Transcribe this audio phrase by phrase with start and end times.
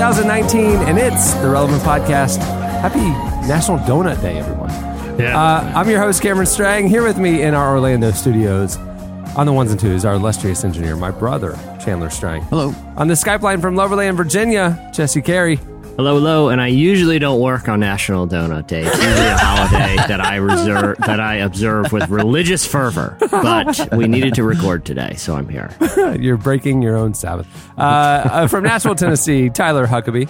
[0.00, 2.38] 2019, and it's the Relevant Podcast.
[2.80, 3.00] Happy
[3.46, 4.70] National Donut Day, everyone.
[5.20, 5.38] Yeah.
[5.38, 6.88] Uh, I'm your host, Cameron Strang.
[6.88, 8.78] Here with me in our Orlando studios
[9.36, 11.52] on the ones and twos, our illustrious engineer, my brother,
[11.84, 12.40] Chandler Strang.
[12.44, 12.74] Hello.
[12.96, 15.56] On the Skype line from Loverland, Virginia, Jesse Carey.
[15.96, 18.84] Hello, hello, and I usually don't work on National Donut Day.
[18.86, 19.36] It's usually a
[19.68, 23.16] holiday that I reserve that I observe with religious fervor.
[23.30, 25.70] But we needed to record today, so I'm here.
[26.20, 27.46] You're breaking your own Sabbath.
[27.78, 30.28] Uh, uh, from Nashville, Tennessee, Tyler Huckabee.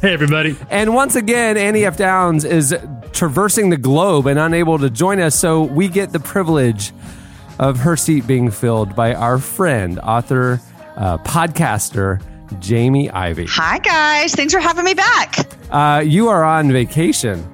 [0.00, 0.56] hey, everybody.
[0.70, 1.96] And once again, Annie F.
[1.96, 2.74] Downs is
[3.12, 6.92] traversing the globe and unable to join us, so we get the privilege
[7.58, 10.60] of her seat being filled by our friend, author,
[10.96, 12.20] uh, podcaster,
[12.60, 13.46] Jamie Ivey.
[13.48, 14.34] Hi, guys.
[14.34, 15.36] Thanks for having me back.
[15.70, 17.46] Uh, you are on vacation,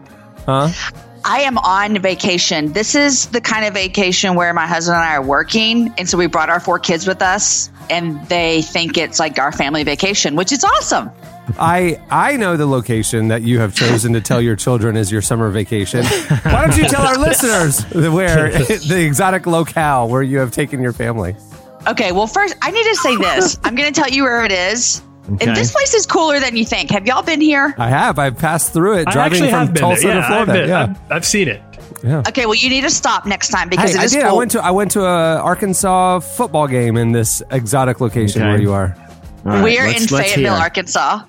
[0.46, 0.70] huh?
[1.28, 2.72] I am on vacation.
[2.72, 5.92] This is the kind of vacation where my husband and I are working.
[5.98, 9.52] And so we brought our four kids with us, and they think it's like our
[9.52, 11.10] family vacation, which is awesome.
[11.58, 15.20] I I know the location that you have chosen to tell your children is your
[15.20, 16.02] summer vacation.
[16.04, 20.94] Why don't you tell our listeners where the exotic locale where you have taken your
[20.94, 21.36] family?
[21.86, 23.58] Okay, well, first, I need to say this.
[23.64, 25.02] I'm going to tell you where it is.
[25.34, 25.46] Okay.
[25.46, 26.90] And this place is cooler than you think.
[26.90, 27.74] Have y'all been here?
[27.78, 28.18] I have.
[28.18, 30.14] I've passed through it I driving actually from have Tulsa there.
[30.16, 30.52] to Florida.
[30.52, 30.82] I've, been, yeah.
[30.82, 31.62] I've, I've seen it.
[32.04, 34.22] Okay, well, you need to stop next time because Hey, it I is did.
[34.24, 38.50] I went to I went to a Arkansas football game in this exotic location Okay.
[38.52, 38.96] where you are.
[39.44, 40.62] All right, We're in Fayetteville, hear.
[40.62, 41.22] Arkansas.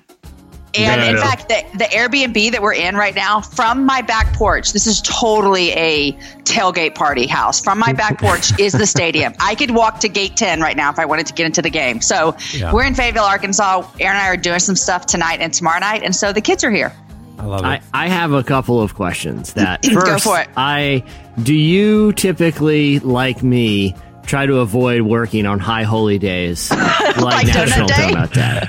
[0.74, 1.20] And No, no, in no.
[1.22, 5.00] fact, the, the Airbnb that we're in right now, from my back porch, this is
[5.02, 6.12] totally a
[6.44, 7.60] tailgate party house.
[7.62, 9.32] From my back porch is the stadium.
[9.40, 11.70] I could walk to gate 10 right now if I wanted to get into the
[11.70, 12.00] game.
[12.00, 12.72] So Yeah.
[12.72, 13.82] we're in Fayetteville, Arkansas.
[13.98, 16.02] Aaron and I are doing some stuff tonight and tomorrow night.
[16.04, 16.92] And so the kids are here.
[17.38, 17.66] I love it.
[17.66, 19.52] I, I have a couple of questions.
[19.54, 20.48] That Go first, for it.
[20.56, 21.02] I
[21.42, 23.94] do you typically like me
[24.24, 27.94] try to avoid working on high holy days like, Like Donut National Day?
[28.12, 28.68] Donut Day?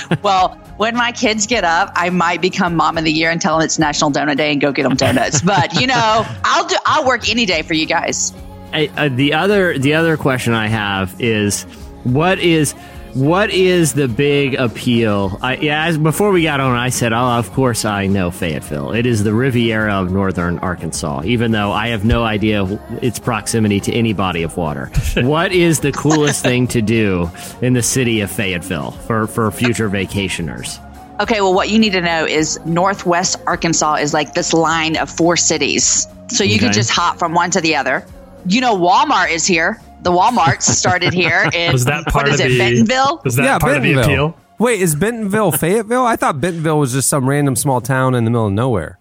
[0.22, 3.58] Well, when my kids get up, I might become mom of the year and tell
[3.58, 5.42] them it's National Donut Day and go get them donuts.
[5.42, 5.94] but you know,
[6.44, 6.76] I'll do.
[6.86, 8.32] I'll work any day for you guys.
[8.72, 11.64] I, uh, the other the other question I have is
[12.04, 12.74] what is
[13.14, 15.38] what is the big appeal?
[15.42, 18.92] I, yeah, as, before we got on, I said, "Oh, of course I know Fayetteville.
[18.92, 22.64] It is the Riviera of northern Arkansas." Even though I have no idea
[23.02, 27.30] its proximity to any body of water, what is the coolest thing to do
[27.60, 30.78] in the city of Fayetteville for for future vacationers?
[31.20, 35.08] Okay, well, what you need to know is Northwest Arkansas is like this line of
[35.10, 36.06] four cities.
[36.28, 36.66] So you Okay.
[36.66, 38.04] could just hop from one to the other.
[38.46, 39.80] You know, Walmart is here.
[40.02, 41.48] The Walmarts started here.
[41.54, 43.20] In, Was that part what is of it, the Bentonville?
[43.24, 44.26] Was that yeah, part of the Bentonville.
[44.28, 44.38] appeal?
[44.58, 46.04] Wait, is Bentonville Fayetteville?
[46.06, 48.98] I thought Bentonville was just some random small town in the middle of nowhere.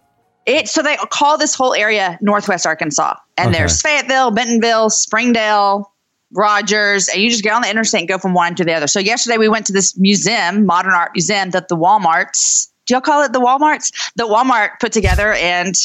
[0.48, 3.16] It, so they call this whole area Northwest Arkansas.
[3.38, 3.60] And Okay.
[3.60, 5.92] there's Fayetteville, Bentonville, Springdale,
[6.34, 8.88] Rogers, and you just get on the interstate and go from one to the other.
[8.88, 13.02] So yesterday we went to this museum, modern art museum that the Walmarts, do y'all
[13.02, 13.92] call it the Walmarts?
[14.16, 15.76] The Walmart put together and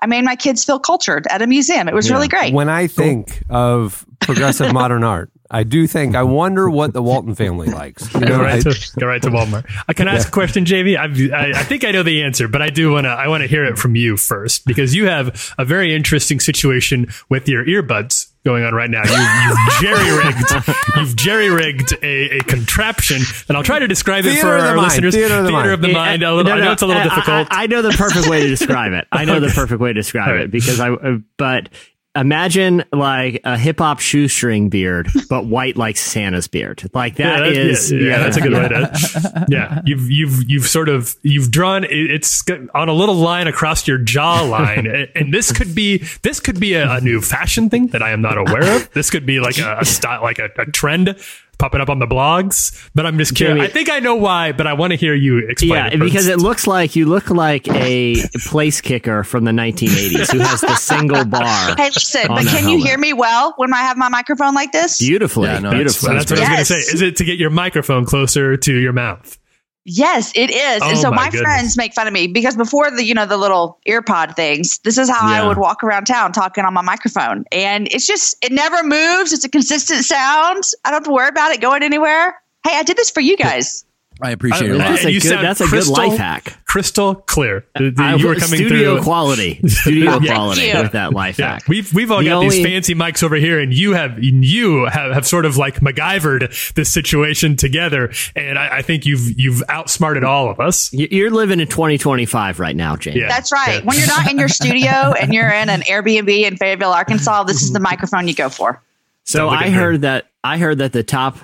[0.00, 1.86] I made my kids feel cultured at a museum.
[1.88, 2.52] It was really great.
[2.54, 7.34] When I think of progressive modern art, I do think I wonder what the Walton
[7.34, 8.12] family likes.
[8.14, 9.70] You know, Go right, I- to, go right to Walmart.
[9.88, 10.96] I can I ask a question, Jamie?
[10.96, 13.10] I've, I, I think I know the answer, but I do want to.
[13.10, 17.08] I want to hear it from you first because you have a very interesting situation
[17.28, 19.02] with your earbuds going on right now.
[19.04, 20.68] You, you've jerry rigged.
[20.96, 24.68] You've jerry rigged a, a contraption, and I'll try to describe it for of the
[24.70, 25.14] our mind, listeners.
[25.14, 25.82] theater of the mind.
[25.92, 26.22] mind.
[26.22, 27.48] Yeah, A little, no, I know it's a little I- difficult.
[27.50, 29.06] I, I know the perfect way to describe it.
[29.12, 30.90] I know the perfect way to describe it because I.
[30.92, 31.68] uh, But
[32.14, 36.88] imagine like a hip hop shoestring beard, but white like Santa's beard.
[36.94, 37.90] Like yeah, that that- is.
[37.90, 39.46] yeah, yeah, that's a good way to.
[39.48, 42.42] Yeah, you've you've you've sort of you've drawn it's
[42.74, 46.74] on a little line across your jawline, and- and this could be this could be
[46.74, 48.90] a, a new fashion thing that I am not aware of.
[48.92, 51.16] This could be like a, a style, like a, a trend
[51.58, 52.88] popping up on the blogs.
[52.94, 53.56] But I'm just curious.
[53.56, 55.70] Jamie- I think I know why, but I want to hear you explain.
[55.72, 58.16] Yeah, it because it looks like you look like a
[58.46, 61.74] place kicker from the 1980s who has the single bar.
[61.76, 64.72] Hey, listen, but their can you hear me well when I have my microphone like
[64.72, 64.98] this?
[64.98, 66.14] Beautifully, Yeah, no, That's, beautifully.
[66.16, 66.94] that's what I was going to say.
[66.94, 69.38] Is it to get your microphone closer to your mouth?
[69.84, 70.82] Yes, it is.
[70.82, 73.26] and Oh, so my my, friends make fun of me because before the, you know,
[73.26, 75.42] the little earpod things, this is how Yeah.
[75.42, 77.44] I would walk around town talking on my microphone.
[77.50, 79.32] And it's just, it never moves.
[79.32, 80.62] It's a consistent sound.
[80.84, 82.40] I don't have to worry about it going anywhere.
[82.64, 83.84] Hey, I did this for you guys.
[84.22, 84.78] I appreciate it.
[84.78, 86.56] That's a you good- sound that's a good crystal- life hack.
[86.64, 87.64] Crystal clear.
[87.74, 89.02] Uh, the- the- I- you were coming studio through.
[89.02, 90.34] quality, studio Yeah.
[90.34, 90.78] quality you.
[90.80, 91.64] with that life Yeah, hack.
[91.68, 94.84] we've we've all The got only- these fancy mics over here, and you have you
[94.86, 99.62] have, have sort of like MacGyvered this situation together, and I, I think you've you've
[99.68, 100.90] outsmarted all of us.
[100.92, 103.16] You're living in 2025 right now, James.
[103.16, 103.28] Yeah.
[103.28, 103.80] That's right.
[103.80, 103.84] Yeah.
[103.84, 107.62] When you're not in your studio and you're in an Airbnb in Fayetteville, Arkansas, this
[107.62, 107.84] is the mm-hmm.
[107.84, 108.80] microphone you go for.
[109.24, 111.36] So Sounds like I a heard that I heard that the top.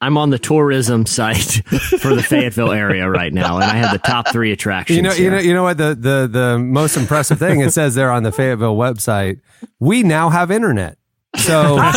[0.00, 1.62] I'm on the tourism site
[2.00, 4.96] for the Fayetteville area right now, and I have the top three attractions.
[4.96, 7.94] You know, you know, you know what the, the the most impressive thing it says
[7.94, 9.40] there on the Fayetteville website.
[9.80, 10.98] We now have internet.
[11.36, 11.76] So,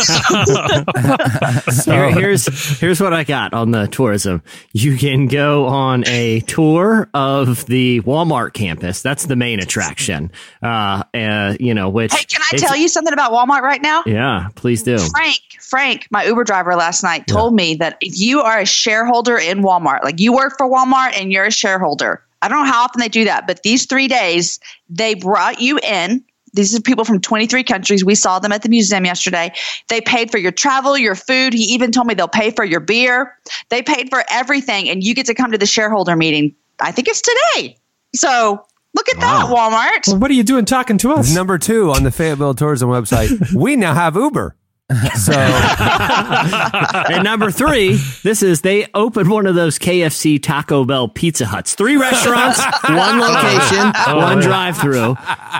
[1.70, 4.42] so Here- here's here's what I got on the tourism.
[4.72, 9.02] You can go on a tour of the Walmart campus.
[9.02, 10.30] That's the main attraction.
[10.62, 14.02] Uh, uh you know, which Hey, can I tell you something about Walmart right now?
[14.06, 14.98] Yeah, please do.
[14.98, 19.36] Frank, Frank, my Uber driver last night told me that if you are a shareholder
[19.36, 22.84] in Walmart, like you work for Walmart and you're a shareholder, I don't know how
[22.84, 26.24] often they do that, but these three days they brought you in.
[26.52, 28.04] These are people from 23 countries.
[28.04, 29.52] We saw them at the museum yesterday.
[29.88, 31.54] They paid for your travel, your food.
[31.54, 33.36] He even told me they'll pay for your beer.
[33.68, 36.54] They paid for everything, and you get to come to the shareholder meeting.
[36.80, 37.76] I think it's today.
[38.14, 38.64] So
[38.94, 40.08] look at that, Walmart.
[40.08, 41.34] Well, what are you doing talking to us?
[41.34, 44.56] number two on the Fayetteville Tourism website, we now have Uber.
[45.14, 51.46] So and number three, this is they opened one of those KFC Taco Bell Pizza
[51.46, 51.74] Huts.
[51.74, 52.58] Three restaurants,
[52.88, 55.16] one location, oh, one oh, drive through.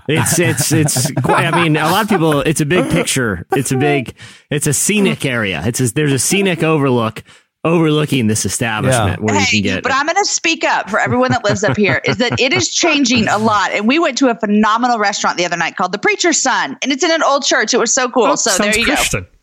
[0.09, 3.47] It's it's it's quite, I mean, a lot of people it's a big picture.
[3.53, 4.15] It's a big
[4.51, 5.63] it's a scenic area.
[5.65, 7.23] It's a, there's a scenic overlook
[7.65, 9.25] overlooking this establishment Yeah.
[9.25, 11.63] where you Hey, can get but I'm going to speak up for everyone that lives
[11.63, 12.01] up here.
[12.05, 15.45] Is that it is changing a lot, and we went to a phenomenal restaurant the
[15.45, 17.75] other night called the Preacher's Son, and it's in an old church.
[17.75, 18.25] It was so cool.
[18.25, 18.97] Oh, so there you go.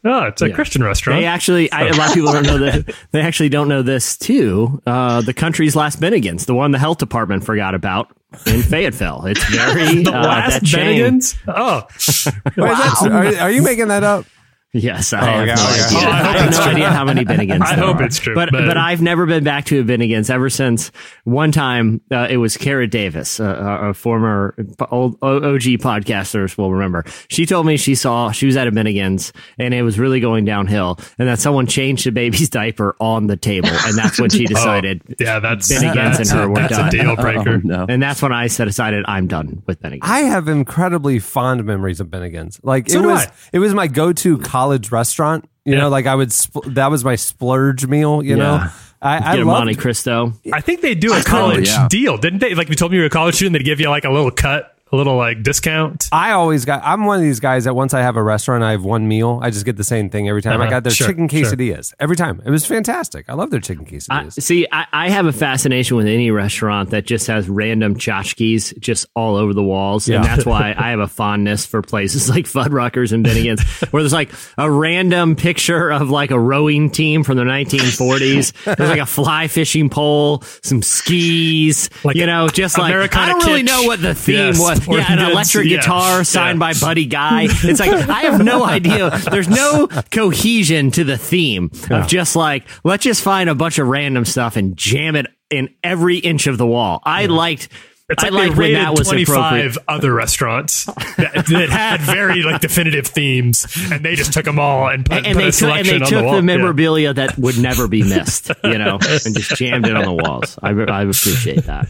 [0.06, 1.19] Oh, it's a Christian restaurant.
[1.19, 2.96] They actually, I, a lot of people don't know that.
[3.12, 4.81] They actually don't know this too.
[4.86, 8.16] Uh, the country's last Bennigan's, the one the health department forgot about
[8.46, 9.25] in Fayetteville.
[9.25, 11.02] It's very the uh, last that chain.
[11.04, 11.36] Bennigan's.
[11.48, 11.88] Oh,
[12.58, 14.25] Wait, that's- are, are you making that up?
[14.74, 15.84] Yes, I okay, have no okay.
[15.86, 15.98] idea.
[15.98, 16.72] Oh, I I have it's no true.
[16.74, 17.62] idea how many Bennigan's.
[17.72, 18.04] I hope are.
[18.04, 20.92] it's true, but, but- but I've never been back to a Bennigan's ever since
[21.24, 22.02] one time.
[22.12, 23.46] Uh, it was Kara Davis, uh,
[23.81, 24.56] a former
[24.92, 27.06] old OG podcasters will remember.
[27.30, 30.44] She told me she saw she was at a Bennigan's and it was really going
[30.46, 34.46] downhill, and that someone changed the baby's diaper on the table, and that's when she
[34.46, 35.02] decided.
[35.10, 37.56] Oh, yeah, that's Bennigan's that's, and her were that's a deal breaker.
[37.56, 37.86] Oh, no.
[37.88, 40.00] And that's when I said decided I'm done with Bennigan's.
[40.04, 42.60] I have incredibly fond memories of Bennigan's.
[42.64, 43.31] Like So it do was, I.
[43.54, 45.48] it was my go-to college restaurant.
[45.65, 45.81] You Yeah.
[45.81, 46.30] know, like I would.
[46.30, 48.24] Spl- that was my splurge meal.
[48.24, 48.44] You Yeah.
[48.44, 48.68] know,
[49.01, 50.33] I, I Get a loved- Monte Cristo.
[50.54, 51.88] I think they do a college yeah.
[51.89, 52.56] deal, didn't they?
[52.56, 54.31] Like you told me you were a college student, they'd give you like a little
[54.31, 56.07] cut, a little like discount.
[56.12, 56.81] I always got.
[56.84, 59.39] I'm one of these guys that once I have a restaurant, I have one meal.
[59.42, 60.62] I just get the same thing every time.
[60.62, 60.69] I Uh-huh.
[60.69, 61.42] got their Sure, chicken sure.
[61.42, 62.42] quesadillas every time.
[62.45, 63.25] It was fantastic.
[63.30, 64.42] I love their chicken I, quesadillas.
[64.42, 69.07] see, I, I have a fascination with any restaurant that just has random tchotchkes just
[69.16, 70.18] all over the walls, Yeah.
[70.18, 73.62] and that's why I have a fondness for places like Fuddruckers and Bennigan's,
[73.92, 78.54] where there's like a random picture of like a rowing team from the 1940s.
[78.78, 83.44] There's like a fly fishing pole, some skis, Like you know, just like I don't
[83.45, 84.77] really know what the theme Yes, was.
[84.88, 85.78] Yeah, an electric yeah.
[85.78, 86.74] guitar signed Yeah.
[86.74, 87.44] by Buddy Guy.
[87.64, 89.10] It's like I have no idea.
[89.31, 93.88] There's no cohesion to the theme of just like let's just find a bunch of
[93.88, 97.02] random stuff and jam it in every inch of the wall.
[97.04, 97.69] I liked.
[98.09, 99.78] It's I like they liked when that was 25 appropriate.
[99.85, 104.87] other restaurants that, that had very like definitive themes, and they just took them all
[104.87, 106.31] and put, And, put they a took, and they on took the wall.
[106.31, 106.42] the, Yeah.
[106.42, 108.94] memorabilia that would never be missed, you know,
[109.26, 110.57] and just jammed it on the walls.
[110.64, 111.87] I, I appreciate that.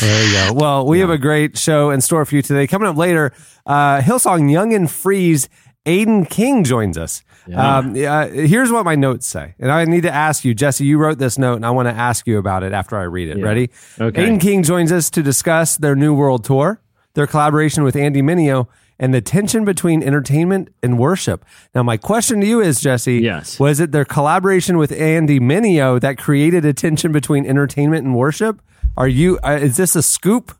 [0.00, 0.54] There you go.
[0.54, 2.66] Well, we have a great show in store for you today.
[2.66, 3.32] Coming up later,
[3.64, 5.48] uh, Hillsong Young and Free's.
[5.86, 7.22] Aodhan King joins us.
[7.52, 10.84] Um, uh, here's what my notes say, and I need to ask you, Jesse.
[10.84, 13.28] You wrote this note, and I want to ask you about it after I read
[13.28, 13.42] it.
[13.42, 13.70] Ready?
[14.00, 14.24] Okay.
[14.28, 16.80] Aodhan King joins us to discuss their new world tour,
[17.14, 18.68] their collaboration with Andy Mineo,
[18.98, 21.44] and the tension between entertainment and worship.
[21.74, 23.58] Now, my question to you is, Jesse, Yes.
[23.58, 28.62] was it their collaboration with Andy Mineo that created a tension between entertainment and worship?
[28.96, 29.38] Are you?
[29.42, 30.52] Uh, is this a scoop?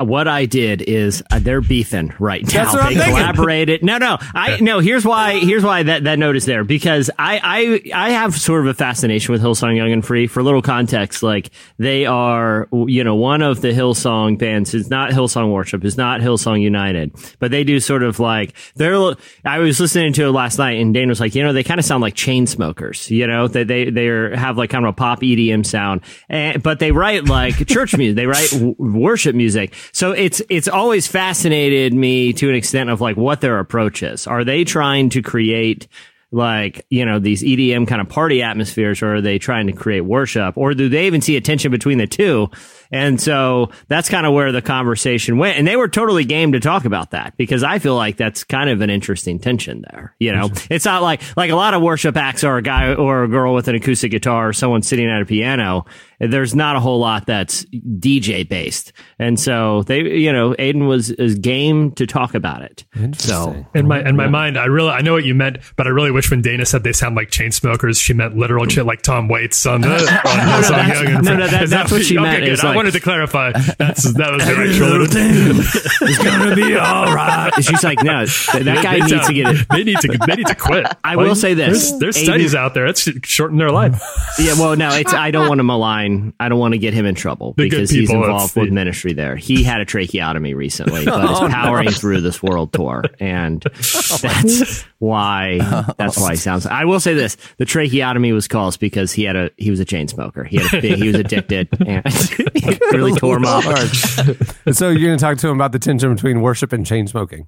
[0.00, 2.64] What I did is uh, they're beefing right now.
[2.64, 3.16] That's what I'm they thinking.
[3.16, 3.84] collaborated.
[3.84, 4.78] No, no, I no.
[4.80, 5.38] Here's why.
[5.38, 8.74] Here's why that that note is there because I I I have sort of a
[8.74, 10.26] fascination with Hillsong Young and Free.
[10.26, 14.74] For a little context, like they are, you know, one of the Hillsong bands.
[14.74, 15.84] It's not Hillsong Worship.
[15.84, 19.14] It's not Hillsong United, but they do sort of like they're.
[19.44, 21.78] I was listening to it last night, and Dane was like, you know, they kind
[21.78, 23.10] of sound like chain smokers.
[23.10, 26.62] You know, that they they are, have like kind of a pop EDM sound, and,
[26.62, 28.16] but they write like church music.
[28.16, 29.74] They write w- worship music.
[29.92, 34.26] So it's it's always fascinated me to an extent of like what their approach is.
[34.26, 35.88] Are they trying to create
[36.32, 40.02] like you know these EDM kind of party atmospheres, or are they trying to create
[40.02, 42.48] worship, or do they even see a tension between the two?
[42.92, 46.60] And so that's kind of where the conversation went, and they were totally game to
[46.60, 50.14] talk about that because I feel like that's kind of an interesting tension there.
[50.18, 53.22] You know, it's not like like a lot of worship acts are a guy or
[53.24, 55.84] a girl with an acoustic guitar or someone sitting at a piano.
[56.18, 61.10] There's not a whole lot that's DJ based, and so they, you know, Aodhan was
[61.10, 62.84] is game to talk about it.
[63.16, 65.90] So In my in my mind, I really I know what you meant, but I
[65.90, 69.00] really wish when Dana said they sound like chain smokers, she meant literal shit like
[69.00, 71.40] Tom Waits on the on Hillsong that's- Young and no, Free.
[71.40, 72.52] no, that- Is that's what she okay, meant, good.
[72.52, 73.52] is like- wanted to clarify.
[73.52, 75.04] That's that was the right shoulder.
[76.10, 77.50] it's gonna be all right.
[77.60, 79.66] She's like, no, th- that guy needs to get it.
[79.70, 80.18] They need to.
[80.26, 80.86] They need to quit.
[81.04, 81.90] I will say this.
[81.90, 82.86] There's, there's Aiden- studies out there.
[82.86, 84.02] That's shortened their life.
[84.38, 86.32] Yeah, well, no, it's I don't want to malign.
[86.40, 88.60] I don't want to get him in trouble The good because he's involved it's the-
[88.62, 89.36] with ministry there.
[89.36, 94.82] He had a tracheotomy recently, but Oh, is powering through this world tour, and that's
[94.98, 95.58] why
[95.98, 96.66] that's why he sounds.
[96.66, 99.84] I will say this: the tracheotomy was caused because he had a he was a
[99.84, 100.44] chain smoker.
[100.44, 103.64] He had a he was addicted and it really tore him up.
[103.64, 103.88] Lord.
[104.76, 107.46] so you're going to talk to him about the tension between worship and chain smoking.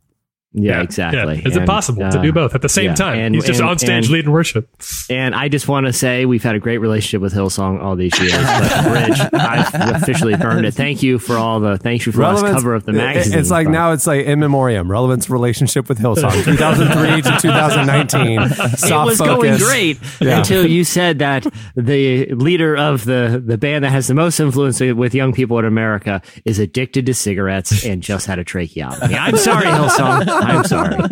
[0.55, 1.37] Yeah, exactly.
[1.41, 1.49] Yeah.
[1.49, 3.19] Is it And, possible to uh, do both at the same yeah, time?
[3.19, 4.69] and- He's just and- on stage and- leading worship.
[5.09, 8.19] And I just want to say we've had a great relationship with Hillsong all these
[8.21, 8.33] years.
[8.35, 10.75] But Bridge, I've officially burned it.
[10.75, 13.39] Thank you for all the thank you for all this cover of the it- magazine.
[13.39, 18.49] It's like But- now it's like in memoriam, relevance relationship with Hillsong, 2003 to 2019.
[18.77, 20.39] Soft it was going great Yeah.
[20.39, 24.81] until you said that the leader of the, the band that has the most influence
[24.81, 29.15] with young people in America is addicted to cigarettes and just had a tracheotomy.
[29.15, 30.42] I'm sorry, Hillsong.
[30.43, 30.97] I'm sorry.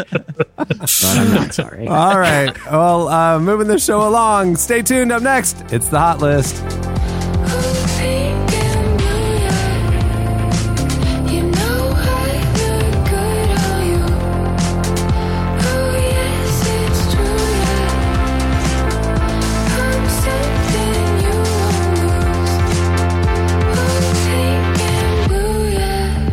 [0.57, 1.89] But I'm not sorry.
[1.89, 2.55] All right.
[2.67, 4.57] Well, uh, moving the show along.
[4.57, 5.11] Stay tuned.
[5.11, 6.57] Up next, it's the hot list.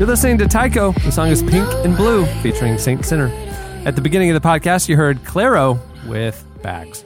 [0.07, 0.93] You're listening to Tycho.
[0.93, 3.27] The song is Pink and Blue, featuring Saint Sinner.
[3.83, 7.03] At the beginning of the podcast, you heard Claro with Bags.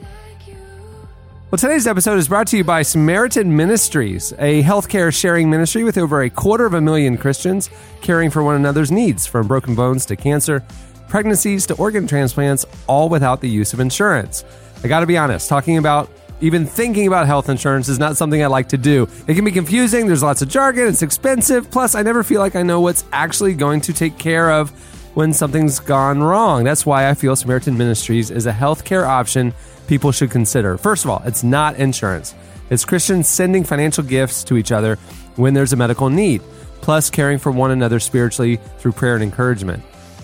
[1.50, 5.98] Well, today's episode is brought to you by Samaritan Ministries, a healthcare sharing ministry with
[5.98, 7.70] over a quarter of a million Christians
[8.02, 10.62] caring for one another's needs, from broken bones to cancer,
[11.08, 14.44] pregnancies to organ transplants, all without the use of insurance.
[14.84, 16.08] I got to be honest, talking about
[16.42, 19.08] even thinking about health insurance is not something I like to do.
[19.28, 22.56] It can be confusing, there's lots of jargon, it's expensive, plus, I never feel like
[22.56, 24.70] I know what's actually going to take care of
[25.14, 26.64] when something's gone wrong.
[26.64, 29.54] That's why I feel Samaritan Ministries is a healthcare option
[29.86, 30.76] people should consider.
[30.76, 32.34] First of all, it's not insurance.
[32.70, 34.96] It's Christians sending financial gifts to each other
[35.36, 36.42] when there's a medical need,
[36.80, 39.82] plus caring for one another spiritually through prayer and encouragement.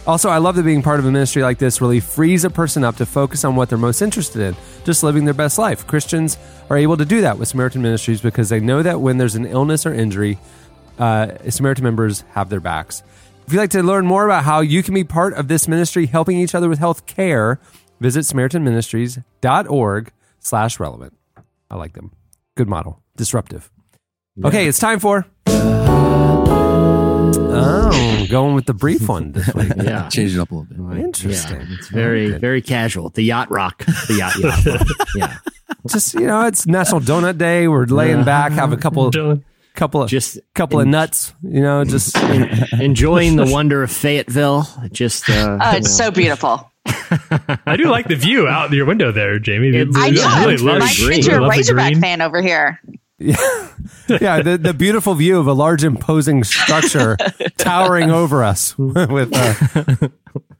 [0.09, 2.83] Also, I love that being part of a ministry like this really frees a person
[2.83, 5.87] up to focus on what they're most interested in, just living their best life.
[5.87, 6.39] Christians
[6.71, 9.45] are able to do that with Samaritan Ministries because they know that when there's an
[9.45, 10.39] illness or injury,
[10.99, 13.03] uh, Samaritan members have their backs.
[13.47, 16.07] If you'd like to learn more about how you can be part of this ministry
[16.07, 17.61] helping each other with health care,
[18.01, 21.19] visit samaritanministries.org slash relevant.
[21.71, 22.13] I like them.
[22.57, 23.03] Good model.
[23.15, 23.71] Disruptive.
[24.43, 25.27] Okay, it's time for...
[27.51, 29.73] Oh, going with the brief one this week.
[29.77, 30.09] Yeah.
[30.09, 31.05] Change it up a little bit.
[31.05, 31.61] Interesting.
[31.61, 33.09] Yeah, it's very, very casual.
[33.11, 33.85] The yacht rock.
[33.85, 34.67] The yacht yacht.
[34.67, 34.87] rock.
[35.17, 35.37] Yeah.
[35.89, 37.67] Just, you know, it's National Donut Day.
[37.69, 39.43] We're laying back, have a couple Dylan.
[39.75, 42.17] couple of Just couple of nuts, you know, just
[42.73, 44.67] enjoying the wonder of Fayetteville.
[44.93, 46.05] Just uh, Oh, you it's know.
[46.07, 46.71] so beautiful.
[47.67, 49.69] I do like the view out your window there, Jamie.
[49.69, 50.21] It's- I do.
[50.41, 51.13] Really it's love very My green.
[51.17, 52.01] kids are a love Razorback green.
[52.03, 52.81] fan over here.
[53.19, 57.17] Yeah, the, the beautiful view of a large imposing structure
[57.59, 58.77] towering over us.
[58.79, 60.11] with, uh, can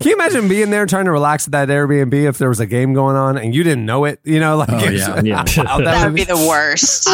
[0.05, 2.95] you imagine being there trying to relax at that Airbnb if there was a game
[2.95, 4.21] going on and you didn't know it?
[4.25, 5.21] You know, like Oh, yeah.
[5.23, 5.45] Yeah.
[5.57, 7.09] wow, that That would would be the worst.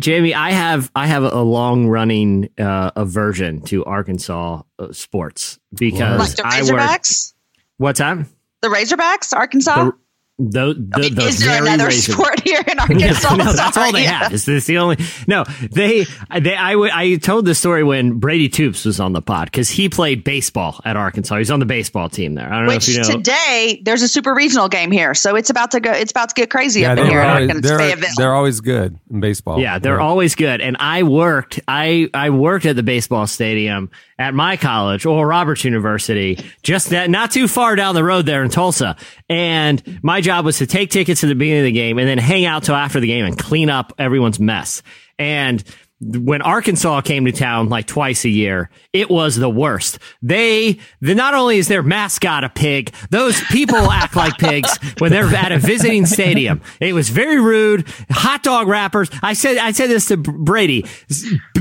[0.00, 6.18] Jamie, I have I have a long running uh, aversion to Arkansas uh, sports because
[6.18, 6.80] like the I work.
[6.80, 7.34] Razorbacks?
[7.76, 8.26] What's that?
[8.62, 9.84] The Razorbacks, Arkansas?
[9.84, 9.92] The,
[10.38, 13.36] The, the, the Is there very another Razor- sport here in Arkansas?
[13.36, 14.32] no, that's all they have.
[14.32, 14.96] It's, it's the only.
[15.28, 16.04] No, they.
[16.40, 16.56] They.
[16.56, 16.72] I.
[16.72, 20.24] w- I told the story when Brady Toops was on the pod because he played
[20.24, 21.36] baseball at Arkansas.
[21.36, 22.50] He's on the baseball team there.
[22.50, 23.18] I don't know Which if you know.
[23.18, 25.92] today there's a super regional game here, so it's about to go.
[25.92, 27.68] It's about to get crazy up in they're, here always, Arkansas.
[27.68, 28.10] they're, Fayetteville.
[28.16, 29.60] they're always good in baseball.
[29.60, 30.62] Yeah, they're always good.
[30.62, 35.64] And I worked, I, I worked at the baseball stadium at my college, Oral Roberts
[35.64, 38.96] University, just that, not too far down the road there in Tulsa.
[39.28, 42.18] And my job was to take tickets at the beginning of the game and then
[42.18, 44.82] hang out till after the game and clean up everyone's mess.
[45.18, 45.62] And
[46.02, 49.98] when Arkansas came to town like twice a year, it was the worst.
[50.20, 55.12] They, the, not only is their mascot a pig, those people act like pigs when
[55.12, 56.60] they're at a visiting stadium.
[56.80, 57.86] It was very rude.
[58.10, 59.10] Hot dog wrappers.
[59.22, 60.86] I said, I said this to Brady.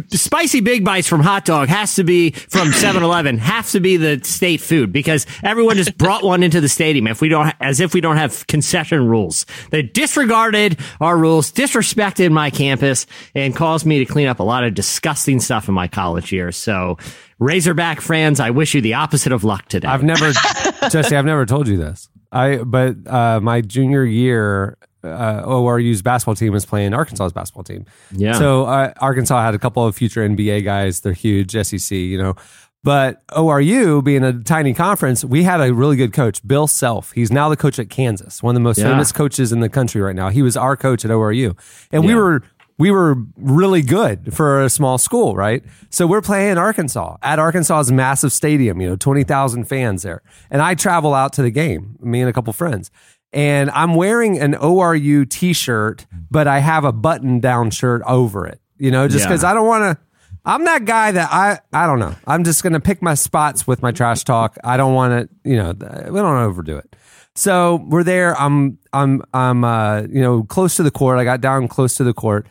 [0.09, 4.19] Spicy Big Bites from Hot Dog has to be from 7-Eleven, has to be the
[4.23, 7.07] state food because everyone just brought one into the stadium.
[7.07, 12.31] If we don't, as if we don't have concession rules, they disregarded our rules, disrespected
[12.31, 13.05] my campus,
[13.35, 16.57] and caused me to clean up a lot of disgusting stuff in my college years.
[16.57, 16.97] So,
[17.39, 19.87] Razorback fans, I wish you the opposite of luck today.
[19.87, 20.31] I've never,
[20.89, 22.09] Jesse, I've never told you this.
[22.31, 27.85] I but uh, my junior year, uh, ORU's basketball team was playing Arkansas's basketball team.
[28.11, 28.33] Yeah.
[28.33, 31.01] So uh, Arkansas had a couple of future NBA guys.
[31.01, 32.35] They're huge, SEC, you know.
[32.83, 37.11] But ORU being a tiny conference, we had a really good coach, Bill Self.
[37.11, 38.89] He's now the coach at Kansas, one of the most Yeah.
[38.89, 40.29] famous coaches in the country right now.
[40.29, 41.55] He was our coach at ORU,
[41.91, 42.41] and we were
[42.77, 45.63] we were really good for a small school, right?
[45.89, 50.21] So we're playing Arkansas at Arkansas's massive stadium, you know, 20,000 fans there.
[50.49, 52.89] And I travel out to the game, me and a couple friends.
[53.33, 58.45] And I'm wearing an ORU t shirt, but I have a button down shirt over
[58.47, 59.29] it, you know, just Yeah.
[59.29, 60.03] because I don't want to.
[60.43, 62.15] I'm that guy that I, I don't know.
[62.25, 64.57] I'm just going to pick my spots with my trash talk.
[64.63, 66.95] I don't want to, you know, we don't overdo it.
[67.35, 68.39] So we're there.
[68.39, 71.17] I'm, I'm, I'm, uh, you know, close to the court.
[71.17, 72.47] I got down close to the court.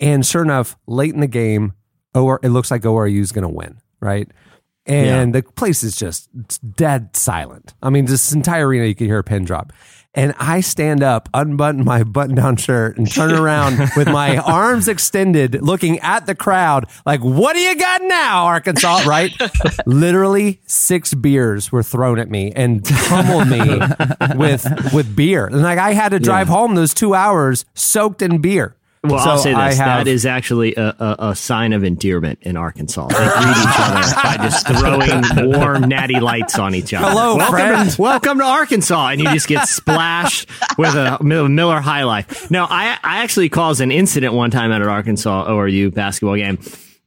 [0.00, 1.74] And sure enough, late in the game,
[2.14, 4.30] OR, it looks like ORU is going to win, right?
[4.84, 6.28] And the place is just
[6.74, 7.74] dead silent.
[7.82, 9.72] I mean, this entire arena, you can hear a pin drop.
[10.14, 14.86] And I stand up, unbutton my button down shirt, and turn around with my arms
[14.86, 19.04] extended, looking at the crowd, like, what do you got now, Arkansas?
[19.06, 19.32] Right?
[19.86, 23.58] Literally six beers were thrown at me and pummeled me
[24.36, 25.46] with with beer.
[25.46, 28.76] And like I had to drive home those two hours soaked in beer.
[29.04, 32.38] Well, So I'll say this: have- that is actually a, a, a sign of endearment
[32.42, 33.08] in Arkansas.
[33.08, 37.08] They greet each other by just throwing warm, natty lights on each other.
[37.08, 37.90] Hello, welcome friend.
[37.90, 40.48] To, welcome to Arkansas, and you just get splashed
[40.78, 42.48] with a Miller High Life.
[42.50, 46.58] No, I I actually caused an incident one time at an Arkansas ORU basketball game.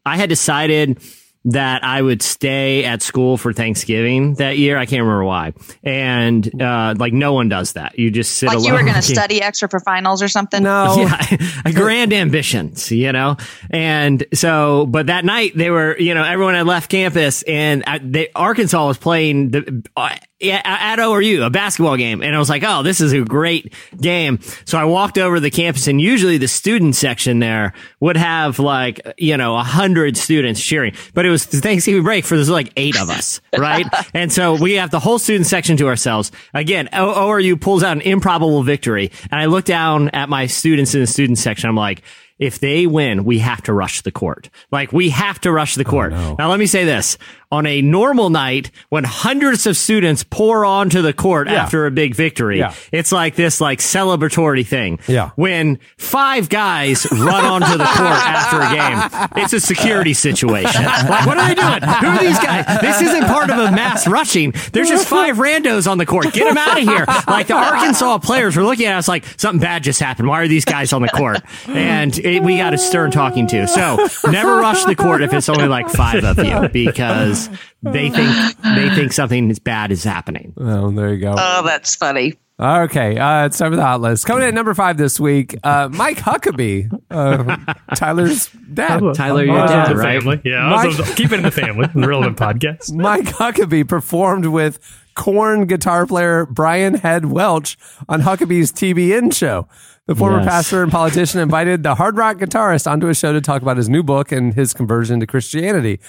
[0.06, 1.00] I had decided
[1.46, 4.78] that I would stay at school for Thanksgiving that year.
[4.78, 5.54] I can't remember why.
[5.84, 8.00] And uh, like no one does that.
[8.00, 8.68] You just sit like alone.
[8.68, 10.64] you were going to study extra for finals or something.
[10.64, 10.96] No.
[11.06, 13.38] Yeah, a grand ambitions, you know?
[13.70, 18.00] And so, but that night they were, you know, everyone had left campus and uh,
[18.02, 22.22] they, Arkansas was playing the, uh, yeah, at ORU, a basketball game.
[22.22, 24.40] And I was like, oh, this is a great game.
[24.66, 28.60] So I walked over to the campus and usually the student section there would have
[28.60, 32.74] like, you know, a hundred students cheering, but it was Thanksgiving break for there's like
[32.76, 33.86] eight of us, right?
[34.14, 36.32] and so we have the whole student section to ourselves.
[36.54, 39.12] Again, ORU pulls out an improbable victory.
[39.32, 41.70] And I look down at my students in the student section.
[41.70, 42.04] I'm like,
[42.38, 44.50] if they win, we have to rush the court.
[44.72, 46.12] Like we have to rush the oh, court.
[46.12, 47.18] Now let me say this.
[47.56, 51.64] On a normal night, when hundreds of students pour onto the court Yeah.
[51.64, 52.74] after a big victory, Yeah.
[52.92, 55.00] it's like this like celebratory thing.
[55.08, 55.30] Yeah.
[55.36, 60.84] When five guys run onto the court after a game, it's a security situation.
[60.84, 61.82] Like, what are they doing?
[61.82, 62.66] Who are these guys?
[62.82, 64.54] This isn't part of a mass rushing.
[64.74, 66.34] There's just five randos on the court.
[66.34, 67.06] Get them out of here.
[67.28, 70.28] Like the Arkansas players were looking at us like something bad just happened.
[70.28, 71.40] Why are these guys on the court?
[71.70, 73.66] And it, we got a stern talking to.
[73.68, 77.45] So never rush the court if it's only like five of you because
[77.84, 80.54] they think they think something bad is happening.
[80.58, 81.36] Oh, there you go.
[81.38, 82.34] Oh, that's funny.
[82.58, 84.26] Okay, uh, it's time for the hot list.
[84.26, 87.58] Coming in at number five this week, uh, Mike Huckabee, uh,
[87.96, 89.02] Tyler's dad.
[89.14, 90.22] Tyler, your Uh, dad, right?
[90.22, 90.42] family.
[90.46, 91.90] Yeah, Mike- also keep it in the family.
[91.94, 92.96] Relevant podcast.
[92.96, 94.80] Mike Huckabee performed with
[95.16, 97.78] Korn guitar player Brian Head Welch
[98.08, 99.68] on Huckabee's TBN show.
[100.08, 100.48] The former Yes.
[100.48, 103.90] pastor and politician invited the hard rock guitarist onto his show to talk about his
[103.90, 106.00] new book and his conversion to Christianity.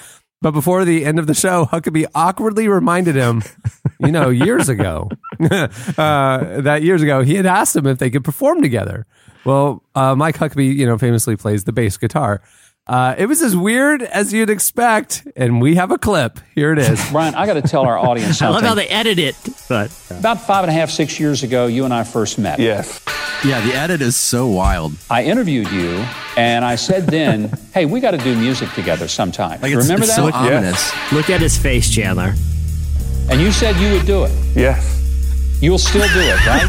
[0.43, 3.43] But before the end of the show, Huckabee awkwardly reminded him,
[3.99, 5.09] you know, years ago,
[5.41, 9.07] uh, that years ago, he had asked him if they could perform together.
[9.47, 12.43] Well, uh, Mike Huckabee, you know, famously plays the bass guitar.
[12.89, 16.39] Uh, it was as weird as you'd expect, and we have a clip.
[16.55, 17.05] Here it is.
[17.11, 19.35] Brian, I got to tell our audience I love how they edit it,
[19.69, 22.61] but About five and a half, six years ago, you and I first met.
[22.61, 23.01] Yes.
[23.45, 24.93] Yeah, the edit is so wild.
[25.11, 26.05] I interviewed you,
[26.37, 30.05] and I said then, "Hey, we got to do music together sometime." Like it's, Remember
[30.05, 30.33] it's that?
[30.33, 31.13] so ominous.
[31.13, 32.35] look at his face, Chandler.
[33.31, 34.33] and you said you would do it.
[34.57, 34.95] Yes.
[35.61, 36.69] You'll still do it, right?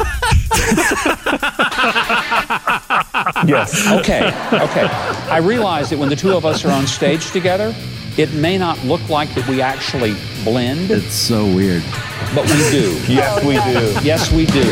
[3.47, 3.87] Yes.
[3.99, 4.27] Okay.
[4.53, 4.85] Okay.
[5.29, 7.73] I realize that when the two of us are on stage together,
[8.17, 11.83] it may not look like that we actually blend, It's so weird.
[12.33, 12.97] but we do.
[13.07, 14.05] Yes, we do.
[14.05, 14.63] Yes, we do.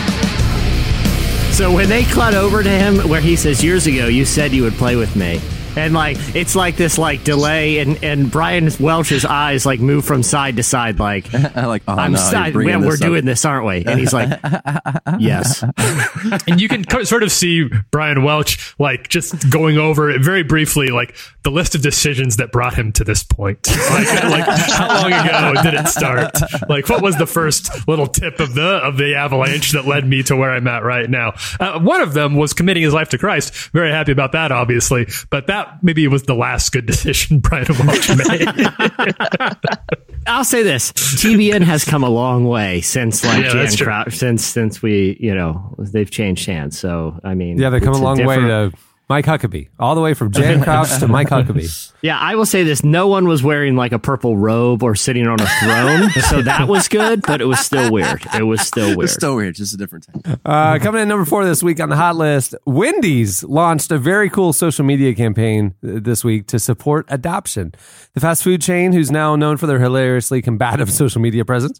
[1.53, 4.63] So when they cut over to him, where he says, "Years ago, you said you
[4.63, 5.39] would play with me,"
[5.75, 10.23] and like it's like this like delay, and and Brian Welch's eyes like move from
[10.23, 11.83] side to side, like I like.
[11.87, 12.99] Oh, I'm no, side, you're we're up.
[12.99, 13.85] doing this, aren't we?
[13.85, 14.39] And he's like,
[15.19, 15.63] "Yes."
[16.47, 20.87] and you can sort of see Brian Welch like just going over it very briefly,
[20.87, 23.67] like the list of decisions that brought him to this point.
[23.67, 26.37] Like, like how long ago did it start?
[26.69, 30.23] Like, what was the first little tip of the of the avalanche that led me
[30.23, 31.33] to where I'm at right now?
[31.59, 33.53] Uh, one of them was committing his life to Christ.
[33.71, 37.65] Very happy about that, obviously, but that maybe it was the last good decision Brian
[37.85, 38.47] Welch made.
[40.27, 43.85] I'll say this: TBN has come a long way since like Yeah, Jan that's true.
[43.85, 46.79] Crouch, since since we you know they've changed hands.
[46.79, 50.01] So I mean, Yeah, they've come a long way different- to Mike Huckabee, all the
[50.01, 51.91] way from Jan Crouch to Mike Huckabee.
[52.01, 55.27] Yeah, I will say this: no one was wearing like a purple robe or sitting
[55.27, 57.21] on a throne, so that was good.
[57.21, 58.25] But it was still weird.
[58.33, 59.03] It was still weird.
[59.03, 59.55] It's still weird.
[59.55, 60.39] Just a different time.
[60.43, 64.29] Uh, coming in number four this week on the hot list, Wendy's launched a very
[64.29, 67.73] cool social media campaign uh, this week to support adoption.
[68.15, 71.79] The fast food chain, who's now known for their hilariously combative social media presence,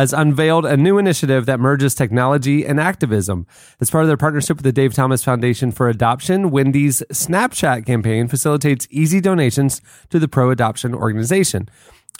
[0.00, 3.46] has unveiled a new initiative that merges technology and activism.
[3.80, 8.28] As part of their partnership with the Dave Thomas Foundation for Adoption, Wendy's Snapchat campaign
[8.28, 9.80] facilitates easy donations
[10.10, 11.68] to the pro adoption organization.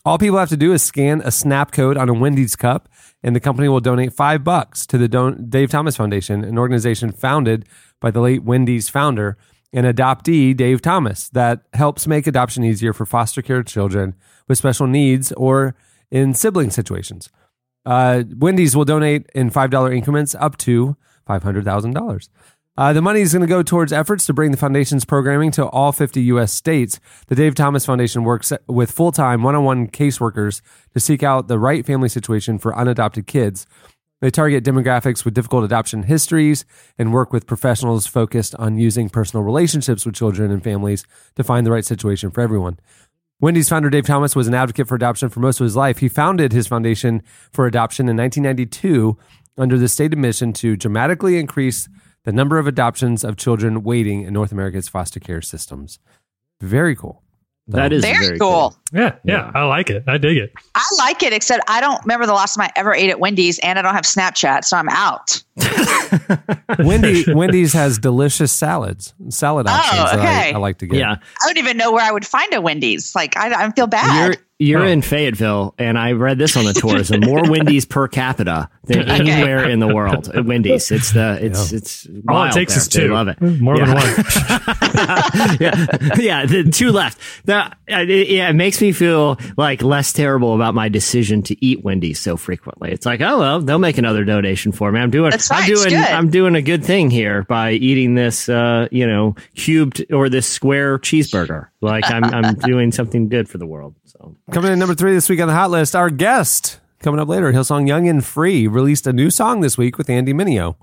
[0.07, 2.89] All people have to do is scan a snap code on a Wendy's cup,
[3.23, 7.12] and the company will donate five bucks to the Don- Dave Thomas Foundation, an organization
[7.12, 7.69] founded
[8.01, 9.37] by the late Wendy's founder
[9.71, 14.15] and adoptee Dave Thomas that helps make adoption easier for foster care children
[14.49, 15.75] with special needs or
[16.11, 17.29] in sibling situations.
[17.87, 20.96] Uh, Wendy's will donate in $5 increments up to
[21.29, 22.29] $500,000.
[22.79, 25.64] Uh, the money is going to go towards efforts to bring the foundation's programming to
[25.68, 26.53] all 50 U.S.
[26.53, 27.01] states.
[27.29, 30.61] The Dave Thomas Foundation works with full time, one on one caseworkers
[30.92, 33.66] to seek out the right family situation for unadopted kids.
[34.20, 36.64] They target demographics with difficult adoption histories
[36.99, 41.05] and work with professionals focused on using personal relationships with children and families
[41.37, 42.79] to find the right situation for everyone.
[43.38, 45.99] Wendy's founder Dave Thomas was an advocate for adoption for most of his life.
[45.99, 47.22] He founded his foundation
[47.53, 49.18] for adoption in 1992
[49.59, 51.87] under the stated mission to dramatically increase
[52.25, 55.99] the number of adoptions of children waiting in North America's foster care systems.
[56.62, 57.22] Very cool.
[57.68, 58.76] That is Very, very, cool.
[58.92, 60.05] yeah, yeah, I like it.
[60.07, 60.52] I dig it.
[60.74, 63.59] I like it, except I don't remember the last time I ever ate at Wendy's,
[63.61, 65.42] and I don't have Snapchat, so I'm out.
[66.79, 70.52] Wendy, Wendy's has delicious salads, salad Oh, options that I, okay.
[70.55, 70.98] I like to get.
[70.98, 73.14] Yeah, I don't even know where I would find a Wendy's.
[73.14, 74.26] Like I, I feel bad.
[74.35, 74.87] you're you're Oh.
[74.87, 77.21] in Fayetteville, and I read this on the tourism.
[77.21, 79.12] More Wendy's per capita than Okay.
[79.31, 80.29] anywhere in the world.
[80.35, 82.81] At Wendy's, it's the it's it's All wild it takes there.
[82.81, 83.12] is They two.
[83.12, 83.40] love it.
[83.40, 83.85] More Yeah.
[83.87, 85.57] than one.
[85.61, 85.87] yeah,
[86.19, 87.19] yeah, the two left.
[87.47, 91.64] That uh, it, yeah, it makes me feel like less terrible about my decision to
[91.64, 92.92] eat Wendy's so frequently.
[92.92, 95.01] It's like, oh well, they'll make another donation for me.
[95.01, 96.11] I'm doing, That's right, I'm right, it's doing, good.
[96.11, 100.47] I'm doing a good thing here by eating this, uh, you know, cubed or this
[100.47, 101.69] square cheeseburger.
[101.81, 103.95] Like I'm, I'm doing something good for the world.
[104.05, 107.27] So Coming in number three this week on the hot list, our guest coming up
[107.27, 110.77] later, Hillsong Young and Free released a new song this week with Andy Mineo.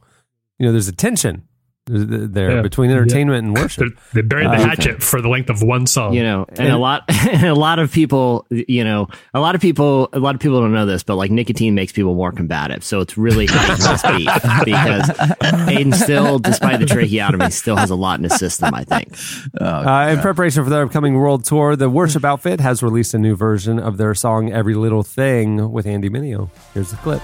[0.60, 1.48] You know, there's a tension
[1.86, 2.62] there Yeah.
[2.62, 3.98] between entertainment and worship.
[4.14, 6.14] They buried the Uh, hatchet for the length of one song.
[6.14, 7.04] you know, and a lot,
[7.44, 10.72] a lot of people, you know, a lot of people, a lot of people don't
[10.74, 12.84] know this, but like nicotine makes people more combative.
[12.86, 17.96] So it's really heightened this beef because Aodhan still, despite the tracheotomy, still has a
[17.96, 18.74] lot in his system.
[18.74, 19.16] I think.
[19.60, 23.36] Uh, in preparation for their upcoming world tour, the worship outfit has released a new
[23.36, 26.50] version of their song "Every Little Thing" with Andy Mineo.
[26.74, 27.22] Here's the clip.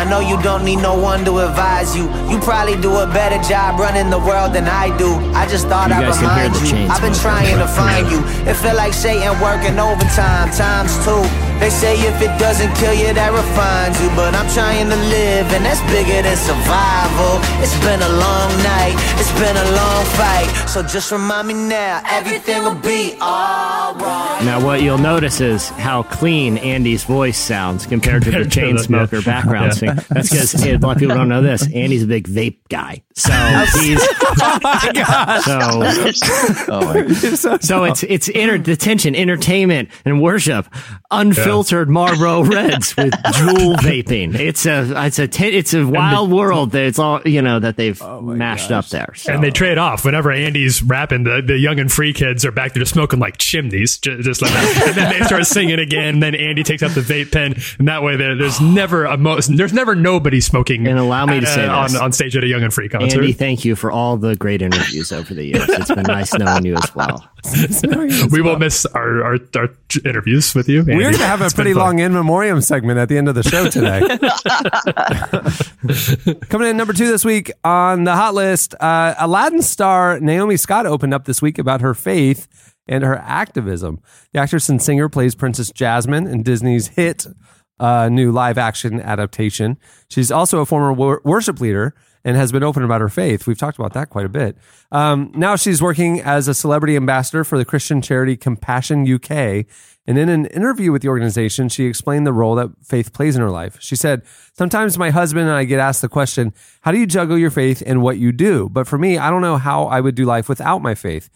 [0.00, 2.04] I know you don't need no one to advise you.
[2.30, 5.12] You probably do a better job running the world than I do.
[5.36, 6.88] I just thought I'd guys can hear remind you.
[6.88, 8.24] I've been trying to find you.
[8.48, 11.49] It feel like Satan working overtime times two.
[11.60, 14.08] They say if it doesn't kill you, that refines you.
[14.16, 17.36] But I'm trying to live, and that's bigger than survival.
[17.62, 20.48] It's been a long night, it's been a long fight.
[20.68, 24.42] So just remind me now, everything will be alright.
[24.44, 28.60] Now, what you'll notice is how clean Andy's voice sounds compared to the Compared to
[28.60, 29.22] chain the- smoker yeah.
[29.24, 29.94] background Yeah.
[29.94, 30.04] sing.
[30.08, 31.62] That's because a lot of people don't know this.
[31.72, 34.00] Andy's a big vape guy, so oh he's
[35.44, 35.58] so
[36.72, 40.66] Oh my so it's it's inter- detention, entertainment, and worship.
[41.10, 41.49] Unfiltered
[41.88, 44.34] Marlboro Reds with Juul vaping.
[44.34, 46.72] It's a it's a it's a wild world.
[46.72, 49.12] That it's all you know that they've oh mashed up there.
[49.14, 49.32] So.
[49.32, 50.04] And they trade off.
[50.04, 53.38] Whenever Andy's rapping, the, the young and free kids are back there just smoking like
[53.38, 54.86] chimneys, just, just like that.
[54.90, 56.14] And then they start singing again.
[56.14, 59.16] And then Andy takes out the vape pen, and that way there, there's never a
[59.16, 60.86] mo- there's never nobody smoking.
[60.86, 61.94] And allow me at to say a- this.
[61.94, 63.20] on, on stage at a young and free concert.
[63.20, 65.68] Andy, thank you for all the great interviews over the years.
[65.68, 67.28] It's been nice knowing you as well.
[68.30, 69.68] we will miss our, our, our
[70.04, 70.84] interviews with you.
[70.84, 73.42] We're going to have a pretty long in memoriam segment at the end of the
[73.42, 74.00] show today.
[76.48, 80.86] Coming in number two this week on the hot list, uh, Aladdin star Naomi Scott
[80.86, 82.48] opened up this week about her faith
[82.86, 84.00] and her activism.
[84.32, 87.26] The actress and singer plays Princess Jasmine in Disney's hit
[87.78, 89.78] uh, new live action adaptation.
[90.08, 93.46] She's also a former wor- worship leader and has been open about her faith.
[93.46, 94.56] We've talked about that quite a bit.
[94.92, 99.66] Um, now she's working as a celebrity ambassador for the Christian charity Compassion UK.
[100.06, 103.42] And in an interview with the organization, she explained the role that faith plays in
[103.42, 103.78] her life.
[103.80, 104.22] She said,
[104.54, 107.82] Sometimes my husband and I get asked the question, How do you juggle your faith
[107.86, 108.68] and what you do?
[108.68, 111.30] But for me, I don't know how I would do life without my faith.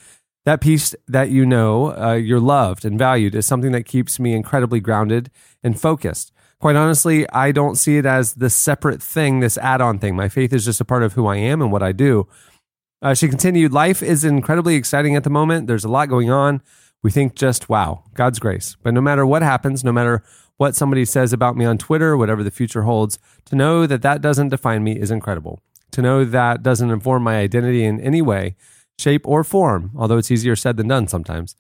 [0.44, 4.34] That piece that you know uh, you're loved and valued is something that keeps me
[4.34, 5.30] incredibly grounded
[5.62, 6.32] and focused.
[6.64, 10.16] Quite honestly, I don't see it as this separate thing, this add on thing.
[10.16, 12.26] My faith is just a part of who I am and what I do.
[13.02, 15.66] Uh, she continued, Life is incredibly exciting at the moment.
[15.66, 16.62] There's a lot going on.
[17.02, 18.78] We think just, wow, God's grace.
[18.82, 20.24] But no matter what happens, no matter
[20.56, 24.22] what somebody says about me on Twitter, whatever the future holds, to know that that
[24.22, 25.60] doesn't define me is incredible.
[25.90, 28.56] To know that doesn't inform my identity in any way,
[28.98, 31.56] shape, or form, although it's easier said than done sometimes.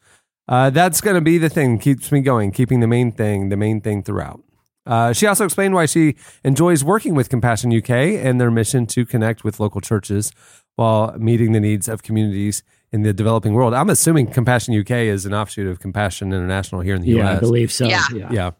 [0.48, 3.56] Uh, that's going to be the thing keeps me going, keeping the main thing, the
[3.58, 4.40] main thing throughout.
[4.86, 9.06] Uh, she also explained why she enjoys working with Compassion UK and their mission to
[9.06, 10.32] connect with local churches
[10.76, 13.74] while meeting the needs of communities in the developing world.
[13.74, 17.38] I'm assuming Compassion UK is an offshoot of Compassion International here in the Yeah, US.
[17.38, 17.86] I believe so.
[17.86, 18.04] Yeah.
[18.12, 18.50] Yeah.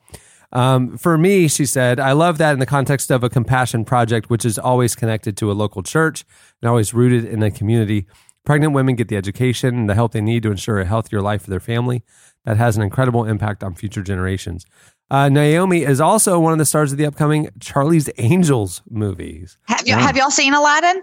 [0.54, 4.30] Um, for me, she said, I love that in the context of a compassion project,
[4.30, 6.24] which is always connected to a local church
[6.62, 8.06] and always rooted in a community.
[8.44, 11.42] Pregnant women get the education and the help they need to ensure a healthier life
[11.42, 12.04] for their family.
[12.44, 14.66] That has an incredible impact on future generations.
[15.14, 19.56] Uh, Naomi is also one of the stars of the upcoming Charlie's Angels movies.
[19.68, 21.02] Have you have y'all seen Aladdin?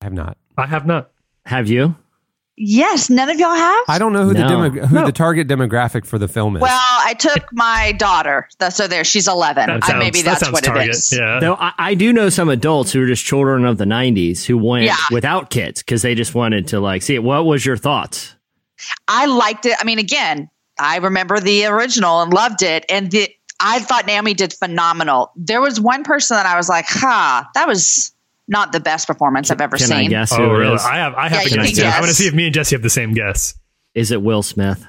[0.00, 0.36] I have not.
[0.56, 1.10] I have not.
[1.46, 1.96] Have you?
[2.56, 3.84] Yes, none of y'all have.
[3.88, 4.42] I don't know who No.
[4.42, 6.62] the demo- who the target demographic for the film is.
[6.62, 6.70] well,
[7.04, 8.48] I took my daughter.
[8.70, 9.66] So there, she's eleven.
[9.66, 10.84] That I, maybe that's sounds what target.
[10.86, 11.12] it is.
[11.12, 11.40] Yeah.
[11.40, 14.58] Though I, I do know some adults who are just children of the '90s who
[14.58, 14.96] went Yeah.
[15.10, 17.24] without kids because they just wanted to like see it.
[17.24, 18.36] What was your thoughts?
[19.08, 19.74] I liked it.
[19.80, 23.28] I mean, again, I remember the original and loved it, and the
[23.60, 25.32] I thought Naomi did phenomenal.
[25.36, 28.12] There was one person that I was like, "Ha, that was
[28.48, 30.74] not the best performance I've ever Can seen." I guess who Oh, really?
[30.74, 30.84] is?
[30.84, 31.14] I have.
[31.14, 31.78] I have Yeah, to you guess.
[31.78, 32.00] I guess.
[32.00, 33.54] want to see if me and Jesse have the same guess.
[33.94, 34.84] Is it Will Smith?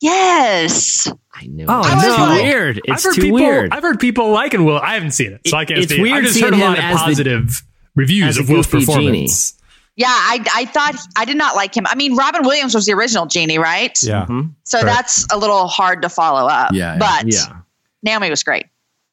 [0.00, 1.08] Yes.
[1.34, 1.66] I knew.
[1.68, 1.92] Oh, it.
[1.94, 2.16] it's no.
[2.36, 2.80] too weird.
[2.84, 3.72] It's I've heard too people, weird.
[3.72, 4.78] I've heard people liking Will.
[4.78, 5.78] I haven't seen it, so I can't.
[5.80, 6.00] It's say.
[6.00, 7.62] weird I just seeing heard a lot of as the- positive
[7.94, 9.54] reviews of Will's goofy performance.
[9.94, 11.86] Yeah, I I thought I did not like him.
[11.86, 13.96] I mean, Robin Williams was the original genie, right?
[14.02, 14.22] yeah.
[14.22, 14.48] Mm-hmm.
[14.64, 14.86] So Right.
[14.86, 16.72] that's a little hard to follow up.
[16.72, 16.98] Yeah, yeah.
[16.98, 17.58] But yeah,
[18.02, 18.66] Naomi was great.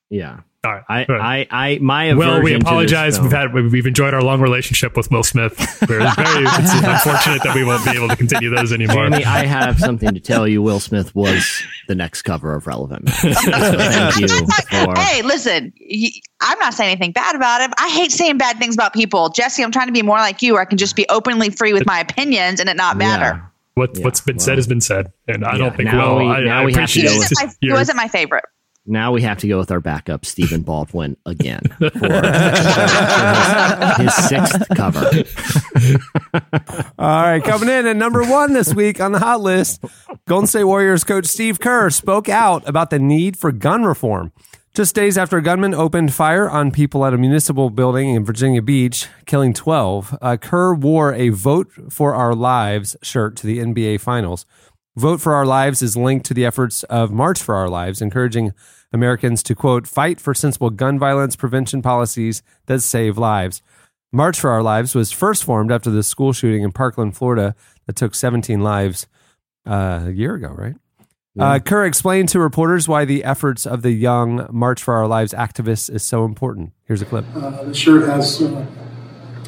[0.10, 0.40] yeah.
[0.66, 0.84] All right.
[0.90, 3.22] I, I, I, my well, we aversion to this apologize.
[3.22, 5.54] We've had we've enjoyed our long relationship with Will Smith.
[5.88, 9.10] We're very it's unfortunate that we won't be able to continue those anymore.
[9.10, 10.62] Jamie, I have something to tell you.
[10.62, 13.08] Will Smith was the next cover of Relevant.
[13.20, 14.28] So thank you
[14.84, 15.00] for.
[15.00, 15.72] Hey, listen,
[16.42, 17.72] I'm not saying anything bad about him.
[17.80, 19.30] I hate saying bad things about people.
[19.30, 21.72] Jesse, I'm trying to be more like you, where I can just be openly free
[21.72, 23.42] with my opinions and it not matter.
[23.76, 24.46] what Yeah, what's been well.
[24.46, 26.26] said has been said, and I Yeah, don't think now Will.
[26.26, 28.44] we- I, I we have to He go appreciate with- wasn't, he wasn't my favorite.
[28.90, 31.90] Now we have to go with our backup, Stephen Baldwin, again for
[34.02, 35.12] his sixth cover.
[36.98, 39.86] All right, coming in at number one this week on the hot list,
[40.28, 44.32] Golden State Warriors coach Steve Kerr spoke out about the need for gun reform.
[44.74, 48.64] Just days after a gunman opened fire on people at a municipal building in Virginia
[48.64, 54.00] Beach, killing 12, uh, Kerr wore a Vote for Our Lives shirt to the NBA
[54.00, 54.48] Finals.
[54.96, 58.54] Vote for Our Lives is linked to the efforts of March for Our Lives, encouraging
[58.92, 63.62] Americans to, quote, fight for sensible gun violence prevention policies that save lives.
[64.12, 67.96] March for Our Lives was first formed after the school shooting in Parkland, Florida, that
[67.96, 69.08] took 17 lives
[69.68, 70.76] uh, a year ago, right?
[71.38, 75.32] Uh, Kerr explained to reporters why the efforts of the young March for Our Lives
[75.34, 76.74] activists is so important.
[76.84, 77.24] Here's a clip.
[77.34, 78.66] Uh, the shirt has uh,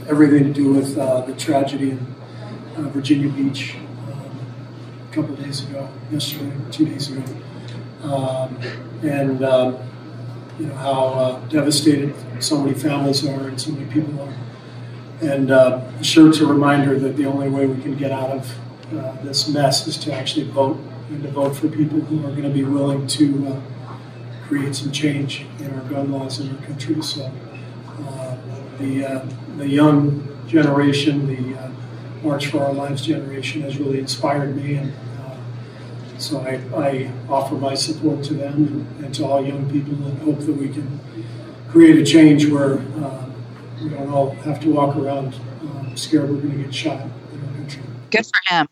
[0.07, 2.15] everything to do with uh, the tragedy in
[2.77, 4.39] uh, Virginia Beach um,
[5.09, 7.23] a couple of days ago, yesterday, two days ago,
[8.03, 8.57] um,
[9.03, 9.77] and um,
[10.59, 14.33] you know how uh, devastated so many families are and so many people are.
[15.21, 18.57] And uh, shirt's a reminder that the only way we can get out of
[18.97, 20.77] uh, this mess is to actually vote
[21.09, 23.61] and to vote for people who are going to be willing to uh,
[24.47, 27.01] create some change in our gun laws in our country.
[27.01, 27.31] So
[28.07, 28.37] uh,
[28.79, 29.25] the uh,
[29.57, 31.71] the young generation, the uh,
[32.23, 34.93] March for Our Lives generation, has really inspired me, and
[36.21, 40.17] so I, I offer my support to them and, and to all young people, and
[40.19, 40.99] hope that we can
[41.69, 43.25] create a change where uh,
[43.81, 47.47] we don't all have to walk around um, scared we're going to get shot in
[47.47, 47.83] our country.
[48.09, 48.67] Good for him.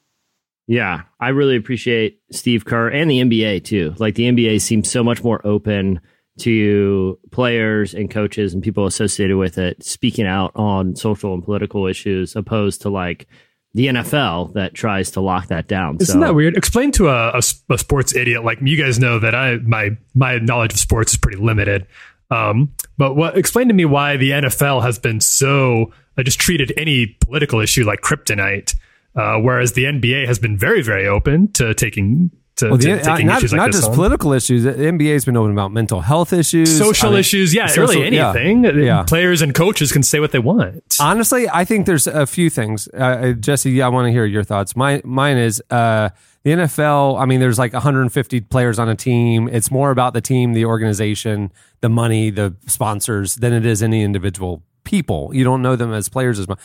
[0.67, 3.95] Yeah, I really appreciate Steve Kerr and the NBA too.
[3.97, 5.99] Like the NBA seems so much more open
[6.41, 11.87] to players and coaches and people associated with it speaking out on social and political
[11.87, 13.27] issues opposed to like
[13.73, 15.97] the NFL that tries to lock that down.
[15.99, 16.57] Isn't so, that weird?
[16.57, 20.39] Explain to a, a, a sports idiot like you guys know that I my my
[20.39, 21.85] knowledge of sports is pretty limited.
[22.31, 26.73] Um, but what explain to me why the NFL has been so uh, just treated
[26.77, 28.75] any political issue like kryptonite,
[29.15, 33.01] uh, whereas the NBA has been very very open to taking to, Well, to the,
[33.01, 33.95] uh, taking not, issues like not just on.
[33.95, 34.63] political issues.
[34.63, 38.01] The NBA has been open about mental health issues, social I mean, issues, yeah, social-
[38.01, 38.29] really yeah.
[38.31, 38.63] anything.
[38.83, 39.03] Yeah.
[39.03, 40.83] Players and coaches can say what they want.
[40.99, 42.87] Honestly, I think there's a few things.
[42.93, 44.75] Uh, Jesse, yeah, I want to hear your thoughts.
[44.75, 46.09] My, mine is uh,
[46.43, 47.19] the NFL.
[47.21, 49.47] I mean, there's like 150 players on a team.
[49.49, 54.03] It's more about the team, the organization, the money, the sponsors than it is any
[54.03, 55.29] individual people.
[55.33, 56.59] You don't know them as players as much.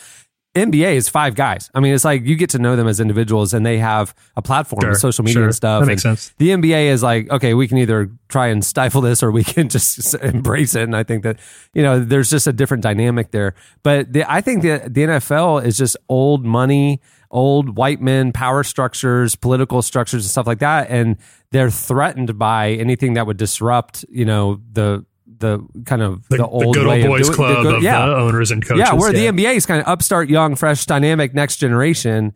[0.55, 1.69] NBA is five guys.
[1.75, 4.41] I mean, it's like you get to know them as individuals, and they have a
[4.41, 5.43] platform, Sure, with social media sure.
[5.43, 5.81] and stuff.
[5.81, 6.33] That makes and sense.
[6.37, 9.67] The NBA is like, okay, we can either try and stifle this, or we can
[9.75, 10.83] just embrace it.
[10.83, 11.39] And I think that
[11.73, 13.53] you know, there's just a different dynamic there.
[13.83, 18.63] But the, I think that the NFL is just old money, old white men, power
[18.63, 21.17] structures, political structures, and stuff like that, and
[21.51, 26.43] they're threatened by anything that would disrupt, you know, the the kind of The, the,
[26.43, 28.05] the old good way old boys of doing, club the good- of yeah.
[28.05, 28.79] the owners and coaches.
[28.79, 32.33] Yeah, where the NBA is kind of upstart, young, fresh, dynamic, next generation,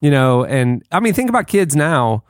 [0.00, 2.24] you know, and I mean, think about kids now,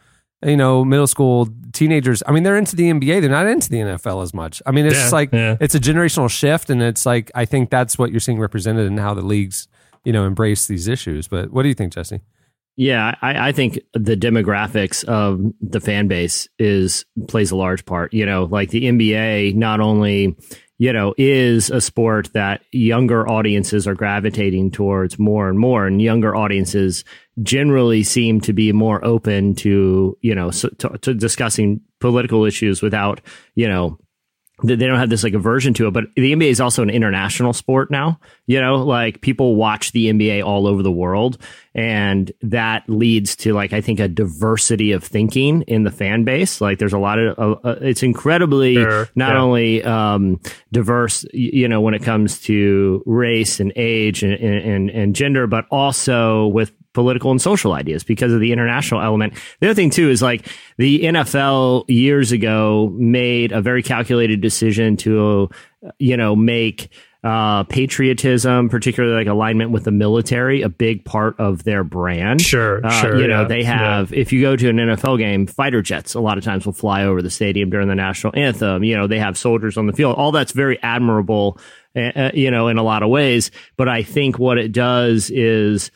[0.45, 2.23] you know, middle school teenagers.
[2.27, 4.61] I mean, they're into the NBA, they're not into the NFL as much.
[4.67, 5.57] I mean, it's Yeah, just like yeah.
[5.61, 8.99] it's a generational shift, and it's like I think that's what you're seeing represented in
[8.99, 9.69] how the leagues,
[10.05, 11.27] you know, embrace these issues.
[11.29, 12.21] But what do you think, Jesse?
[12.77, 18.15] Yeah, I, I think the demographics of the fan base is plays a large part.
[18.15, 20.37] You know, like the NBA not only
[20.79, 26.01] you know is a sport that younger audiences are gravitating towards more and more, and
[26.01, 27.05] younger audiences
[27.43, 32.81] generally seem to be more open to you know so, to, to discussing political issues
[32.81, 33.21] without
[33.55, 33.99] you know
[34.63, 37.53] they don't have this like aversion to it, but the NBA is also an international
[37.53, 38.21] sport now.
[38.47, 41.39] You know, like people watch the NBA all over the world,
[41.75, 46.61] and that leads to like I think a diversity of thinking in the fan base.
[46.61, 49.41] Like there's a lot of uh, uh, it's incredibly Sure, not yeah.
[49.41, 55.15] only um, diverse, you know, when it comes to race and age and and, and
[55.15, 59.35] gender, but also with political and social ideas because of the international element.
[59.61, 64.97] The other thing too is like the NFL years ago made a very calculated decision
[64.99, 65.51] to,
[65.99, 66.91] you know, make
[67.25, 72.41] uh, patriotism, particularly like alignment with the military, a big part of their brand.
[72.41, 75.47] Sure, Uh, sure, You know, yeah, they have, if you go to an NFL game,
[75.47, 78.83] fighter jets a lot of times will fly over the stadium during the national anthem.
[78.83, 80.17] You know, they have soldiers on the field.
[80.17, 81.59] All that's very admirable,
[81.95, 83.53] uh, you know, in a lot of ways.
[83.77, 85.93] But I think what it does is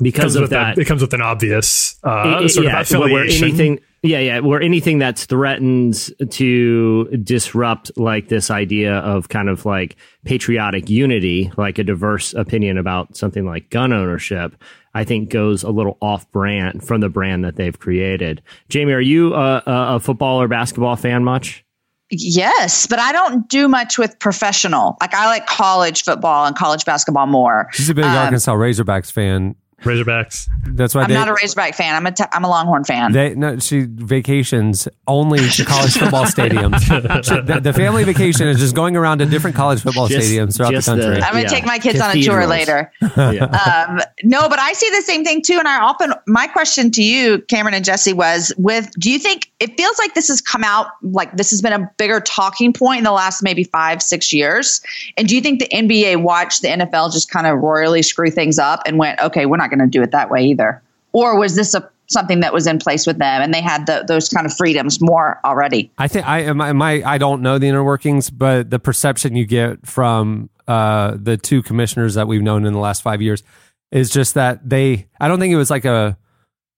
[0.00, 3.00] because of that, a, it comes with an obvious uh, it- sort yeah, of where-
[3.00, 3.48] where affiliation.
[3.48, 9.64] anything, yeah, yeah, where anything that threatens to disrupt like this idea of kind of
[9.64, 14.54] like patriotic unity, like a diverse opinion about something like gun ownership,
[14.94, 18.42] I think goes a little off brand from the brand that they've created.
[18.68, 21.64] Jamie, are you a, a, a football or basketball fan much?
[22.10, 24.96] Yes, but I don't do much with professional.
[25.00, 27.68] Like I like college football and college basketball more.
[27.72, 29.56] She's a big Um, Arkansas Razorbacks fan.
[29.84, 30.48] Razorbacks.
[30.66, 31.94] That's why I'm they, not a Razorback fan.
[31.94, 33.12] I'm a t- I'm a Longhorn fan.
[33.12, 36.80] They no, she vacations only to college football stadiums.
[37.24, 40.56] She- the, the family vacation is just going around to different college football Just- stadiums
[40.56, 41.22] throughout the just the- country.
[41.22, 41.48] I'm gonna Yeah.
[41.48, 42.90] take my kids on a tour later.
[43.16, 43.84] Yeah.
[43.94, 45.58] Um, no, but I see the same thing too.
[45.58, 49.50] And I often, my question to you, Cameron and Jesse, was: With do you think
[49.64, 52.98] it feels like this has come out like this has been a bigger talking point
[52.98, 54.82] in the last maybe five, six years?
[55.16, 58.58] And do you think the NBA watched the NFL just kind of royally screw things
[58.58, 60.82] up and went, okay, we're not going to do it that way either?
[61.14, 64.04] Or was this a something that was in place with them, and they had the,
[64.06, 65.90] those kind of freedoms more already.
[65.96, 66.58] I think I am.
[66.58, 71.38] My I don't know the inner workings, but the perception you get from uh, the
[71.38, 73.42] two commissioners that we've known in the last five years
[73.90, 75.08] is just that they.
[75.18, 76.18] I don't think it was like a.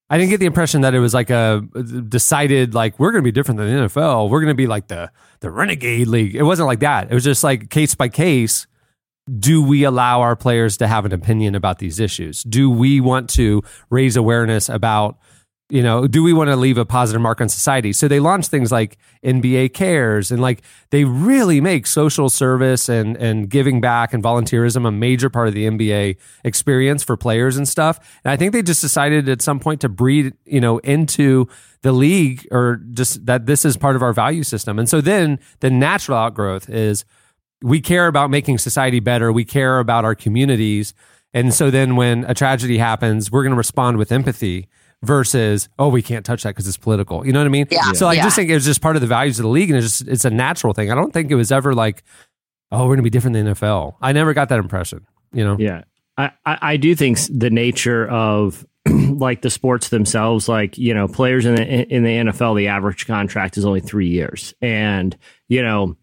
[0.08, 1.62] I didn't get the impression that it was like a
[2.08, 4.30] decided like we're going to be different than the NFL.
[4.30, 5.10] We're going to be like the
[5.40, 6.36] the renegade league.
[6.36, 7.10] It wasn't like that.
[7.10, 8.66] It was just like case by case.
[9.40, 12.44] Do we allow our players to have an opinion about these issues?
[12.44, 15.18] Do we want to raise awareness about
[15.68, 17.92] you know, do we want to leave a positive mark on society?
[17.92, 23.16] So they launch things like NBA Cares and like they really make social service and
[23.16, 27.66] and giving back and volunteerism a major part of the NBA experience for players and
[27.66, 27.98] stuff.
[28.24, 31.48] And I think they just decided at some point to breed, you know, into
[31.82, 34.78] the league or just that this is part of our value system.
[34.78, 37.04] And so then the natural outgrowth is
[37.60, 39.32] we care about making society better.
[39.32, 40.94] We care about our communities.
[41.34, 44.68] And so then when a tragedy happens, we're going to respond with empathy
[45.06, 47.92] versus oh we can't touch that because it's political you know what i mean Yeah.
[47.92, 48.24] so i Yeah.
[48.24, 50.08] just think it was just part of the values of the league and it's just
[50.08, 52.02] it's a natural thing i don't think it was ever like
[52.72, 55.56] oh we're gonna be different than the nfl i never got that impression you know
[55.58, 55.84] Yeah.
[56.18, 61.08] I, I, I do think the nature of like the sports themselves, like, you know,
[61.08, 61.62] players in the,
[61.94, 64.54] in the NFL, the average contract is only three years.
[64.62, 65.14] And,
[65.48, 65.96] you know,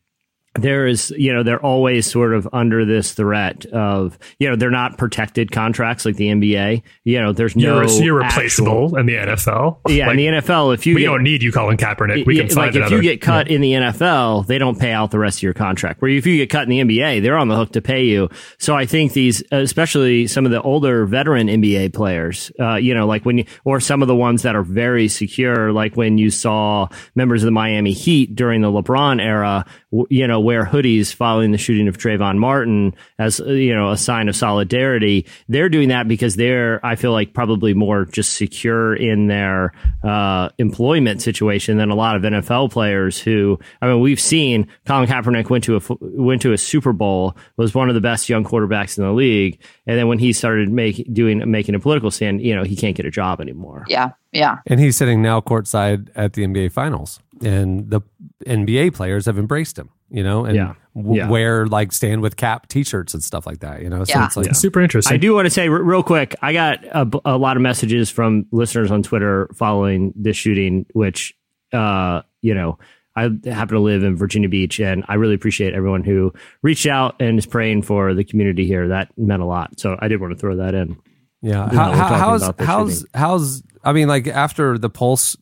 [0.55, 4.69] there is, you know, they're always sort of under this threat of, you know, they're
[4.69, 6.83] not protected contracts like the NBA.
[7.03, 7.81] You know, there's no.
[7.81, 9.79] You're, you're actual- replaceable in the NFL.
[9.89, 12.25] yeah, Like, in the NFL, if you we get, don't need you, Colin Kaepernick.
[12.27, 12.95] We yeah, can find like if another.
[12.97, 16.01] you get cut in the NFL, they don't pay out the rest of your contract.
[16.01, 18.29] Where if you get cut in the NBA, they're on the hook to pay you.
[18.59, 23.07] So I think these, especially some of the older veteran NBA players, uh, you know,
[23.07, 26.29] like when you, or some of the ones that are very secure, like when you
[26.29, 29.65] saw members of the Miami Heat during the LeBron era,
[30.09, 34.29] you know, wear hoodies following the shooting of Trayvon Martin as you know a sign
[34.29, 35.25] of solidarity.
[35.47, 39.73] They're doing that because they're, I feel like, probably more just secure in their
[40.03, 43.19] uh, employment situation than a lot of NFL players.
[43.19, 47.35] Who, I mean, we've seen Colin Kaepernick went to a went to a Super Bowl,
[47.57, 50.69] was one of the best young quarterbacks in the league, and then when he started
[50.71, 53.85] make, doing making a political stand, you know, he can't get a job anymore.
[53.87, 54.59] Yeah, yeah.
[54.67, 58.01] and he's sitting now courtside at the nba finals and the
[58.45, 60.73] nba players have embraced him you know and Yeah.
[60.95, 61.29] w- Yeah.
[61.29, 64.25] wear like stand with cap t-shirts and stuff like that you know so Yeah.
[64.25, 65.13] it's like super interesting.
[65.13, 67.61] I do want to say r- real quick, I got a, b- a lot of
[67.63, 71.33] messages from listeners on Twitter following this shooting, which,
[71.73, 72.77] uh, you know,
[73.15, 76.33] I happen to live in Virginia Beach, and I really appreciate everyone who
[76.63, 78.87] reached out and is praying for the community here.
[78.87, 79.79] That meant a lot.
[79.79, 80.97] So I did want to throw that in.
[81.41, 81.69] Yeah.
[81.69, 83.07] How, how, how's how's shooting.
[83.13, 85.35] how's I mean, like after the Pulse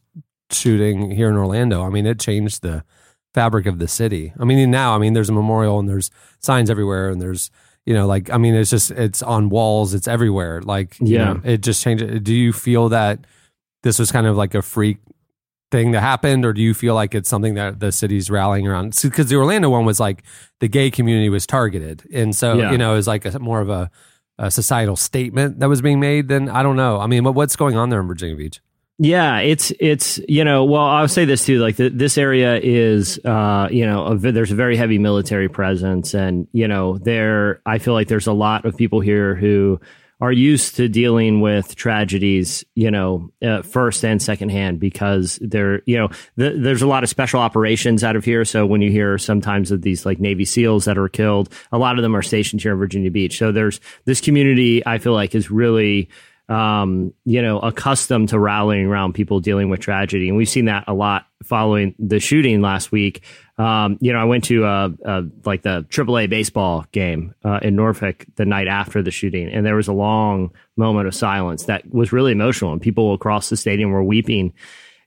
[0.54, 2.84] shooting here in Orlando, I mean, it changed the
[3.34, 4.34] fabric of the city.
[4.40, 7.50] I mean, now, I mean, there's a memorial and there's signs everywhere, and there's
[7.86, 10.62] you know, like I mean, it's just it's on walls, it's everywhere.
[10.62, 11.34] Like, you Yeah.
[11.34, 12.24] know, it just changed.
[12.24, 13.26] Do you feel that
[13.84, 14.98] this was kind of like a freak?
[15.72, 19.00] Thing that happened, or do you feel like it's something that the city's rallying around?
[19.02, 20.22] Because the Orlando one was like
[20.60, 22.74] the gay community was targeted, and so Yeah.
[22.74, 23.90] you know it was like a, more of a
[24.38, 27.00] a societal statement that was being made, then I don't know.
[27.00, 28.60] I mean, what, what's going on there in Virginia Beach?
[29.04, 33.18] Yeah, it's it's you know well I'll say this too like the, this area is
[33.26, 37.80] uh you know a, there's a very heavy military presence and you know there I
[37.80, 39.80] feel like there's a lot of people here who
[40.20, 45.82] are used to dealing with tragedies you know uh, first and second hand because they're
[45.88, 48.46] you know th- there's a lot of special operations out of here.
[48.46, 51.98] So when you hear sometimes of these like Navy SEALs that are killed a lot
[51.98, 53.40] of them are stationed here in Virginia Beach.
[53.40, 56.08] So there's this community I feel like is really
[56.52, 60.28] um, you know, accustomed to rallying around people dealing with tragedy.
[60.28, 63.24] And we've seen that a lot following the shooting last week.
[63.58, 67.78] Um, you know, I went to uh, uh, like the AAA baseball game uh, in
[67.78, 71.90] Norfolk the night after the shooting, and there was a long moment of silence that
[71.90, 74.52] was really emotional, and people across the stadium were weeping.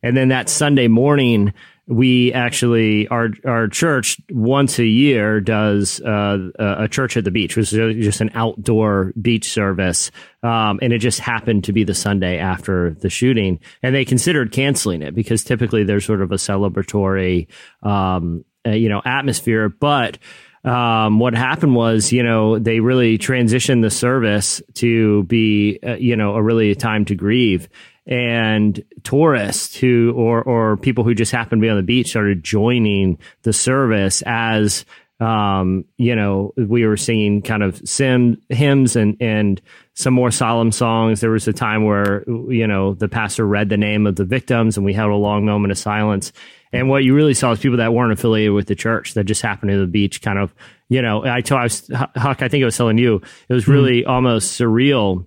[0.03, 1.53] And then that Sunday morning,
[1.87, 7.57] we actually our our church once a year does uh, a church at the beach,
[7.57, 10.11] which is just an outdoor beach service,
[10.43, 14.51] um, and it just happened to be the Sunday after the shooting, and they considered
[14.51, 17.49] canceling it because typically there's sort of a celebratory,
[17.83, 20.19] um, uh, you know, atmosphere, but.
[20.65, 26.17] Um, what happened was, you know, they really transitioned the service to be, uh, you
[26.17, 27.69] know, a really time to grieve
[28.07, 32.45] and tourists who or or people who just happened to be on the beach started
[32.45, 34.85] joining the service as
[35.21, 39.63] um you know we were singing kind of sim hymns and and
[39.95, 41.21] some more solemn songs.
[41.21, 44.77] There was a time where you know the pastor read the name of the victims
[44.77, 46.33] and we held a long moment of silence.
[46.73, 49.43] And what you really saw is people that weren't affiliated with the church that just
[49.43, 50.53] happened to the beach kind of
[50.89, 53.67] you know i told I was, huck i think i was telling you it was
[53.69, 55.27] really almost surreal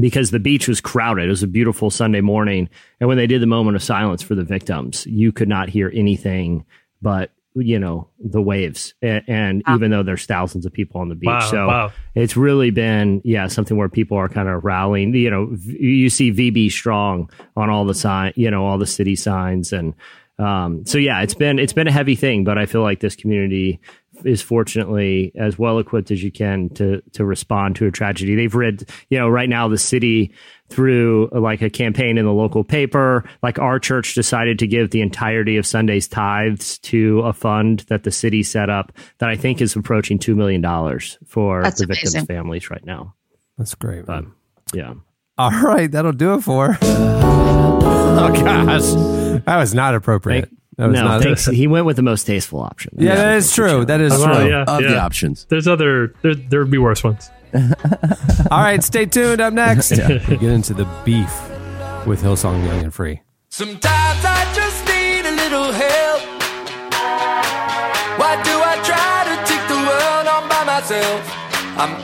[0.00, 1.26] because the beach was crowded.
[1.26, 2.68] It was a beautiful Sunday morning.
[3.00, 5.90] And when they did the moment of silence for the victims, you could not hear
[5.94, 6.64] anything
[7.00, 8.94] but, you know, the waves.
[9.02, 11.28] And, and even though there's thousands of people on the beach.
[11.28, 11.92] Wow, so wow.
[12.14, 15.14] it's really been, yeah, something where people are kind of rallying.
[15.14, 18.86] You know, v- you see VB strong on all the sign, you know, all the
[18.86, 19.72] city signs.
[19.72, 19.94] And,
[20.38, 23.16] um, so yeah, it's been, it's been a heavy thing, but I feel like this
[23.16, 23.80] community
[24.24, 28.34] is fortunately as well equipped as you can to to respond to a tragedy.
[28.34, 30.32] They've read, you know, right now the city
[30.68, 34.90] through uh, like a campaign in the local paper, like our church decided to give
[34.90, 39.36] the entirety of Sunday's tithes to a fund that the city set up that I
[39.36, 42.26] think is approaching two million dollars for That's the victims' amazing.
[42.26, 43.14] families right now.
[43.56, 44.04] That's great.
[44.06, 44.24] But
[44.74, 44.94] yeah.
[45.38, 46.76] All right, that'll do it for.
[46.82, 50.50] oh gosh, that was not appropriate.
[50.78, 51.22] That was no, not.
[51.22, 51.46] thanks.
[51.50, 52.94] he went with the most tasteful option.
[52.96, 53.84] Yeah, that is true.
[53.84, 54.48] That is true.
[54.48, 54.88] yeah, Of yeah.
[54.92, 55.44] the options.
[55.48, 56.14] There's other.
[56.22, 57.28] There there would be worse ones.
[58.50, 59.40] All right, stay tuned.
[59.40, 59.96] Up next, we
[60.36, 61.32] get into the beef
[62.06, 63.20] with Hillsong Young and Free.
[63.48, 66.20] Sometimes I just need a little help.
[68.20, 71.22] Why do I try to take the world on by myself?
[71.78, 71.94] I'm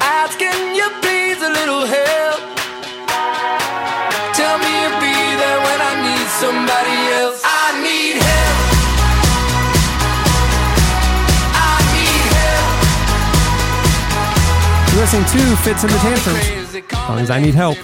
[14.95, 16.97] You're listening to Fits in the Tantrums.
[16.97, 17.77] Songs I Need Help.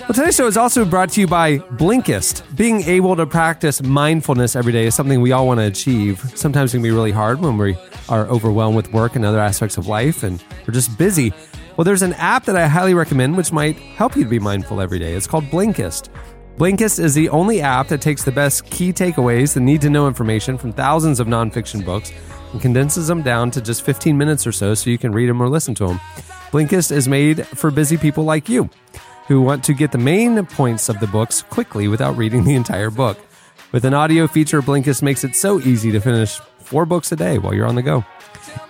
[0.00, 2.42] Well, today's show is also brought to you by Blinkist.
[2.56, 6.18] Being able to practice mindfulness every day is something we all want to achieve.
[6.34, 7.76] Sometimes it can be really hard when we
[8.08, 11.32] are overwhelmed with work and other aspects of life and we're just busy.
[11.76, 14.80] Well, there's an app that I highly recommend which might help you to be mindful
[14.80, 15.12] every day.
[15.12, 16.08] It's called Blinkist.
[16.56, 20.08] Blinkist is the only app that takes the best key takeaways, the need to know
[20.08, 22.10] information from thousands of nonfiction books,
[22.52, 25.40] and condenses them down to just 15 minutes or so so you can read them
[25.40, 26.00] or listen to them.
[26.50, 28.68] Blinkist is made for busy people like you
[29.28, 32.90] who want to get the main points of the books quickly without reading the entire
[32.90, 33.16] book.
[33.70, 37.38] With an audio feature, Blinkist makes it so easy to finish four books a day
[37.38, 38.04] while you're on the go.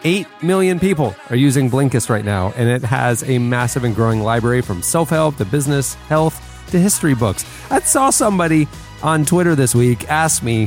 [0.05, 4.21] 8 million people are using Blinkist right now, and it has a massive and growing
[4.21, 6.39] library from self help to business, health
[6.71, 7.47] to history books.
[7.71, 8.69] I saw somebody
[9.03, 10.67] on Twitter this week ask me,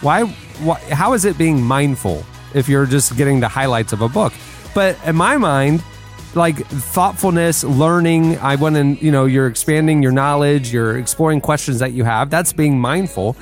[0.00, 0.24] why,
[0.62, 2.24] why how is it being mindful
[2.54, 4.32] if you're just getting the highlights of a book?
[4.74, 5.82] But in my mind,
[6.34, 11.78] like thoughtfulness, learning, I want to, you know, you're expanding your knowledge, you're exploring questions
[11.78, 12.30] that you have.
[12.30, 13.36] That's being mindful.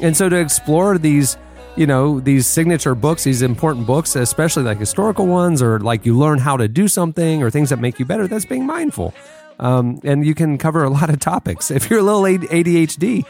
[0.00, 1.36] And so to explore these,
[1.76, 6.16] you know, these signature books, these important books, especially like historical ones, or like you
[6.16, 9.14] learn how to do something or things that make you better, that's being mindful.
[9.60, 11.70] Um, and you can cover a lot of topics.
[11.78, 13.24] If you're a little ADHD,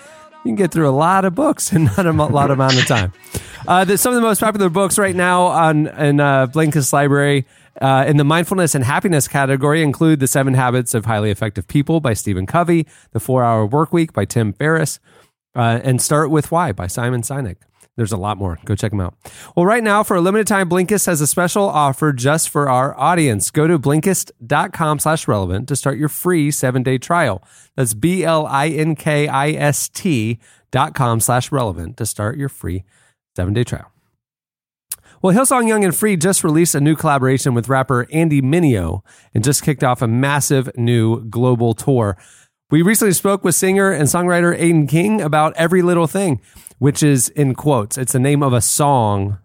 [0.48, 3.12] you can get through a lot of books in not a lot amount of time.
[3.66, 7.46] Uh, some of the most popular books right now on in uh, Blinkist library
[7.82, 12.00] uh, in the mindfulness and happiness category include The Seven Habits of Highly Effective People
[12.00, 15.00] by Stephen Covey, The Four Hour Work Week by Tim Ferriss,
[15.54, 17.56] uh, and Start with Why by Simon Sinek.
[17.98, 18.60] There's a lot more.
[18.64, 19.16] Go check them out.
[19.56, 22.96] Well, right now, for a limited time, Blinkist has a special offer just for our
[22.96, 23.50] audience.
[23.50, 27.42] Go to Blinkist.com slash relevant to start your free seven-day trial.
[27.74, 28.38] That's B-L-I-N-K-I-S-T
[30.70, 32.84] dot com slash relevant to start your free
[33.34, 33.90] seven-day trial.
[35.20, 39.00] Well, Hillsong Young and Free just released a new collaboration with rapper Andy Mineo
[39.34, 42.16] and just kicked off a massive new global tour.
[42.70, 46.40] We recently spoke with singer and songwriter Aodhan King about Every Little Thing,
[46.78, 47.98] which is in quotes.
[47.98, 49.38] It's the name of a song,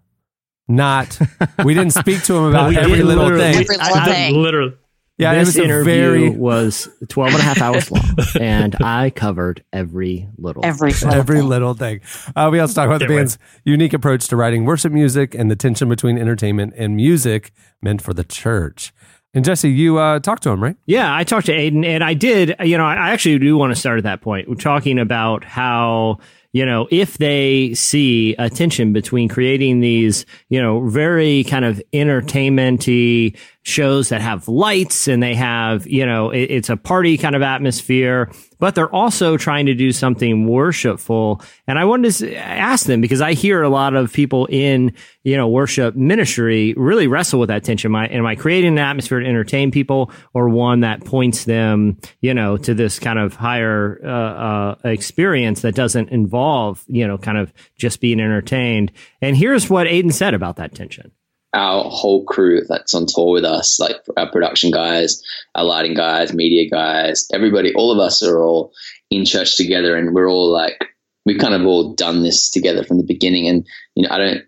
[0.67, 1.19] not.
[1.63, 3.55] We didn't speak to him about every did little thing.
[3.55, 4.35] Every little I- thing.
[4.35, 4.77] Literally.
[5.19, 9.11] Yeah, this it was interview very was 12 and a half hours long, and I
[9.11, 10.65] covered every little.
[10.65, 12.01] Every little every little thing.
[12.35, 15.55] Uh, we also talk about the band's unique approach to writing worship music and the
[15.55, 18.91] tension between entertainment and music meant for the church.
[19.35, 20.75] And Jesse, you uh, talked to him, right?
[20.87, 22.55] Yeah, I talked to Aodhan, and I did.
[22.63, 24.49] You know, I actually do want to start at that point.
[24.49, 26.17] We're talking about how
[26.53, 31.81] you know if they see a tension between creating these, you know, very kind of
[31.91, 37.33] entertainmenty shows that have lights and they have, you know, it, it's a party kind
[37.33, 38.29] of atmosphere,
[38.59, 41.41] but they're also trying to do something worshipful.
[41.65, 44.93] And I wanted to ask them because I hear a lot of people in,
[45.23, 47.91] you know, worship ministry really wrestle with that tension.
[47.91, 51.97] Am I, am I creating an atmosphere to entertain people or one that points them,
[52.19, 56.42] you know, to this kind of higher, uh, uh, experience that doesn't involve,
[56.87, 58.91] you know, kind of just being entertained?
[59.21, 61.11] And here's what Aodhan said about that tension.
[61.53, 65.21] our whole crew that's on tour with us, like our production guys,
[65.55, 68.71] our lighting guys, media guys, everybody, all of us are all
[69.11, 70.83] in church together and we're all like,
[71.25, 73.47] we've kind of all done this together from the beginning.
[73.47, 74.41] And, you know, I don't,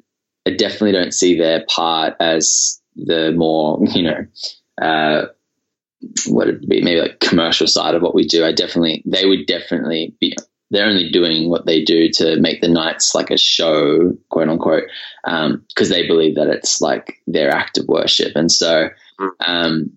[0.48, 4.26] I definitely don't see their part as the more, you know,
[4.82, 5.28] uh,
[6.28, 8.46] what it be maybe like commercial side of what we do.
[8.46, 10.36] I definitely they would definitely be
[10.72, 14.86] they're only doing what they do to make the nights like a show, quote unquote,
[15.26, 18.36] um, because they believe that it's like their act of worship.
[18.36, 18.90] And so,
[19.20, 19.30] mm.
[19.46, 19.92] um,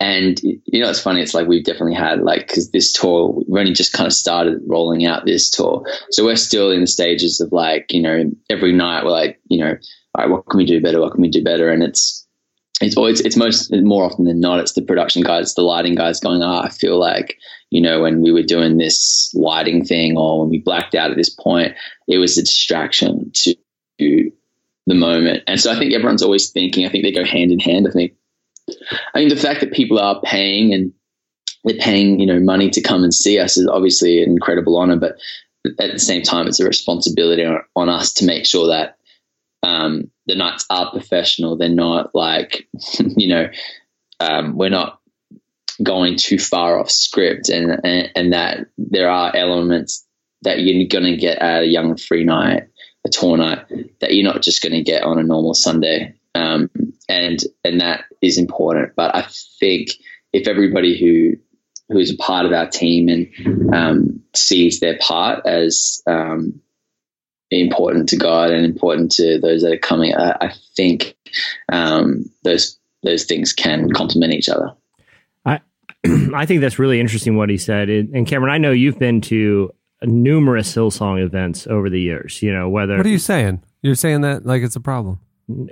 [0.00, 1.22] and you know, it's funny.
[1.22, 4.60] It's like we've definitely had like because this tour we've only just kind of started
[4.66, 8.72] rolling out this tour, so we're still in the stages of like you know every
[8.72, 9.76] night we're like you know
[10.14, 11.00] all right, what can we do better?
[11.00, 11.70] What can we do better?
[11.70, 12.26] And it's
[12.80, 16.20] it's always it's most more often than not it's the production guys, the lighting guys
[16.20, 17.38] going, oh, I feel like
[17.74, 21.16] you know when we were doing this lighting thing or when we blacked out at
[21.16, 21.74] this point,
[22.06, 23.56] it was a distraction to
[23.98, 25.42] the moment.
[25.48, 26.86] And so I think everyone's always thinking.
[26.86, 27.88] I think they go hand in hand.
[27.88, 28.14] I think
[29.12, 30.92] I mean, the fact that people are paying and
[31.64, 34.96] they're paying, you know, money to come and see us is obviously an incredible honor,
[34.96, 35.16] but
[35.80, 38.98] at the same time, it's a responsibility on, on us to make sure that
[39.64, 41.56] um, the nights are professional.
[41.56, 42.68] They're not like,
[43.16, 43.48] you know,
[44.20, 45.00] um, we're not
[45.82, 50.06] going too far off script and, and, and that there are elements
[50.42, 52.64] that you're going to get at a young free night,
[53.06, 53.64] a tour night,
[54.00, 56.70] that you're not just going to get on a normal Sunday um,
[57.08, 58.92] and and that is important.
[58.96, 59.26] But I
[59.60, 59.90] think
[60.32, 61.36] if everybody who
[61.88, 66.60] who is a part of our team and um, sees their part as um,
[67.50, 71.16] important to God and important to those that are coming, I, I think
[71.70, 74.72] um, those those things can complement each other.
[76.34, 77.88] I think that's really interesting what he said.
[77.88, 79.70] And Cameron, I know you've been to
[80.02, 82.42] numerous Hillsong events over the years.
[82.42, 83.62] You know whether What are you saying?
[83.82, 85.20] You're saying that like it's a problem.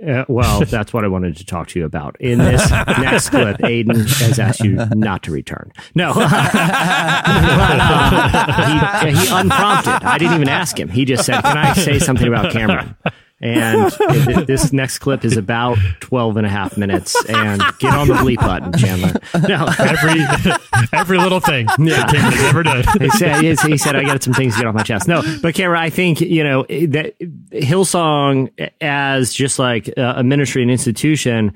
[0.06, 2.20] Uh, well, that's what I wanted to talk to you about.
[2.20, 5.72] In this next clip, Aodhan has asked you not to return.
[5.94, 6.12] No.
[6.14, 6.66] but, uh,
[9.06, 9.94] he, he unprompted.
[10.06, 10.88] I didn't even ask him.
[10.88, 12.96] He just said, Can I say something about Cameron?
[13.42, 17.16] And it, this next clip is about 12 and a half minutes.
[17.28, 19.14] And get on the bleep button, Chandler.
[19.48, 19.66] No.
[19.78, 20.20] every
[20.92, 22.06] every little thing Yeah.
[22.06, 22.84] Cameron's ever done.
[23.00, 25.08] he said, he said, I got some things to get off my chest.
[25.08, 27.14] No, but Cameron, I think, you know, that
[27.50, 31.54] Hillsong as just like a ministry and institution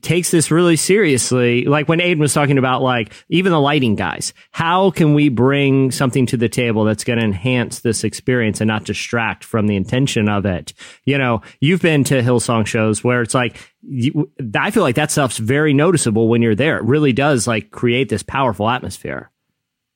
[0.00, 1.64] takes this really seriously.
[1.64, 5.90] Like when Aodhan was talking about like even the lighting guys, how can we bring
[5.90, 9.76] something to the table that's going to enhance this experience and not distract from the
[9.76, 10.72] intention of it?
[11.04, 15.10] You know, you've been to Hillsong shows where it's like, you, I feel like that
[15.10, 16.78] stuff's very noticeable when you're there.
[16.78, 19.30] It really does like create this powerful atmosphere.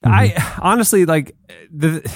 [0.05, 0.61] I mm-hmm.
[0.63, 1.35] honestly like
[1.73, 2.09] the.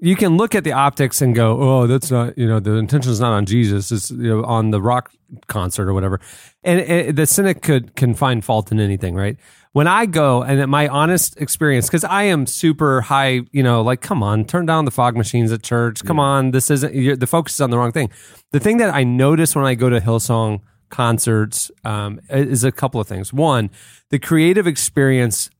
[0.00, 3.12] You can look at the optics and go, "Oh, that's not you know the intention
[3.12, 5.12] is not on Jesus; it's you know on the rock
[5.46, 6.20] concert or whatever."
[6.64, 9.36] And, and the cynic could can find fault in anything, right?
[9.72, 14.00] When I go and my honest experience, because I am super high, you know, like
[14.00, 16.04] come on, turn down the fog machines at church.
[16.04, 18.10] Come on, this isn't you're, the focus is on the wrong thing.
[18.52, 23.00] The thing that I notice when I go to Hillsong concerts um, is a couple
[23.00, 23.32] of things.
[23.32, 23.70] One,
[24.10, 25.50] the creative experience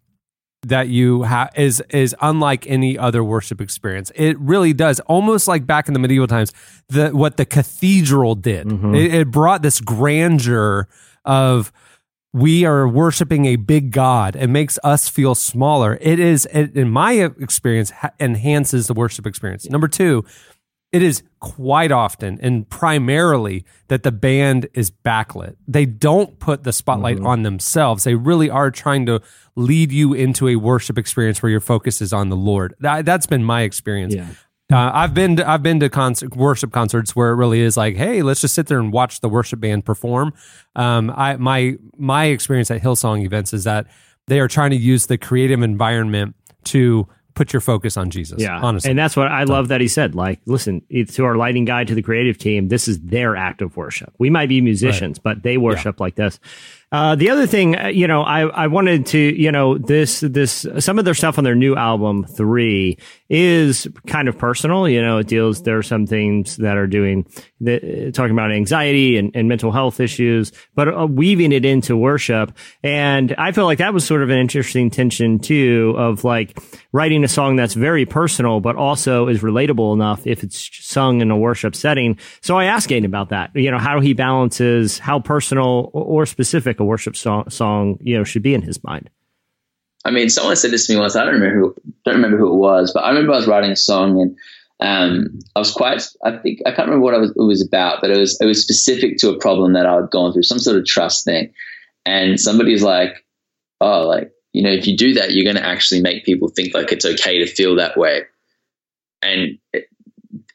[0.62, 4.12] that you have is is unlike any other worship experience.
[4.14, 6.52] It really does, almost like back in the medieval times,
[6.88, 8.66] the what the cathedral did.
[8.66, 8.94] Mm-hmm.
[8.94, 10.86] It, it brought this grandeur
[11.24, 11.72] of
[12.32, 14.36] we are worshiping a big God.
[14.36, 15.98] It makes us feel smaller.
[16.00, 19.68] It is, it, in my experience, ha- enhances the worship experience.
[19.68, 20.24] Number two,
[20.92, 25.56] it is quite often and primarily that the band is backlit.
[25.66, 28.04] They don't put the spotlight on themselves.
[28.04, 29.22] They really are trying to
[29.54, 32.74] lead you into a worship experience where your focus is on the Lord.
[32.80, 34.14] That, that's been my experience.
[34.14, 34.28] Yeah.
[34.72, 37.96] Uh, I've been to, I've been to concert, worship concerts where it really is like,
[37.96, 40.32] hey, let's just sit there and watch the worship band perform.
[40.76, 43.88] Um, I my my experience at Hillsong events is that
[44.28, 46.36] they are trying to use the creative environment
[46.66, 48.40] to put your focus on Jesus.
[48.40, 50.14] Yeah, honestly, and that's what I love that he said.
[50.14, 53.62] Like, listen, it's to our lighting guy, to the creative team, this is their act
[53.62, 54.12] of worship.
[54.18, 56.38] We might be musicians, but they worship like this.
[56.92, 60.66] Uh, the other thing, uh, you know, I, I wanted to, you know, this, this,
[60.80, 64.88] some of their stuff on their new album, three, is kind of personal.
[64.88, 67.26] You know, it deals, there are some things that are doing,
[67.60, 72.50] that, talking about anxiety and, and mental health issues, but uh, weaving it into worship.
[72.82, 76.58] And I feel like that was sort of an interesting tension too, of like
[76.92, 81.30] writing a song that's very personal, but also is relatable enough if it's sung in
[81.30, 82.18] a worship setting.
[82.40, 86.79] So I asked Aodhan about that, you know, how he balances how personal or specific
[86.80, 89.10] a worship song, song, you know, should be in his mind.
[90.04, 91.14] I mean, someone said this to me once.
[91.14, 91.74] I don't remember who
[92.04, 94.36] don't remember who it was, but I remember I was writing a song and
[94.80, 96.02] um, I was quite.
[96.24, 98.62] I think I can't remember what was, it was about, but it was it was
[98.62, 101.52] specific to a problem that I had gone through, some sort of trust thing.
[102.06, 103.26] And somebody's like,
[103.82, 106.74] "Oh, like you know, if you do that, you're going to actually make people think
[106.74, 108.22] like it's okay to feel that way."
[109.20, 109.58] And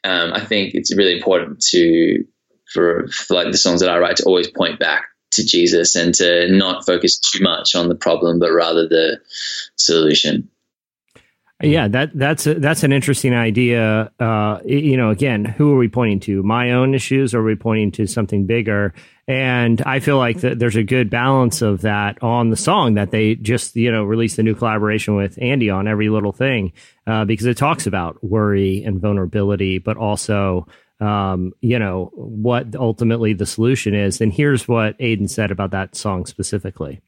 [0.02, 2.24] um, I think it's really important to
[2.72, 5.04] for, for like the songs that I write to always point back
[5.36, 9.20] to Jesus and to not focus too much on the problem, but rather the
[9.76, 10.50] solution.
[11.62, 14.12] Yeah, that that's a, that's an interesting idea.
[14.20, 16.42] Uh, you know, again, who are we pointing to?
[16.42, 18.92] My own issues, or are we pointing to something bigger?
[19.26, 23.10] And I feel like that there's a good balance of that on the song that
[23.10, 26.72] they just you know released the new collaboration with Andy on every little thing
[27.06, 30.68] uh, because it talks about worry and vulnerability, but also
[31.00, 34.20] um, you know what ultimately the solution is.
[34.20, 37.00] And here's what Aodhan said about that song specifically.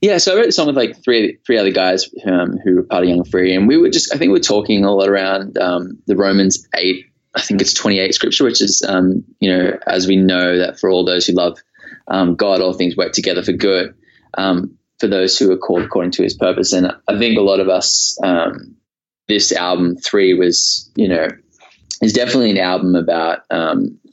[0.00, 2.84] Yeah, so I wrote the song with like three three other guys um, who were
[2.84, 5.08] part of Young Free, and we were just I think we are talking a lot
[5.08, 7.06] around um, the Romans eight.
[7.34, 10.78] I think it's twenty eight scripture, which is um, you know as we know that
[10.78, 11.58] for all those who love
[12.06, 13.94] um, God, all things work together for good
[14.36, 16.72] um, for those who are called according to His purpose.
[16.72, 18.76] And I think a lot of us, um,
[19.26, 21.28] this album three was you know
[22.00, 23.40] is definitely an album about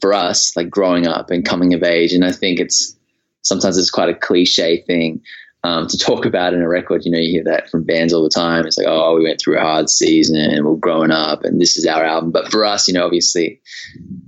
[0.00, 2.96] for us like growing up and coming of age, and I think it's
[3.42, 5.22] sometimes it's quite a cliche thing
[5.66, 7.04] um, to talk about in a record.
[7.04, 8.66] You know, you hear that from bands all the time.
[8.66, 11.76] It's like, oh, we went through a hard season and we're growing up and this
[11.76, 12.30] is our album.
[12.30, 13.60] But for us, you know, obviously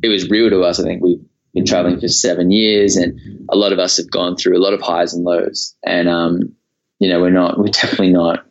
[0.02, 0.80] it was real to us.
[0.80, 3.18] I think we've been traveling for seven years and
[3.50, 5.74] a lot of us have gone through a lot of highs and lows.
[5.84, 6.54] And, um,
[6.98, 8.44] you know, we're not, we're definitely not,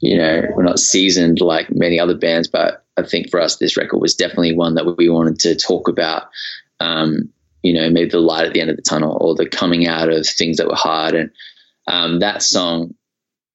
[0.00, 3.76] you know, we're not seasoned like many other bands, but I think for us, this
[3.76, 6.28] record was definitely one that we wanted to talk about.
[6.80, 7.30] Um,
[7.62, 10.10] you know, maybe the light at the end of the tunnel or the coming out
[10.10, 11.14] of things that were hard.
[11.14, 11.30] And,
[11.86, 12.94] um, that song,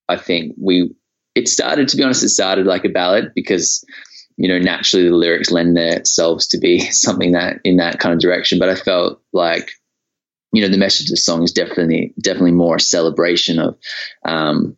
[0.08, 0.94] I think we,
[1.34, 3.84] it started, to be honest, it started like a ballad because,
[4.36, 8.20] you know, naturally the lyrics lend themselves to be something that in that kind of
[8.20, 8.58] direction.
[8.58, 9.70] But I felt like,
[10.52, 13.78] you know, the message of the song is definitely, definitely more a celebration of,
[14.24, 14.76] um,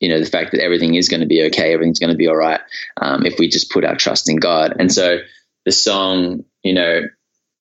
[0.00, 2.28] you know, the fact that everything is going to be okay, everything's going to be
[2.28, 2.60] all right
[3.00, 4.74] um, if we just put our trust in God.
[4.78, 5.18] And so
[5.64, 7.02] the song, you know,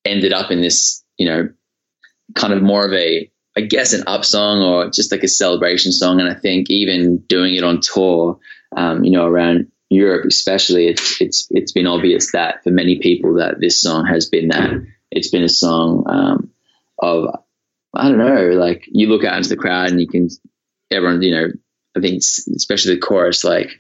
[0.05, 1.49] ended up in this, you know,
[2.35, 5.91] kind of more of a I guess an up song or just like a celebration
[5.91, 6.19] song.
[6.19, 8.37] And I think even doing it on tour,
[8.75, 13.35] um, you know, around Europe especially, it's it's it's been obvious that for many people
[13.35, 14.73] that this song has been that.
[15.09, 16.51] It's been a song um,
[16.99, 17.33] of
[17.93, 20.29] I don't know, like you look out into the crowd and you can
[20.91, 21.47] everyone, you know,
[21.97, 23.71] I think especially the chorus, like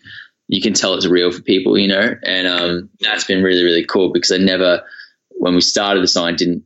[0.47, 3.85] you can tell it's real for people, you know, and um, that's been really really
[3.85, 4.83] cool because I never
[5.29, 6.63] when we started the song I didn't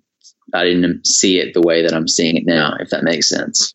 [0.54, 3.74] I didn't see it the way that I'm seeing it now, if that makes sense.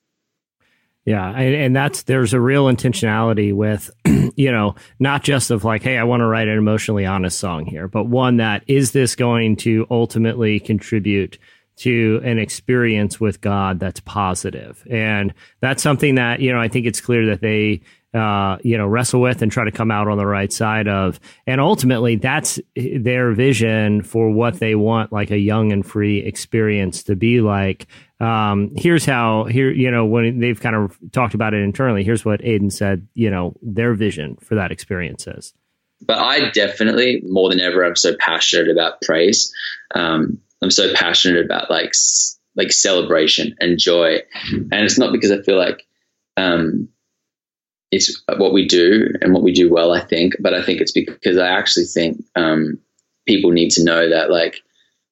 [1.04, 3.92] Yeah, and, and that's there's a real intentionality with,
[4.36, 7.64] you know, not just of like, hey, I want to write an emotionally honest song
[7.64, 11.38] here, but one that is this going to ultimately contribute
[11.76, 16.86] to an experience with God that's positive, and that's something that you know I think
[16.86, 17.82] it's clear that they
[18.16, 21.20] uh, you know, wrestle with and try to come out on the right side of.
[21.46, 27.02] And ultimately, that's their vision for what they want, like a young and free experience
[27.04, 27.86] to be like.
[28.18, 32.24] Um, here's how, here, you know, when they've kind of talked about it internally, here's
[32.24, 35.52] what Aodhan said, you know, their vision for that experience is.
[36.00, 39.52] But I definitely, more than ever, I'm so passionate about praise.
[39.94, 41.92] Um, I'm so passionate about like,
[42.56, 44.20] like celebration and joy.
[44.50, 45.86] And it's not because I feel like,
[46.36, 46.88] um,
[47.92, 50.34] it's what we do and what we do well, I think.
[50.40, 52.78] But I think it's because I actually think um,
[53.26, 54.62] people need to know that, like,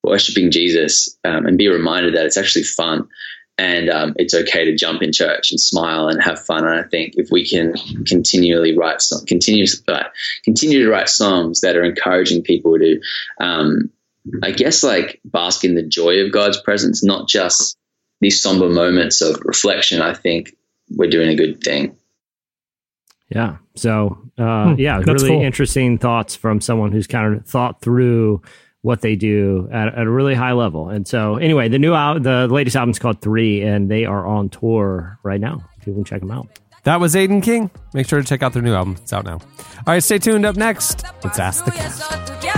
[0.02, 3.08] worshiping Jesus um, and be reminded that it's actually fun
[3.56, 6.66] and um, it's okay to jump in church and smile and have fun.
[6.66, 7.74] And I think if we can
[8.04, 10.02] continually write, some, continue, uh,
[10.44, 13.00] continue to write songs that are encouraging people to,
[13.40, 13.90] um,
[14.42, 17.76] I guess, like bask in the joy of God's presence, not just
[18.20, 20.00] these somber moments of reflection.
[20.00, 20.56] I think
[20.90, 21.96] we're doing a good thing.
[23.28, 23.56] Yeah.
[23.74, 25.42] So, uh, hmm, yeah, really cool.
[25.42, 28.42] interesting thoughts from someone who's kind of thought through
[28.82, 30.90] what they do at, at, a really high level.
[30.90, 34.26] And so, anyway, the new out, the latest album is called Three, and they are
[34.26, 35.64] on tour right now.
[35.86, 36.48] You can check them out.
[36.84, 37.70] That was Aodhan King.
[37.94, 38.96] Make sure to check out their new album.
[39.00, 39.38] It's out now.
[39.38, 40.44] All right, stay tuned.
[40.44, 42.53] Up next, let's ask the cast.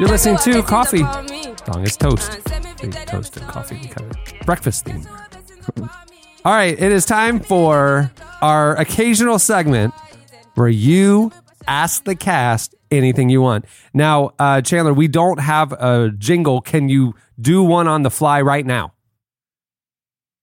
[0.00, 0.98] You're listening to Coffee.
[1.66, 2.32] Song is Toast.
[3.06, 5.06] Toast and coffee kind of breakfast theme.
[6.44, 9.92] All right, it is time for our occasional segment
[10.54, 11.30] where you
[11.68, 13.66] ask the cast anything you want.
[13.92, 16.62] Now, uh, Chandler, we don't have a jingle.
[16.62, 18.94] Can you do one on the fly right now?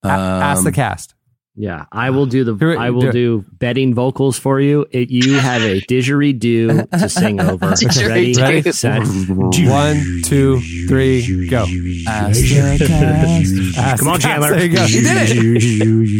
[0.03, 1.15] A- ask the Um, cast.
[1.59, 2.53] Yeah, I will do the.
[2.53, 3.13] Do it- I will do it.
[3.13, 4.85] do betting vocals for you.
[4.91, 7.73] It, you have a didgeridoo to sing over.
[8.07, 8.71] Ready, Ready?
[8.71, 8.99] set.
[9.27, 11.65] One, two, three, go.
[12.07, 14.21] Ask Come on, the cast.
[14.21, 14.49] Chandler.
[14.51, 14.85] There you go.
[14.85, 15.37] You did it.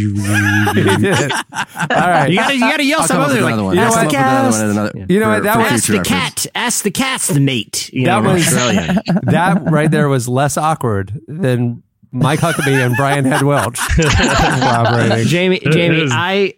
[0.78, 1.32] You did it.
[1.32, 2.28] All right.
[2.30, 3.54] You gotta, you gotta yell I'll some other like.
[3.54, 3.76] another one.
[3.76, 4.60] you know I'll come what, up another cast?
[4.60, 5.06] one and another.
[5.14, 6.46] You know what, that was- Ask the cat.
[6.56, 7.90] Ask the cat's the mate.
[7.94, 8.98] You That know, was- Australian.
[9.10, 15.28] Oh, that right there was less awkward than Mike Huckabee and Brian Head Welch collaborating.
[15.28, 16.12] Jamie, Jamie, is.
[16.14, 16.54] I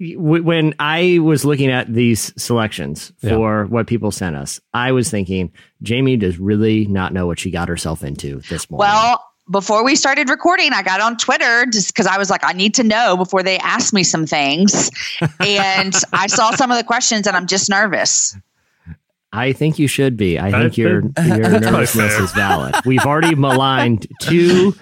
[0.00, 3.30] w- when I was looking at these selections Yeah.
[3.30, 7.50] for what people sent us, I was thinking Jamie does really not know what she
[7.50, 8.88] got herself into this morning.
[8.90, 12.52] Well, before we started recording, I got on Twitter just because I was like, I
[12.52, 14.90] need to know before they ask me some things.
[15.40, 18.36] and I saw some of the questions and I'm just nervous.
[19.32, 20.38] I think you should be.
[20.38, 22.74] I think your your nervousness is valid.
[22.86, 24.74] We've already maligned two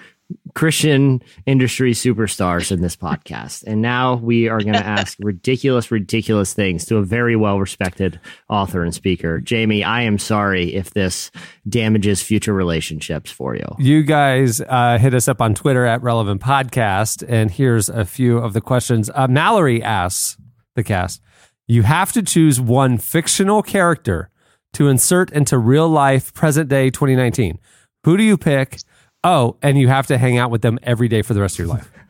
[0.55, 6.53] Christian industry superstars in this podcast, and now we are going to ask ridiculous, ridiculous
[6.53, 8.19] things to a very well respected
[8.49, 9.39] author and speaker.
[9.41, 11.29] Jamie, I am sorry if this
[11.67, 13.67] damages future relationships for you.
[13.77, 18.37] You guys uh, hit us up on Twitter at Relevant Podcast, and here's a few
[18.37, 19.09] of the questions.
[19.13, 20.37] Uh, Mallory asks
[20.75, 21.21] the cast:
[21.67, 24.29] You have to choose one fictional character
[24.73, 27.57] to insert into real life, present day 2019.
[28.03, 28.77] Who do you pick?
[29.23, 31.59] Oh, and you have to hang out with them every day for the rest of
[31.65, 31.91] your life.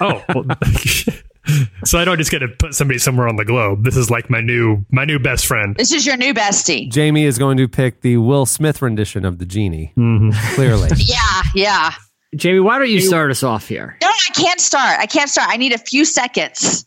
[0.00, 0.44] Oh, well,
[1.84, 3.84] so I don't just get to put somebody somewhere on the globe.
[3.84, 5.76] This is like my new my new best friend.
[5.76, 6.90] This is your new bestie.
[6.90, 9.92] Jamie is going to pick the Will Smith rendition of the genie.
[9.96, 10.30] Mm-hmm.
[10.56, 11.94] Clearly, Yeah, yeah.
[12.34, 13.96] Jamie, why don't you start us off here?
[14.02, 14.98] No, I can't start.
[14.98, 15.48] I can't start.
[15.48, 16.86] I need a few seconds.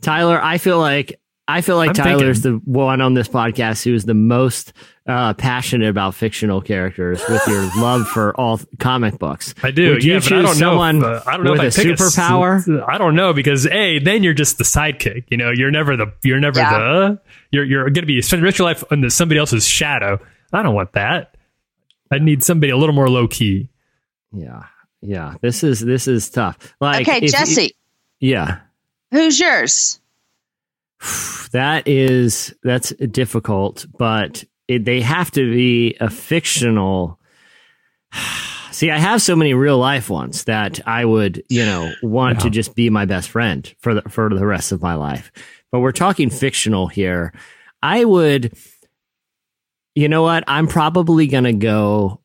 [0.00, 3.94] Tyler, I feel like I feel like I'm Tyler's the one on this podcast who
[3.94, 4.72] is the most
[5.06, 9.54] uh, passionate about fictional characters with your love for all comic books.
[9.62, 9.92] I do.
[9.94, 11.14] Would you yeah, choose but I don't someone know.
[11.14, 12.88] If, uh, I don't know with if a I pick superpower?
[12.88, 15.24] I don't know because a then you're just the sidekick.
[15.30, 16.78] You know, you're never the you're never Yeah.
[16.78, 17.20] the
[17.52, 20.18] you're you're gonna be spend the rest of your life under somebody else's shadow.
[20.52, 21.36] I don't want that.
[22.10, 23.68] I need somebody a little more low key.
[24.32, 24.64] yeah,
[25.00, 25.34] yeah.
[25.42, 26.74] This is this is tough.
[26.80, 27.76] Like, okay, if- Jesse,
[28.18, 28.58] yeah,
[29.12, 30.00] who's yours?
[31.52, 37.18] that is that's difficult, but it, they have to be a fictional.
[38.72, 42.50] See, I have so many real life ones that I would, you know, want to
[42.50, 45.32] just be my best friend for the for the rest of my life.
[45.72, 47.32] But we're talking fictional here.
[47.82, 48.54] I would,
[49.94, 50.44] you know what?
[50.46, 52.20] I'm probably gonna go.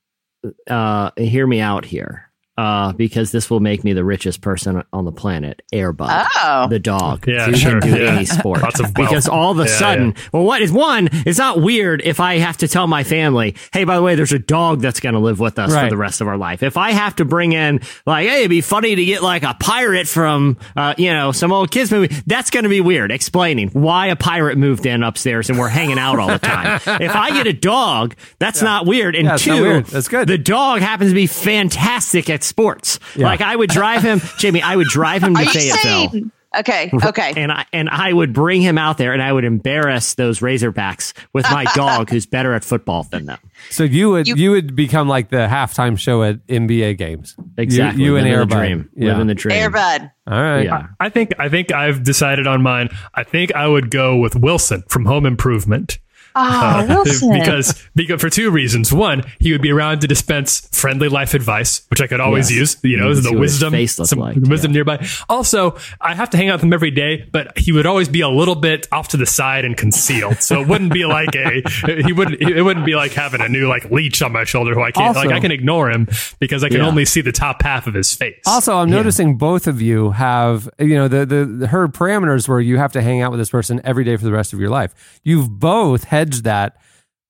[0.67, 2.30] Uh, hear me out here.
[2.57, 5.61] Uh, because this will make me the richest person on the planet.
[5.71, 6.67] Air Bud, Oh.
[6.67, 8.11] the dog, Yeah, who sure, can do yeah.
[8.11, 8.61] any sport.
[8.61, 11.07] Lots of because all of a Yeah, sudden, well, what is one?
[11.11, 14.33] It's not weird if I have to tell my family, hey, by the way, there's
[14.33, 15.85] a dog that's going to live with us Right.
[15.85, 16.61] for the rest of our life.
[16.61, 19.55] If I have to bring in, like, hey, it'd be funny to get like a
[19.59, 23.11] pirate from, uh, you know, some old kids movie, that's going to be weird.
[23.11, 26.75] Explaining why a pirate moved in upstairs and we're hanging out all the time.
[27.01, 29.15] if I get a dog, that's not weird.
[29.15, 29.85] And Yeah, two, weird.
[29.85, 30.27] That's good.
[30.27, 32.99] the dog happens to be fantastic at sports.
[33.15, 33.25] Yeah.
[33.27, 36.09] Like I would drive him, Jamie, I would drive him to Fayetteville.
[36.09, 36.31] saying?
[36.53, 37.33] Okay, okay.
[37.37, 41.13] And I and I would bring him out there and I would embarrass those Razorbacks
[41.31, 43.37] with my dog who's better at football than them.
[43.69, 47.37] so you would you, You- would become like the halftime show at NBA games.
[47.57, 48.03] Exactly.
[48.03, 48.57] You, and Living Air Bud.
[48.57, 48.89] dream.
[48.97, 49.11] Yeah.
[49.13, 49.57] Living the dream.
[49.57, 50.11] Air Bud.
[50.27, 50.65] All right.
[50.65, 50.87] Yeah.
[50.99, 52.89] I think I think I've decided on mine.
[53.15, 55.99] I think I would go with Wilson from Home Improvement.
[56.35, 57.31] Ah, uh, oh, Wilson.
[57.39, 58.91] because because for two reasons.
[58.93, 62.59] One, he would be around to dispense friendly life advice, which I could always Yes.
[62.59, 62.77] use.
[62.83, 65.05] You know, the wisdom, some like, wisdom nearby.
[65.29, 68.21] Also, I have to hang out with him every day, but he would always be
[68.21, 70.41] a little bit off to the side and concealed.
[70.41, 71.61] So it wouldn't be like a
[72.05, 74.81] he wouldn't it wouldn't be like having a new like leech on my shoulder who
[74.81, 76.07] I can't Also- like I can ignore him
[76.39, 76.87] because I can Yeah.
[76.87, 78.39] only see the top half of his face.
[78.45, 82.59] Also, I'm noticing both of you have, you know, the, the, the her parameters where
[82.59, 84.69] you have to hang out with this person every day for the rest of your
[84.69, 84.93] life.
[85.23, 86.77] You've both hedged that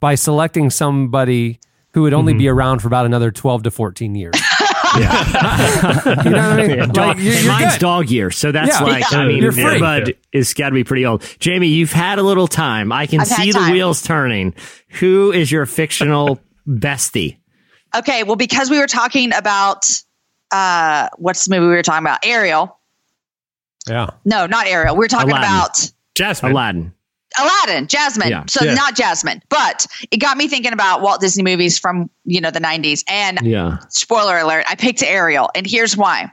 [0.02, 1.60] by selecting somebody
[1.94, 4.36] who would only be around for about another 12 to 14 years.
[5.00, 6.04] Yeah.
[6.26, 6.70] You know what I mean?
[6.78, 7.80] Yeah, Like, dog, you're- you're mine's good.
[7.80, 8.86] dog year, so that's Yeah.
[8.86, 9.20] like Yeah.
[9.20, 9.64] I mean, You're free.
[9.64, 11.24] Air Bud is got to be pretty old.
[11.40, 12.92] Jamie, you've had a little time.
[12.92, 13.72] I can I've see the time.
[13.72, 14.54] wheels turning.
[15.00, 17.38] Who is your fictional bestie?
[17.96, 19.86] Okay, well, because we were talking about
[20.52, 22.26] uh, what's the movie we were talking about?
[22.26, 22.78] Ariel.
[23.88, 24.10] Yeah.
[24.26, 24.96] No, not Ariel.
[24.96, 25.50] We were talking Aladdin.
[25.50, 26.52] about Jasmine.
[26.52, 26.94] Aladdin.
[27.40, 28.30] Aladdin, Jasmine.
[28.30, 28.44] Yeah.
[28.48, 28.74] So Yeah.
[28.74, 32.60] not Jasmine, but it got me thinking about Walt Disney movies from you know the
[32.60, 33.04] '90s.
[33.08, 33.78] And Yeah.
[33.90, 36.32] spoiler alert, I picked Ariel, and here's why.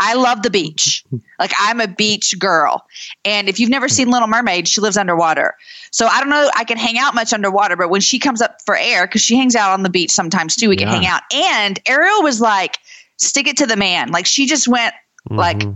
[0.00, 1.04] I love the beach.
[1.40, 2.84] Like I'm a beach girl.
[3.24, 5.54] And if you've never seen Little Mermaid, she lives underwater.
[5.92, 8.60] So I don't know I can hang out much underwater, but when she comes up
[8.66, 11.22] for air, because she hangs out on the beach sometimes too, we can hang out.
[11.32, 12.78] And Ariel was like,
[13.18, 14.10] stick it to the man.
[14.10, 14.94] Like she just went
[15.30, 15.72] Like mm-hmm.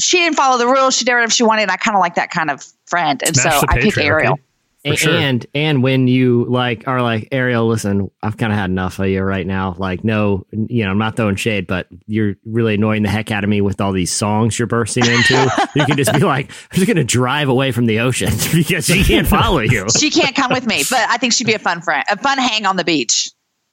[0.00, 0.96] She didn't follow the rules.
[0.96, 1.70] She did whatever she wanted.
[1.70, 3.22] I kind of like that kind of friend.
[3.24, 4.04] And Smash so I pick patriarchy.
[4.04, 4.38] Ariel.
[4.84, 9.00] A- And and when you like are like Ariel, listen, I've kind of had enough
[9.00, 9.74] of you right now.
[9.76, 13.42] Like, no, you know, I'm not throwing shade, but you're really annoying the heck out
[13.42, 15.52] of me with all these songs you're bursting into.
[15.74, 19.02] you can just be like, I'm just gonna drive away from the ocean because she
[19.02, 19.86] can't follow you.
[19.98, 22.38] She can't come with me, but I think she'd be a fun friend, a fun
[22.38, 23.30] hang on the beach.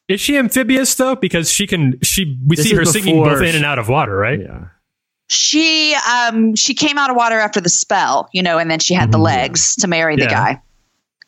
[0.08, 1.16] Is she amphibious though?
[1.16, 2.00] Because she can.
[2.02, 4.40] She we This see her singing both in and out of water, right?
[4.40, 4.66] Yeah.
[5.34, 8.94] She um she came out of water after the spell, you know, and then she
[8.94, 10.30] had the legs to marry the Yeah.
[10.30, 10.54] guy.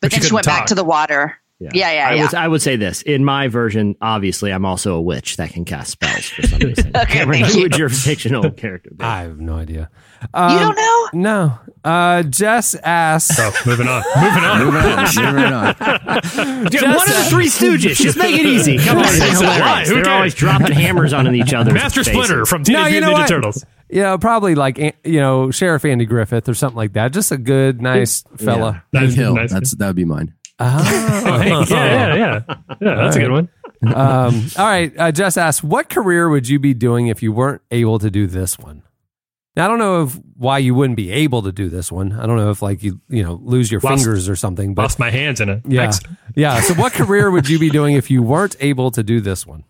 [0.00, 1.36] But then she couldn't went back to the water.
[1.58, 2.08] Yeah, yeah, yeah.
[2.08, 3.96] I would I would say this in my version.
[4.02, 6.92] Obviously, I'm also a witch that can cast spells for some reason.
[6.96, 7.62] Okay, Cameron, thank who you.
[7.64, 9.02] would your fictional character be?
[9.02, 9.88] I have no idea.
[10.22, 10.28] you
[10.58, 11.08] don't know?
[11.14, 11.58] No.
[11.86, 13.32] Uh, Jess asked.
[13.38, 14.02] Oh, moving on.
[14.16, 14.64] Moving on.
[14.64, 15.06] Moving on.
[15.34, 16.70] Moving on.
[16.70, 17.94] Just, one of the three Stooges.
[17.96, 18.76] Just make it easy.
[18.78, 19.54] Come on, It's it's a lie.
[19.56, 19.88] hilarious.
[19.88, 20.16] Who They're cares?
[20.16, 21.72] always dropping hammers on each other.
[21.72, 23.64] Master Splinter from Teenage Mutant Ninja Turtles.
[23.88, 27.12] Yeah, probably like you know Sheriff Andy Griffith or something like that.
[27.12, 28.82] Just a good, nice fella.
[28.92, 29.34] Hank Hill.
[29.36, 30.34] That's that would be mine.
[30.58, 31.64] Oh.
[31.70, 32.40] yeah, yeah, yeah.
[32.80, 33.48] Yeah, that's a good one.
[33.94, 34.92] um, all right.
[34.98, 38.26] Uh, Jess asked, "What career would you be doing if you weren't able to do
[38.26, 38.82] this one?"
[39.56, 42.12] Now, I don't know if why you wouldn't be able to do this one.
[42.12, 44.74] I don't know if like you you know lose your Lost- fingers or something.
[44.74, 45.62] But Lost my hands in it.
[45.66, 45.92] yeah,
[46.34, 46.60] yeah.
[46.60, 49.64] So, what career would you be doing if you weren't able to do this one?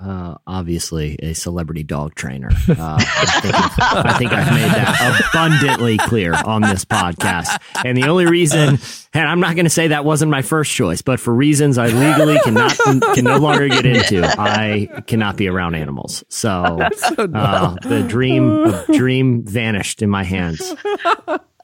[0.00, 2.50] Uh, obviously, a celebrity dog trainer.
[2.68, 7.58] Uh, I, think, I think I've made that abundantly clear on this podcast.
[7.84, 8.78] And the only reason,
[9.12, 11.88] and I'm not going to say that wasn't my first choice, but for reasons I
[11.88, 12.78] legally cannot
[13.14, 16.22] can no longer get into, I cannot be around animals.
[16.28, 16.48] So
[17.18, 20.74] uh, the dream dream vanished in my hands.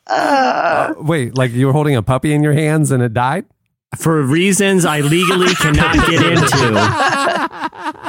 [0.09, 3.45] Uh, wait, like you were holding a puppy in your hands and it died?
[3.97, 6.74] For reasons I legally cannot get into,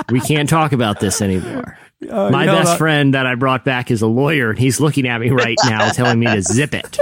[0.09, 1.77] we can't talk about this anymore.
[2.09, 5.07] Uh, My best that- friend that I brought back is a lawyer, and he's looking
[5.07, 6.97] at me right now, telling me to zip it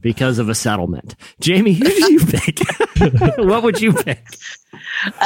[0.00, 1.14] because of a settlement.
[1.40, 2.58] Jamie, who did you pick?
[3.38, 4.24] what would you pick?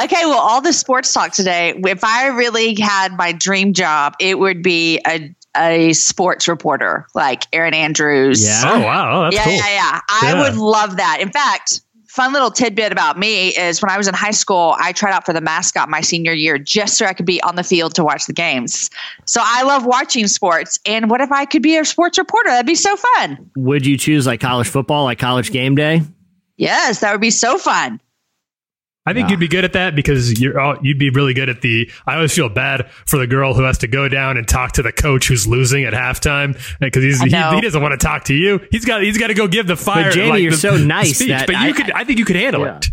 [0.03, 1.73] Okay, well, all the sports talk today.
[1.85, 7.43] If I really had my dream job, it would be a a sports reporter like
[7.51, 8.45] Erin Andrews.
[8.45, 8.61] Yeah.
[8.65, 9.17] Oh, wow.
[9.19, 9.53] Oh, that's yeah, cool.
[9.53, 9.99] yeah, yeah.
[10.07, 10.41] I Yeah.
[10.43, 11.17] would love that.
[11.21, 11.81] In fact,
[12.19, 15.25] fun little tidbit about me is when I was in high school, I tried out
[15.25, 18.03] for the mascot my senior year just so I could be on the field to
[18.03, 18.89] watch the games.
[19.23, 20.81] So I love watching sports.
[20.85, 22.49] And what if I could be a sports reporter?
[22.49, 23.49] That'd be so fun.
[23.55, 26.01] Would you choose like college football, like college game day?
[26.57, 28.01] Yes, that would be so fun.
[29.09, 31.61] I think you'd be good at that because you're oh, you'd be really good at
[31.61, 31.89] the.
[32.05, 34.81] I always feel bad for the girl who has to go down and talk to
[34.83, 38.33] the coach who's losing at halftime because he's he, he doesn't want to talk to
[38.33, 38.59] you.
[38.71, 40.11] He's got he's got to go give the fire.
[40.11, 41.91] Jamie, like, you're the- so nice speech, that but you I- could.
[41.91, 42.77] I think you could handle Yeah.
[42.77, 42.87] it.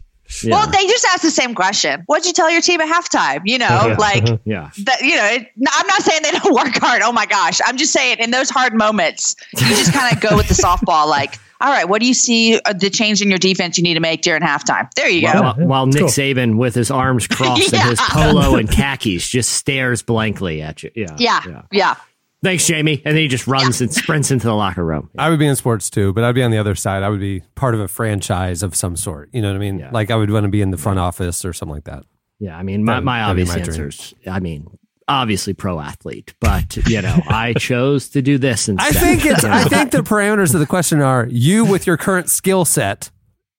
[0.44, 2.02] Well, they just asked the same question.
[2.06, 3.42] What'd you tell your team at halftime?
[3.44, 4.70] You know, like yeah.
[4.84, 5.00] that.
[5.00, 7.02] You know, it, no, I'm not saying they don't work hard.
[7.02, 10.36] Oh my gosh, I'm just saying in those hard moments, you just kind of go
[10.36, 11.08] with the softball.
[11.08, 13.94] Like, all right, what do you see uh, the change in your defense you need
[13.94, 14.90] to make during halftime?
[14.94, 15.40] There you go.
[15.40, 20.02] While, while Nick Saban, with his arms crossed and his polo and khakis, just stares
[20.02, 20.90] blankly at you.
[20.94, 21.14] Yeah.
[21.18, 21.94] yeah, yeah.
[22.42, 23.02] Thanks, Jamie.
[23.04, 25.10] And then he just runs and sprints into the locker room.
[25.18, 27.02] I would be in sports too, but I'd be on the other side.
[27.02, 29.30] I would be part of a franchise of some sort.
[29.32, 29.88] You know what I mean?
[29.90, 32.04] Like I would want to be in the front office or something like that.
[32.38, 34.14] Yeah, I mean, my, my that'd obvious my answers.
[34.26, 34.66] I mean,
[35.08, 38.94] obviously pro athlete, but you know, I chose to do this instead.
[38.94, 39.44] I think it's.
[39.44, 43.10] I think the parameters of the question are you with your current skill set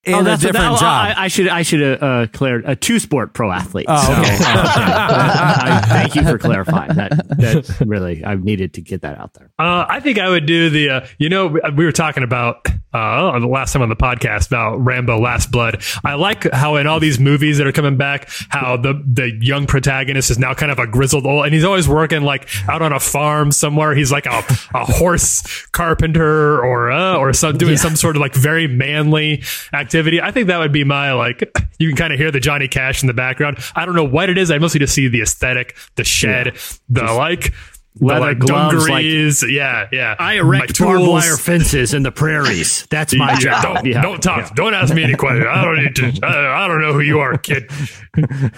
[0.08, 1.16] in Oh, a that's what- different that- job.
[1.18, 3.86] I, I should I should have uh, cleared a two sport pro athlete.
[3.88, 4.44] Oh, So, okay.
[4.44, 4.68] uh,
[5.60, 7.10] I, thank you for clarifying that.
[7.38, 9.50] That really I needed to get that out there.
[9.58, 10.90] Uh, I think I would do the.
[10.90, 14.48] Uh, you know, we we were talking about uh, the last time on the podcast
[14.48, 15.82] about Rambo: Last Blood.
[16.04, 19.66] I like how in all these movies that are coming back, how the the young
[19.66, 22.92] protagonist is now kind of a grizzled old, and he's always working like out on
[22.92, 23.94] a farm somewhere.
[23.94, 24.42] He's like a,
[24.74, 29.42] a horse carpenter or uh, or some doing some sort of like very manly
[29.72, 29.97] activity.
[30.20, 31.50] I think that would be my like.
[31.80, 33.58] You can kind of hear the Johnny Cash in the background.
[33.76, 34.50] I don't know what it is.
[34.50, 36.56] I mostly just see the aesthetic, the shed,
[36.88, 37.52] the like.
[37.96, 40.14] The Leather like gloves, like- dungarees, yeah, yeah.
[40.20, 42.86] I erect My barbed wire fences in the prairies.
[42.90, 43.62] That's my Yeah, job.
[43.62, 44.02] Don't, Yeah.
[44.02, 44.54] don't talk.
[44.54, 45.46] Don't ask me any questions.
[45.50, 46.20] I don't need to.
[46.26, 47.68] I, I don't know who you are, kid.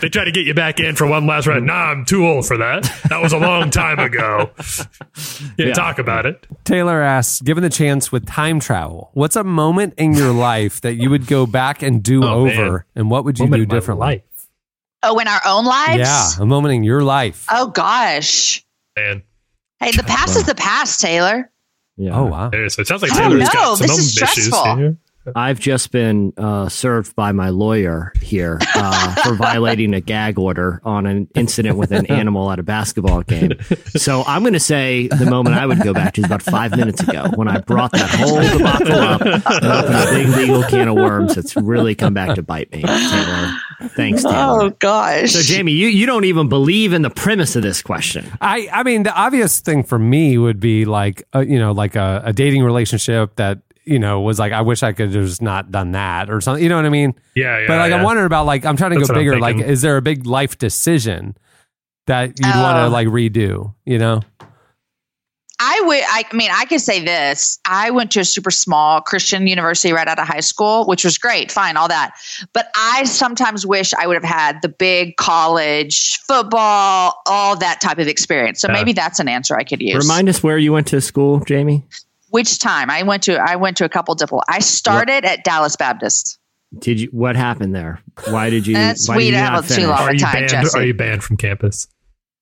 [0.01, 1.65] They try to get you back in for one last round.
[1.65, 2.83] Nah, I'm too old for that.
[3.09, 4.51] That was a long time ago.
[5.57, 5.73] Yeah, Yeah.
[5.75, 6.47] talk about it.
[6.65, 10.95] Taylor asks, given the chance with time travel, what's a moment in your life that
[10.95, 12.59] you would go back and do Oh, man.
[12.61, 14.07] over, and what would you Moment do in differently?
[14.07, 14.23] life.
[15.03, 15.99] Oh, in our own lives?
[15.99, 17.47] Yeah, a moment in your life.
[17.51, 18.65] Oh gosh.
[18.97, 19.23] Man.
[19.81, 21.51] Hey, the past is the past, Taylor.
[21.97, 22.19] Yeah.
[22.19, 22.51] Oh wow.
[22.53, 22.79] It, is.
[22.79, 23.53] it sounds like I don't Taylor's know.
[23.53, 24.77] got some This own is issues stressful.
[24.77, 24.97] here.
[25.35, 30.81] I've just been uh, served by my lawyer here uh, for violating a gag order
[30.85, 33.53] on an incident with an animal at a basketball game.
[33.97, 36.77] So I'm going to say the moment I would go back to is about five
[36.77, 40.89] minutes ago when I brought that whole debacle up and opened a big legal can
[40.89, 42.83] of worms that's really come back to bite me.
[42.83, 43.51] Taylor.
[43.97, 44.63] Thanks, Taylor.
[44.63, 45.33] Oh gosh.
[45.33, 48.31] So Jamie, you, you don't even believe in the premise of this question.
[48.41, 51.97] I, I mean, the obvious thing for me would be like, uh, you know, like
[51.97, 53.61] a, a dating relationship that,
[53.91, 56.63] you know, was like, I wish I could have just not done that or something.
[56.63, 57.15] You know what I mean?
[57.35, 57.65] Yeah, yeah.
[57.67, 59.39] but like, I'm wondering about like, I'm trying to That's go bigger.
[59.39, 61.37] Like, is there a big life decision
[62.07, 62.89] that you'd want to Oh.
[62.89, 63.75] like redo?
[63.85, 64.23] You know?
[65.63, 66.03] I would.
[66.09, 67.59] I mean, I could say this.
[67.67, 71.19] I went to a super small Christian university right out of high school, which was
[71.19, 72.13] great, fine, all that.
[72.55, 77.99] But I sometimes wish I would have had the big college football, all that type
[77.99, 78.61] of experience.
[78.63, 78.73] So Yeah.
[78.73, 80.03] maybe that's an answer I could use.
[80.03, 81.85] Remind us where you went to school, Jamie.
[82.31, 83.37] Which time I went to?
[83.37, 84.45] I went to a couple different.
[84.49, 86.39] I started at Dallas Baptist.
[86.79, 87.09] Did you?
[87.11, 88.01] What happened there?
[88.29, 88.75] Why did you?
[88.75, 90.49] That's- why we did you have not too long Are you time, banned?
[90.51, 90.79] Jesse.
[90.79, 91.89] Are you banned from campus?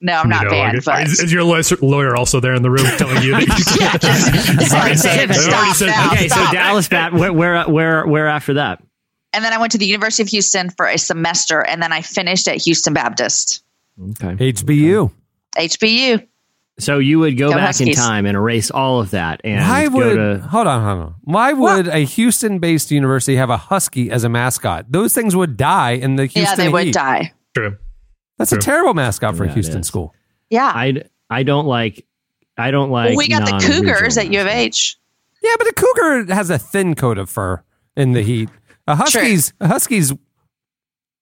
[0.01, 0.83] No, I'm not know, banned.
[0.85, 3.81] but is, is your lawyer, lawyer also there in the room telling you that you
[3.81, 4.91] Yeah, just- Sorry,
[5.27, 6.37] just stop said- now, Okay, so.
[6.53, 7.15] Dallas Bat.
[7.15, 8.83] Where, where where where after that?
[9.33, 12.03] And then I went to the University of Houston for a semester, and then I
[12.03, 13.63] finished at Houston Baptist,
[14.23, 14.53] Okay.
[14.53, 15.11] HBU.
[15.57, 16.27] HBU.
[16.81, 19.89] So you would go Go back in time and erase all of that and Why
[19.89, 21.15] go would to hold on, hold on?
[21.25, 24.87] Why would a Houston-based university have a husky as a mascot?
[24.91, 27.33] Those things would die in the Houston yeah, they would die.
[27.57, 27.77] True.
[28.39, 30.15] That's a terrible mascot for Yeah, a Houston school.
[30.51, 30.71] Yeah.
[30.73, 32.07] I I don't like
[32.57, 33.09] I don't like.
[33.11, 34.47] well, we got the Cougars at U of.
[34.47, 34.97] H.
[35.43, 37.63] Yeah, but a cougar has a thin coat of fur
[37.97, 38.49] in the heat.
[38.87, 40.13] A husky's a husky's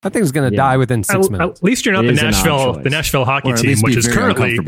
[0.03, 0.63] that thing's going to Yeah.
[0.63, 1.61] die within six At, minutes.
[1.61, 3.97] at least you're not It the is an odd Nashville the Nashville hockey team, which
[3.97, 4.59] is very currently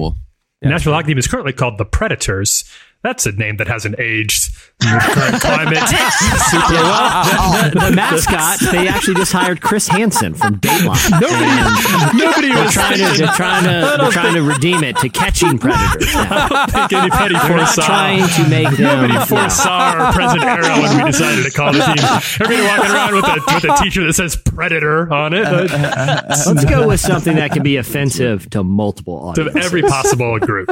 [0.61, 2.65] the Nashville hockey team is currently called the Predators.
[3.05, 4.51] That's a name that hasn't aged
[4.83, 5.79] in the current climate.
[6.51, 7.71] Super well.
[7.71, 11.21] The, the mascot, they actually just hired Chris Hansen from Dateline.
[11.21, 15.59] Nobody, nobody was trying to they're trying to they're trying to redeem it to catching
[15.59, 16.13] predators.
[16.13, 16.27] Now.
[16.51, 17.83] I don't think anybody They're foresaw.
[17.83, 18.83] Uh, trying to make them.
[18.83, 22.05] Nobody foresaw our present era when we decided to call the team.
[22.43, 25.47] Everybody walking around with a with a T-shirt that says "Predator" on it.
[25.47, 29.55] Uh, let's go with something that can be offensive to multiple audiences.
[29.55, 30.69] to every possible group.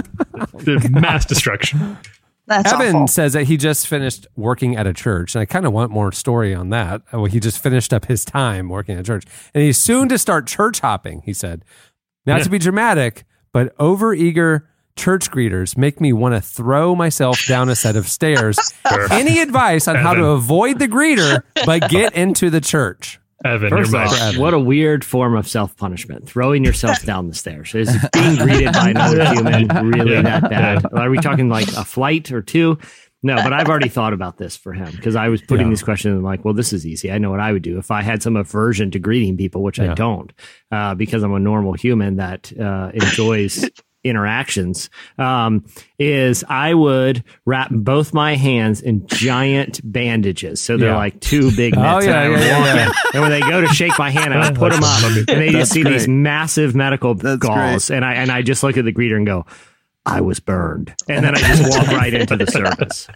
[0.54, 1.96] The mass destruction.
[2.46, 3.06] That's Evan awful.
[3.08, 6.12] says that he just finished working at a church, and I kind of want more
[6.12, 7.02] story on that.
[7.12, 9.24] Well, He just finished up his time working at a church,
[9.54, 11.22] and he's soon to start church hopping.
[11.24, 11.64] He said,
[12.24, 14.62] "Not to be dramatic, but overeager
[14.96, 19.12] church greeters make me want to throw myself down a set of stairs." Sure.
[19.12, 23.18] Any advice on how to avoid the greeter but get into the church?
[23.44, 26.26] Evan, First you're off, my what a weird form of self punishment.
[26.26, 27.74] Throwing yourself down the stairs.
[27.74, 30.86] Is being greeted by another human really that bad?
[30.92, 32.78] Are we talking like a flight or two?
[33.22, 35.70] No, but I've already thought about this for him because I was putting Yeah.
[35.70, 37.10] these questions and I'm like, well, this is easy.
[37.10, 39.80] I know what I would do if I had some aversion to greeting people, which
[39.80, 40.32] I don't,
[40.70, 43.68] uh, because I'm a normal human that uh, enjoys
[44.08, 44.90] interactions.
[45.18, 45.64] Um,
[45.98, 50.96] is I would wrap both my hands in giant bandages, so they're Yeah.
[50.96, 52.92] like two big Oh, yeah, and yeah, yeah, yeah.
[53.14, 55.46] and when they go to shake my hand, I would put them up, and they
[55.52, 58.84] That's just see these massive medical That's galls, and I and I just look at
[58.84, 59.46] the greeter and go,
[60.06, 63.08] "I was burned," and then I just walk right into the service.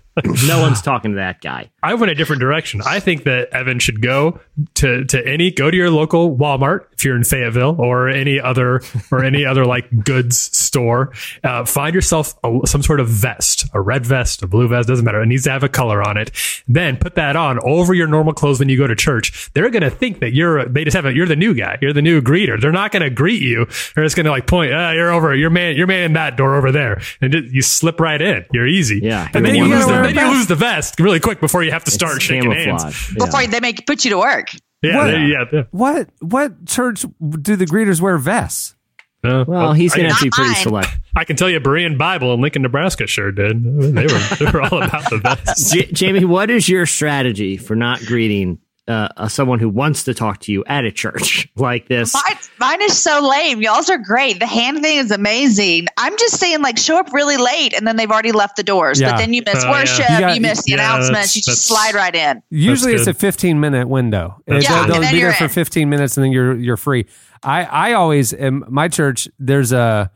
[0.46, 1.70] No one's talking to that guy.
[1.82, 2.82] I went a different direction.
[2.84, 4.40] I think that Evan should go
[4.74, 8.82] to, to any go to your local Walmart if you're in Fayetteville or any other
[9.10, 11.12] or any other like goods store.
[11.42, 15.04] Uh, find yourself a, some sort of vest, a red vest, a blue vest, doesn't
[15.04, 15.22] matter.
[15.22, 16.30] It needs to have a color on it.
[16.68, 19.50] Then put that on over your normal clothes when you go to church.
[19.54, 22.02] They're gonna think that you're they just have a, you're the new guy, you're the
[22.02, 22.60] new greeter.
[22.60, 23.66] They're not gonna greet you.
[23.94, 26.56] They're just gonna like point, uh, you're over, you're man, you're man in that door
[26.56, 26.79] over there,
[27.20, 28.44] and just, you slip right in.
[28.52, 29.00] You're easy.
[29.02, 29.24] Yeah.
[29.26, 30.32] and then then you you lose the, then you vest.
[30.32, 32.82] lose the vest really quick before you have to start It's shaking hands.
[32.84, 33.24] Yeah.
[33.26, 34.50] Before they make put you to work.
[34.82, 35.06] Yeah, What?
[35.08, 35.44] there- yeah.
[35.52, 35.62] yeah.
[35.70, 37.04] What what church
[37.42, 38.74] do the greeters wear vests?
[39.22, 40.62] Uh, Well, he's I going to can- have be pretty mine.
[40.62, 40.88] select.
[41.14, 43.62] I can tell you, Berean Bible in Lincoln, Nebraska sure did.
[43.62, 45.72] They were they were all about the vest.
[45.74, 48.58] J- Jamie, what is your strategy for not greeting
[48.90, 52.12] uh, uh, someone who wants to talk to you at a church like this?
[52.12, 53.62] Mine, mine is so lame.
[53.62, 54.40] Y'all's are great.
[54.40, 55.86] The hand thing is amazing.
[55.96, 59.00] I'm just saying, like, show up really late and then they've already left the doors.
[59.00, 59.12] Yeah.
[59.12, 59.70] But then you miss yeah.
[59.70, 61.36] worship, You you, got- miss the yeah, announcements.
[61.36, 62.42] You just slide right in.
[62.50, 64.42] Usually it's a 15 minute window.
[64.46, 67.06] That's they'll, they'll be there you're for 15 minutes and then you're you're free.
[67.42, 70.10] I I always in my church there's a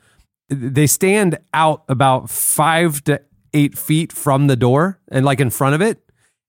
[0.49, 3.20] they stand out about 5 to
[3.53, 6.01] 8 feet from the door and like in front of it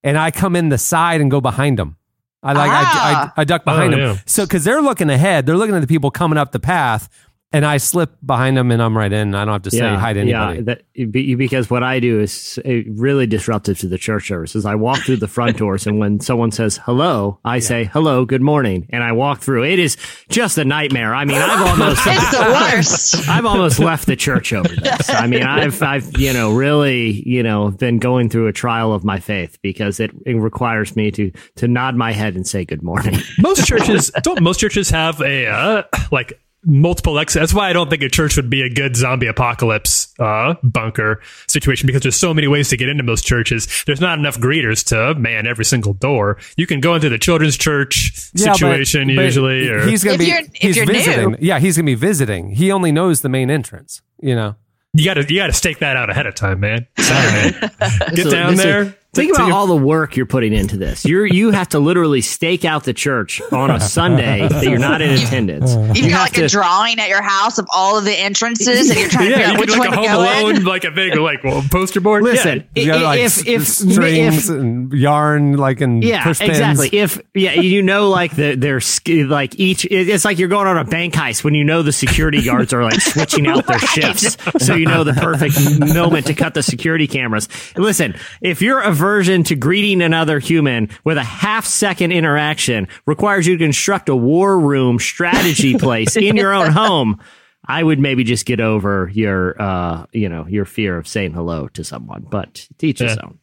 [0.04, 1.98] and I come in the side and go behind them.
[2.46, 3.34] I like I, Ah.
[3.36, 4.08] I I duck behind Oh, them.
[4.16, 4.22] yeah.
[4.26, 7.10] So cuz they're looking ahead, they're looking at the people coming up the path
[7.56, 9.34] and I slip behind them and I'm right in.
[9.34, 10.58] I don't have to say hi to anybody.
[10.58, 14.66] Yeah, that, because what I do is uh, really disruptive to the church services.
[14.66, 18.42] I walk through the front doors, and when someone says hello, I say hello, good
[18.42, 19.64] morning, and I walk through.
[19.64, 19.96] It is
[20.28, 21.16] just a nightmare.
[21.16, 23.30] I mean, I've almost It's the worst.
[23.30, 25.10] I've almost left the church over this.
[25.10, 29.06] I mean, I've I've you know really you know been going through a trial of
[29.06, 32.84] my faith because it, it requires me to to nod my head and say good
[32.84, 33.18] morning.
[33.40, 37.90] most churches don't most churches have a uh, like multiple exits that's why i don't
[37.90, 42.34] think a church would be a good zombie apocalypse uh, bunker situation because there's so
[42.34, 45.94] many ways to get into most churches there's not enough greeters to man every single
[45.94, 50.16] door you can go into the children's church Yeah, situation but usually or he's gonna
[50.16, 50.94] If be you're- if he's you're new.
[50.94, 51.36] visiting.
[51.40, 52.52] Yeah, he's gonna be visiting.
[52.52, 54.02] He only knows the main entrance.
[54.22, 54.56] You know.
[54.94, 57.72] you gotta you gotta stake that out ahead of time man Sorry, man.
[58.16, 61.06] get So down this is- there Think about all the work you're putting into this.
[61.06, 65.02] You're you have to literally stake out the church on a Sunday that you're not
[65.02, 65.74] in attendance.
[65.96, 68.90] You've You got have like a drawing at your house of all of the entrances,
[68.90, 70.24] and you're trying to yeah, figure you out which like one a to home go
[70.50, 70.56] in.
[70.56, 72.24] alone, like a big like well, poster board.
[72.24, 76.52] Listen, You got like if if strings if and yarn, like and yeah, push pins.
[76.52, 76.90] exactly.
[76.98, 79.86] If yeah, you know, like the they're sk- like each.
[79.90, 82.84] It's like you're going on a bank heist when you know the security guards are
[82.84, 85.56] like switching out their shifts, so you know the perfect
[85.94, 87.48] moment to cut the security cameras.
[87.78, 93.56] Listen, if your aversion to greeting another human with a half second interaction requires you
[93.56, 97.22] to construct a war room strategy place in your own home.
[97.68, 101.68] I would maybe just get over your, uh, you know, your fear of saying hello
[101.70, 103.38] to someone, but teach his own.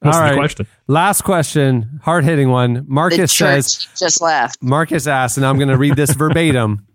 [0.00, 0.38] What's All the right.
[0.38, 0.66] question?
[0.86, 2.86] Last question, hard hitting one.
[2.88, 3.88] Marcus church says.
[3.98, 4.62] just left.
[4.62, 6.86] Marcus asks, and I'm going to read this verbatim.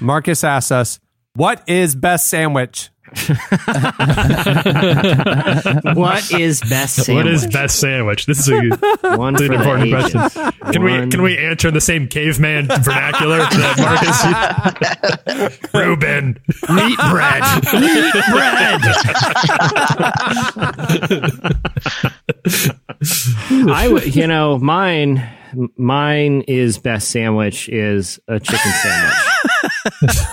[0.00, 0.98] Marcus asks us,
[1.34, 2.90] "What is best sandwich?"
[5.94, 7.24] What is best sandwich?
[7.24, 8.26] What is best sandwich?
[8.26, 8.52] This is a
[9.16, 10.12] One It's an important ages.
[10.12, 10.52] question.
[10.72, 13.78] Can we can we answer in the same caveman vernacular that
[15.28, 15.70] Marcus?
[15.74, 17.42] Reuben, Meat bread.
[17.80, 18.80] Meat bread.
[23.70, 25.28] I would, you know, mine,
[25.76, 29.14] mine is best sandwich is a chicken sandwich.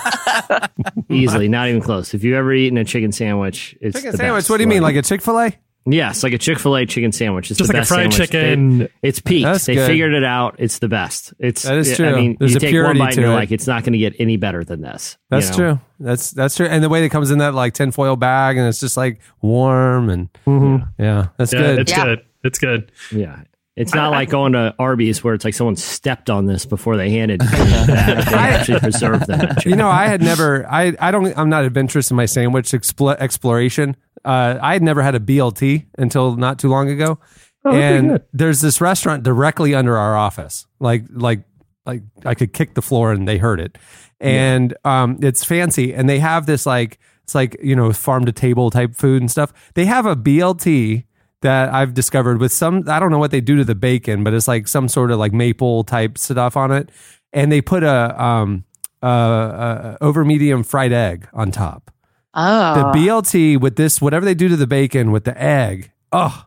[1.10, 2.14] Easily, not even close.
[2.14, 4.38] If you've ever eaten a chicken sandwich, it's Chicken the sandwich.
[4.40, 4.50] best.
[4.50, 5.52] What do you mean, like a Chick Fil A?
[5.88, 7.48] Yes, like a Chick Fil A chicken sandwich.
[7.52, 8.30] It's Just the like a best fried sandwich.
[8.30, 8.80] chicken.
[8.82, 9.44] It- it's peaked.
[9.44, 9.86] That's they good.
[9.86, 10.56] figured it out.
[10.58, 11.32] It's the best.
[11.38, 12.16] It's That is I true.
[12.16, 13.36] mean, There's you a take purity one bite to and you're it.
[13.36, 15.16] like, it's not going to get any better than this.
[15.20, 15.56] you That's know?
[15.56, 15.80] true.
[16.00, 16.66] That's that's true.
[16.66, 20.10] And the way that comes in that like tinfoil bag, and it's just like warm
[20.10, 20.84] and mm-hmm.
[21.00, 21.78] yeah, that's Yeah, good.
[21.78, 22.04] it's Yeah.
[22.04, 22.24] good.
[22.42, 22.92] It's good.
[23.12, 23.42] Yeah.
[23.76, 27.10] It's not like going to Arby's where it's like someone stepped on this before they
[27.10, 27.40] handed.
[27.42, 29.54] That- they actually preserved them.
[29.66, 30.66] you know, I had never.
[30.66, 31.36] I I don't.
[31.36, 33.94] I'm not adventurous in my sandwich expl- exploration.
[34.24, 37.18] Uh, I had never had a BLT until not too long ago,
[37.64, 40.66] and there's this restaurant directly under our office.
[40.80, 41.42] Like like
[41.84, 43.76] like I could kick the floor and they heard it,
[44.20, 48.32] and um, it's fancy, and they have this like it's like you know farm to
[48.32, 49.52] table type food and stuff.
[49.74, 51.04] They have a BLT
[51.42, 54.34] that I've discovered with some I don't know what they do to the bacon, but
[54.34, 56.90] it's like some sort of like maple type stuff on it,
[57.32, 58.64] and they put a um
[59.02, 61.90] uh, uh over medium fried egg on top.
[62.34, 65.92] Oh, The BLT with this whatever they do to the bacon with the egg.
[66.12, 66.46] Oh,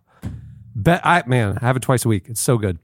[0.76, 2.26] bet I man, I have it twice a week.
[2.28, 2.80] It's so good.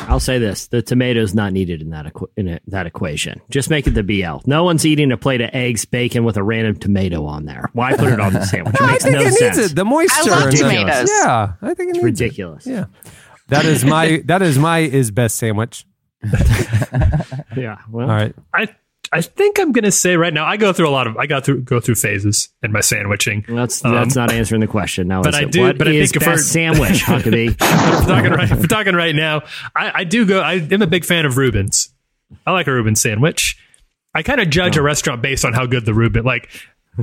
[0.00, 3.40] I'll say this: the tomato's not needed in that equ- in it, that equation.
[3.50, 4.38] Just make it the BL.
[4.48, 7.68] No one's eating a plate of eggs, bacon with a random tomato on there.
[7.74, 8.74] Why put it on the sandwich?
[8.76, 9.56] It I think no it sense.
[9.58, 9.76] needs it.
[9.76, 10.14] The moisture.
[10.30, 11.10] I love and the- tomatoes.
[11.12, 12.04] yeah, I think it needs it.
[12.04, 12.66] Ridiculous.
[12.66, 12.86] Yeah,
[13.48, 15.84] that is my that is my is best sandwich.
[17.56, 17.78] Yeah.
[17.90, 18.34] Well, All right.
[18.54, 18.68] I
[19.12, 20.44] I think I'm gonna say right now.
[20.44, 21.16] I go through a lot of.
[21.16, 23.44] I got through go through phases in my sandwiching.
[23.48, 25.08] That's Um, that's not answering the question.
[25.08, 27.48] Now, but I it, do- What but I is think we're- sandwich, Huckabee?
[27.60, 29.42] if we're talking right, if we're talking right now,
[29.74, 30.40] I, I do go.
[30.40, 31.92] I am a big fan of Reuben's.
[32.46, 33.56] I like a Reuben sandwich.
[34.14, 36.24] I kind of judge a restaurant based on how good the Reuben.
[36.24, 36.48] Like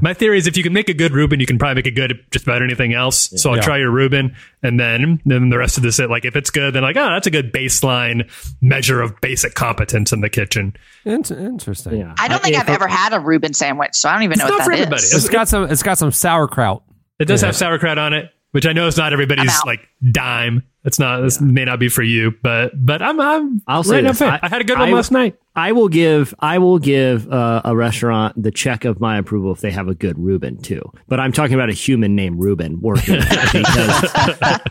[0.02, 1.92] my theory is, if you can make a good Reuben, you can probably make a
[1.92, 3.30] good just about anything else.
[3.42, 3.62] So I'll Yeah.
[3.64, 6.00] try your Reuben, and then then the rest of this.
[6.00, 8.30] Like if it's good, then like oh, that's a good baseline
[8.62, 10.76] measure of basic competence in the kitchen.
[11.06, 11.98] Int- interesting.
[12.00, 12.14] Yeah.
[12.20, 14.40] I don't think if I've ever had a Reuben sandwich, so I don't even It's
[14.40, 15.02] know what not for that everybody.
[15.04, 15.14] is.
[15.14, 15.70] It's got some.
[15.72, 16.84] It's got some sauerkraut.
[17.20, 17.48] It does Yeah.
[17.48, 20.64] have sauerkraut on it, which I know is not everybody's like dime.
[20.86, 21.22] It's not.
[21.22, 23.62] This may not be for you, but but I'm I'm.
[23.68, 25.36] I'll say right I, I had a good one I- last night.
[25.58, 29.62] I will give I will give uh, a restaurant the check of my approval if
[29.62, 30.82] they have a good Reuben too.
[31.08, 33.16] But I'm talking about a human named Reuben working
[33.54, 34.04] because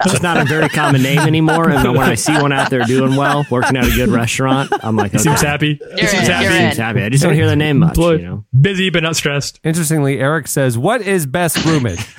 [0.04, 1.70] it's not a very common name anymore.
[1.70, 4.94] And when I see one out there doing well, working at a good restaurant, I'm
[4.94, 5.80] like, He okay, seems happy.
[5.94, 6.44] He You're seems in, happy.
[6.44, 7.02] you're seems happy.
[7.02, 7.96] I just don't hear the name much.
[7.96, 8.20] Employed.
[8.20, 9.60] You know, Busy but not stressed.
[9.64, 11.96] Interestingly, Eric says, "What is best Reuben?"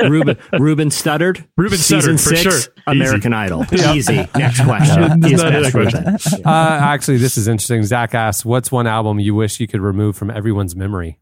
[0.00, 1.38] Reuben Ruben Studdard.
[1.38, 2.61] Reuben Ruben Season for six, sure.
[2.86, 3.38] American Easy.
[3.38, 3.66] Idol.
[3.72, 3.94] Yeah.
[3.94, 4.16] Easy.
[4.36, 5.22] Next question.
[5.22, 6.02] Yeah, Is not best a Ruben.
[6.02, 6.42] question.
[6.46, 6.48] Uh,
[6.82, 7.82] actually, this is interesting.
[7.84, 11.18] Zach asks, "What's one album you wish you could remove from everyone's memory?"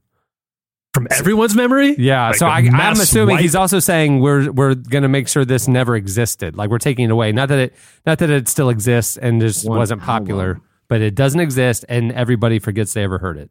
[0.93, 1.95] From everyone's memory?
[1.99, 2.29] Yeah.
[2.29, 3.43] Like so I'm assuming wipe?
[3.43, 6.57] he's also saying we're we're going to make sure this never existed.
[6.57, 7.31] Like we're taking it away.
[7.31, 10.63] Not that it not that it still exists and just One wasn't popular, album.
[10.89, 13.51] but it doesn't exist and everybody forgets they ever heard it.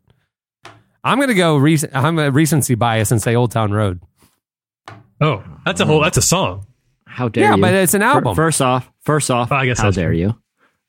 [1.02, 1.56] I'm going to go.
[1.56, 4.02] Rec- I'm a recency bias and say Old Town Road.
[5.22, 6.02] Oh, that's a whole.
[6.02, 6.66] That's a song.
[7.10, 7.57] How dare Yeah, you?
[7.57, 8.36] Yeah, but it's an Fir- album.
[8.36, 10.36] First off, first off, I guess how that's- dare you?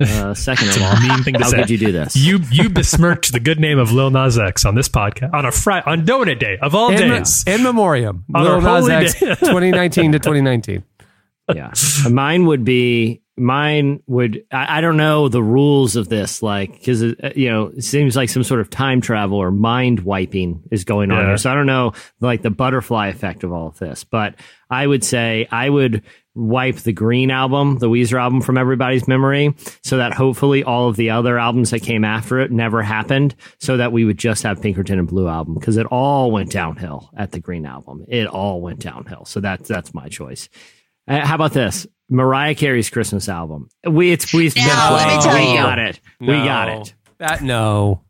[0.02, 1.56] Uh, second of a all, mean thing to how say.
[1.59, 2.16] could you do this?
[2.16, 5.52] You you besmirched the good name of Lil Nas X on this podcast on a
[5.52, 7.44] Friday on Donut Day of all in, days.
[7.47, 10.84] in memoriam, On Lil Nas X, 2019 to 2019.
[11.55, 11.72] yeah
[12.09, 17.01] mine would be mine would I, I don't know the rules of this like because
[17.03, 21.11] you know it seems like some sort of time travel or mind wiping is going
[21.11, 21.27] on Yeah.
[21.29, 24.35] here so i don't know like the butterfly effect of all of this but
[24.69, 26.03] i would say i would
[26.35, 30.97] wipe the green album the weezer album from everybody's memory so that hopefully all of
[30.97, 34.62] the other albums that came after it never happened so that we would just have
[34.62, 38.61] pinkerton and blue album because it all went downhill at the green album it all
[38.61, 40.49] went downhill so that's that's my choice
[41.09, 41.89] uh, how about this?
[42.11, 43.69] Mariah Carey's Christmas album.
[43.89, 45.23] We it's we've been Now, let me playing.
[45.23, 45.57] tell We you.
[45.62, 46.01] got it.
[46.20, 46.95] We got it.
[47.19, 48.03] That no.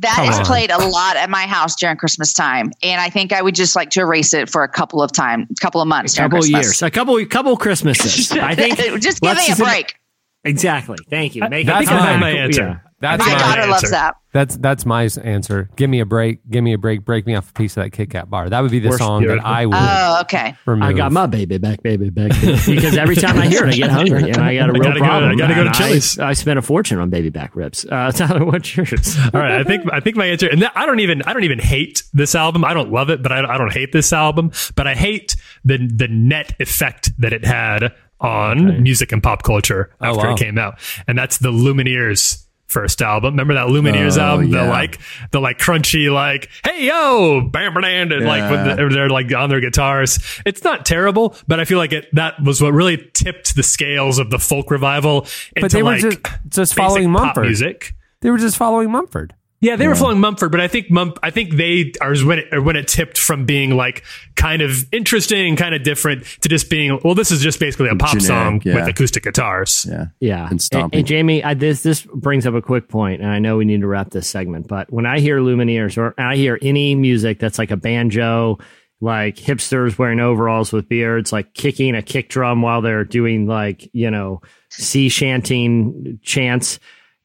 [0.00, 0.44] That Come is on.
[0.44, 3.74] played a lot at my house during Christmas time, and I think I would just
[3.74, 6.64] like to erase it for a couple of time, couple of months, A couple Christmas.
[6.66, 8.30] years, a couple couple Christmases.
[8.38, 9.96] I think just give me a break.
[10.44, 10.98] Exactly.
[11.10, 11.42] Thank you.
[11.42, 12.20] Uh, Make That's it my- time.
[12.20, 12.62] my answer.
[12.84, 12.87] Yeah.
[13.00, 13.90] That's My my daughter loves answer.
[13.90, 14.16] that.
[14.32, 15.70] That's that's my answer.
[15.76, 16.40] Give me a break.
[16.50, 17.04] Give me a break.
[17.04, 18.50] Break me off a piece of that Kit Kat bar.
[18.50, 19.38] That would be the Worst- song that.
[19.46, 20.56] I would Oh, okay.
[20.66, 20.82] remove.
[20.88, 22.30] I got my baby back, baby back.
[22.66, 24.98] because every time I hear it, I get hungry, and I got a real gotta
[25.00, 25.30] go- problem.
[25.30, 26.18] I gotta go to And Chili's.
[26.18, 27.86] I, I spent a fortune on baby back ribs.
[27.86, 29.16] Uh, Tyler, what's yours?
[29.32, 31.44] All right, I think I think my answer, and that, I don't even I don't
[31.44, 32.64] even hate this album.
[32.64, 34.50] I don't love it, but I, I don't hate this album.
[34.74, 39.94] But I hate the the net effect that it had on music and pop culture
[40.00, 40.32] Oh, after wow.
[40.34, 43.32] it came out, and that's the Lumineers first album.
[43.34, 44.50] Remember that Lumineers Oh, album?
[44.50, 44.98] The like
[45.30, 48.74] the like crunchy like hey yo bam bam and like when Yeah.
[48.88, 50.18] they're, like on their guitars.
[50.46, 54.18] It's not terrible, but I feel like it that was what really tipped the scales
[54.18, 55.26] of the folk revival
[55.56, 56.18] into But they were like just
[56.48, 57.44] just following Mumford.
[57.46, 57.94] music.
[58.20, 59.34] They were just following Mumford.
[59.60, 62.62] Yeah, they were following Mumford, but I think Mump, I think they are when it
[62.62, 64.04] when it tipped from being like
[64.36, 67.96] kind of interesting, kind of different to just being well, this is just basically a
[67.96, 68.76] pop Generic, song yeah.
[68.76, 69.84] with acoustic guitars.
[69.88, 70.06] Yeah.
[70.20, 71.04] Yeah, And stomping.
[71.04, 73.88] Jamie, I, this this brings up a quick point, and I know we need to
[73.88, 74.68] wrap this segment.
[74.68, 78.58] But when I hear Lumineers or I hear any music that's like a banjo,
[79.00, 83.90] like hipsters wearing overalls with beards, like kicking a kick drum while they're doing like
[83.92, 84.40] you know
[84.70, 86.78] sea shanting chants.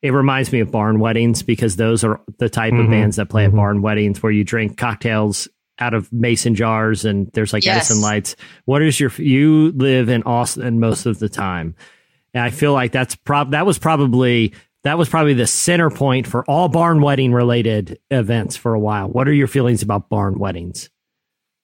[0.04, 2.92] It reminds me of barn weddings because those are the type of mm-hmm.
[2.92, 3.58] bands that play at mm-hmm.
[3.58, 5.48] barn weddings where you drink cocktails
[5.80, 7.90] out of mason jars and there's like Yes.
[7.90, 8.36] Edison lights.
[8.66, 11.76] What is your you live in Austin most of the time?
[12.34, 14.54] And I feel like that's prob that was probably
[14.84, 19.08] that was probably the center point for all barn wedding related events for a while.
[19.08, 20.90] What are your feelings about barn weddings?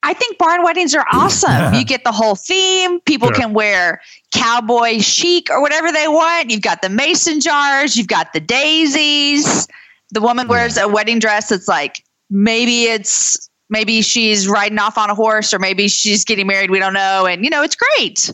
[0.02, 1.74] I think barn weddings are awesome.
[1.74, 3.02] you get the whole theme.
[3.02, 3.36] People Sure.
[3.36, 4.02] can wear
[4.34, 6.50] cowboy chic or whatever they want.
[6.52, 7.98] You've got the mason jars.
[7.98, 9.68] You've got the daisies.
[10.12, 15.10] The woman wears a wedding dress that's like maybe it's maybe she's riding off on
[15.10, 16.72] a horse or maybe she's getting married.
[16.72, 17.26] We don't know.
[17.28, 18.32] And you know, it's great.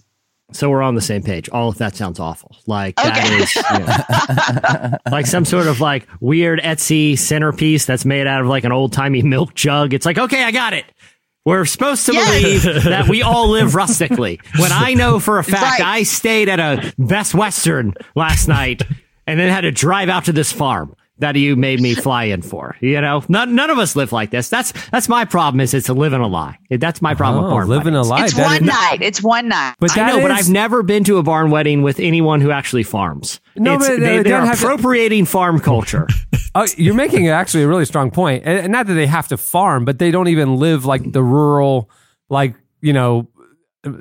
[0.52, 1.50] So we're on the same page.
[1.50, 2.56] All of that sounds awful.
[2.68, 3.36] Like that Okay.
[3.38, 4.98] is yeah.
[5.12, 8.94] like some sort of like weird Etsy centerpiece that's made out of like an old
[8.94, 9.94] timey milk jug.
[9.96, 10.86] It's like, okay, I got it.
[11.46, 12.42] We're supposed to Yes.
[12.64, 14.40] believe that we all live rustically.
[14.58, 15.82] When I know for a fact Right.
[16.00, 18.82] I stayed at a Best Western last night
[19.28, 22.42] and then had to drive out to this farm that you made me fly in
[22.42, 22.76] for.
[22.82, 24.50] You know, none, none of us live like this.
[24.50, 25.62] That's that's my problem.
[25.62, 26.58] Is it's a living a lie.
[26.70, 28.26] That's my problem Oh, barn living a lie.
[28.26, 28.98] It's That one is- night.
[29.02, 29.76] It's one night.
[29.80, 32.42] But I that know, but is- I've never been to a barn wedding with anyone
[32.42, 33.40] who actually farms.
[33.56, 36.08] No, It's- but they they, don't they're have to- appropriating farm culture.
[36.58, 38.44] Oh, you're making actually a really strong point.
[38.46, 41.22] And and not that they have to farm, but they don't even live like the
[41.22, 41.90] rural,
[42.30, 43.28] like you know,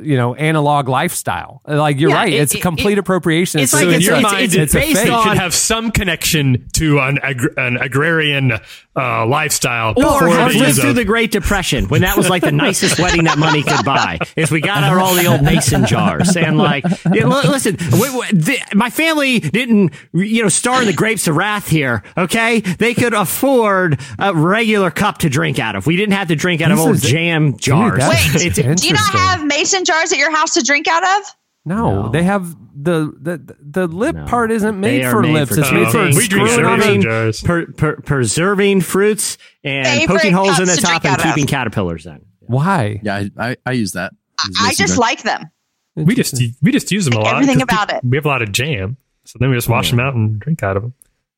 [0.02, 1.61] you know, analog lifestyle.
[1.66, 3.61] Like you're Yeah, right, it- it's it- complete it- appropriation.
[3.61, 5.06] it's so like in it's, your it's, mind, it's, it's a based fake.
[5.09, 8.52] It on should have some connection to an, ag- an agrarian
[8.97, 9.90] uh, lifestyle.
[9.90, 13.24] or before have lived through the Great Depression when that was like the nicest wedding
[13.24, 14.19] that money could buy.
[14.36, 17.98] If we got out all the old mason jars and like, yeah, li- listen, we,
[18.19, 22.02] we, the, my family didn't, you know, star in the grapes of wrath here.
[22.16, 25.86] Okay, they could afford a regular cup to drink out of.
[25.86, 27.98] We didn't have to drink out of old is- jam jars.
[27.98, 31.02] that's Wait, It's- do you not have mason jars at your house to drink out
[31.02, 31.34] of?
[31.64, 32.09] No, No.
[32.10, 34.26] they have the the the lip No.
[34.26, 35.55] part isn't made for made lips.
[35.55, 36.64] for it's made for we drink screwing
[36.96, 37.40] on jars.
[37.42, 41.18] per, per, preserving fruits and Favorite poking holes in the cups to top and out
[41.20, 41.24] of.
[41.34, 42.24] keeping caterpillars in.
[42.40, 43.01] Why?
[43.02, 44.12] Yeah, I, I, I use that.
[44.46, 44.98] Use I just jar.
[44.98, 45.51] like them.
[45.96, 47.34] We just we just use them a lot.
[47.36, 48.05] Everything 'cause about it.
[48.05, 50.62] We have a lot of jam, so then we just wash them out and drink
[50.62, 50.92] out of them.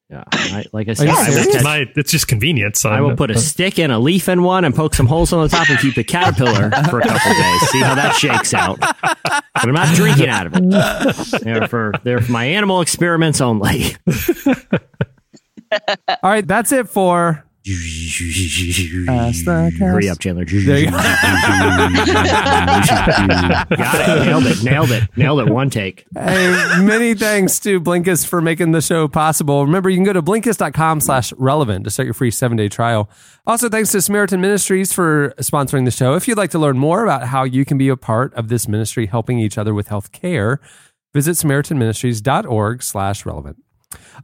[0.09, 1.27] Yeah, I, like I said, you I?
[1.29, 2.85] It's my it's just convenience.
[2.85, 5.43] I will put a stick and a leaf in one and poke some holes on
[5.43, 7.61] the top and keep the caterpillar for a couple days.
[7.71, 8.79] See how that shakes out.
[8.79, 11.41] But I'm not drinking out of it.
[11.43, 13.97] They're for they're for my animal experiments only.
[16.09, 17.45] All right, that's it for.
[19.81, 20.45] Hurry up, Chandler.
[20.45, 20.93] There you go.
[20.97, 24.25] Got it.
[24.25, 24.63] Nailed it.
[24.63, 25.03] Nailed it.
[25.17, 25.49] Nailed it.
[25.49, 26.07] One take.
[26.15, 29.67] Hey, many thanks to Blinkist for making the show possible.
[29.67, 33.11] Remember, you can go to blinkist.com slash relevant to start your free seven day trial.
[33.49, 36.15] Also, thanks to Samaritan Ministries for sponsoring the show.
[36.15, 38.69] If you'd like to learn more about how you can be a part of this
[38.69, 40.61] ministry helping each other with health care,
[41.13, 43.57] visit samaritanministries.org slash relevant.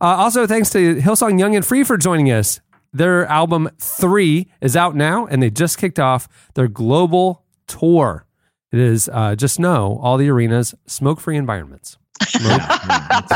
[0.00, 2.60] Uh, also, thanks to Hillsong Young and Free for joining us.
[2.92, 8.26] Their album Three is out now, and they just kicked off their global tour.
[8.70, 11.96] It is uh, just know all the arenas, smoke free environments.
[12.26, 12.60] Smoke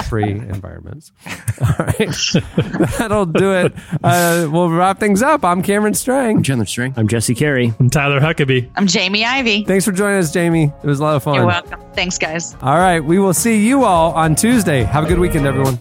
[0.09, 1.11] free environments.
[1.61, 2.16] All right.
[2.99, 3.74] That'll do it.
[4.03, 5.45] Uh, we'll wrap things up.
[5.45, 6.43] I'm Cameron Strang.
[6.43, 6.95] Chandler String.
[6.97, 7.74] I'm Jesse Carey.
[7.81, 8.70] I'm Tyler Huckabee.
[8.77, 9.65] I'm Jamie Ivey.
[9.65, 10.73] Thanks for joining us, Jamie.
[10.83, 11.35] It was a lot of fun.
[11.35, 11.81] You're welcome.
[11.95, 12.55] Thanks, guys.
[12.62, 13.01] All right.
[13.01, 14.85] We will see you all on Tuesday.
[14.85, 15.81] Have a good weekend, everyone.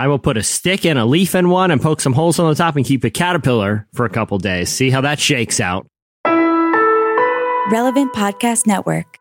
[0.00, 2.48] I will put a stick and a leaf in one and poke some holes on
[2.48, 4.70] the top and keep the caterpillar for a couple days.
[4.70, 5.86] See how that shakes out.
[7.70, 9.19] Relevant Podcast Network.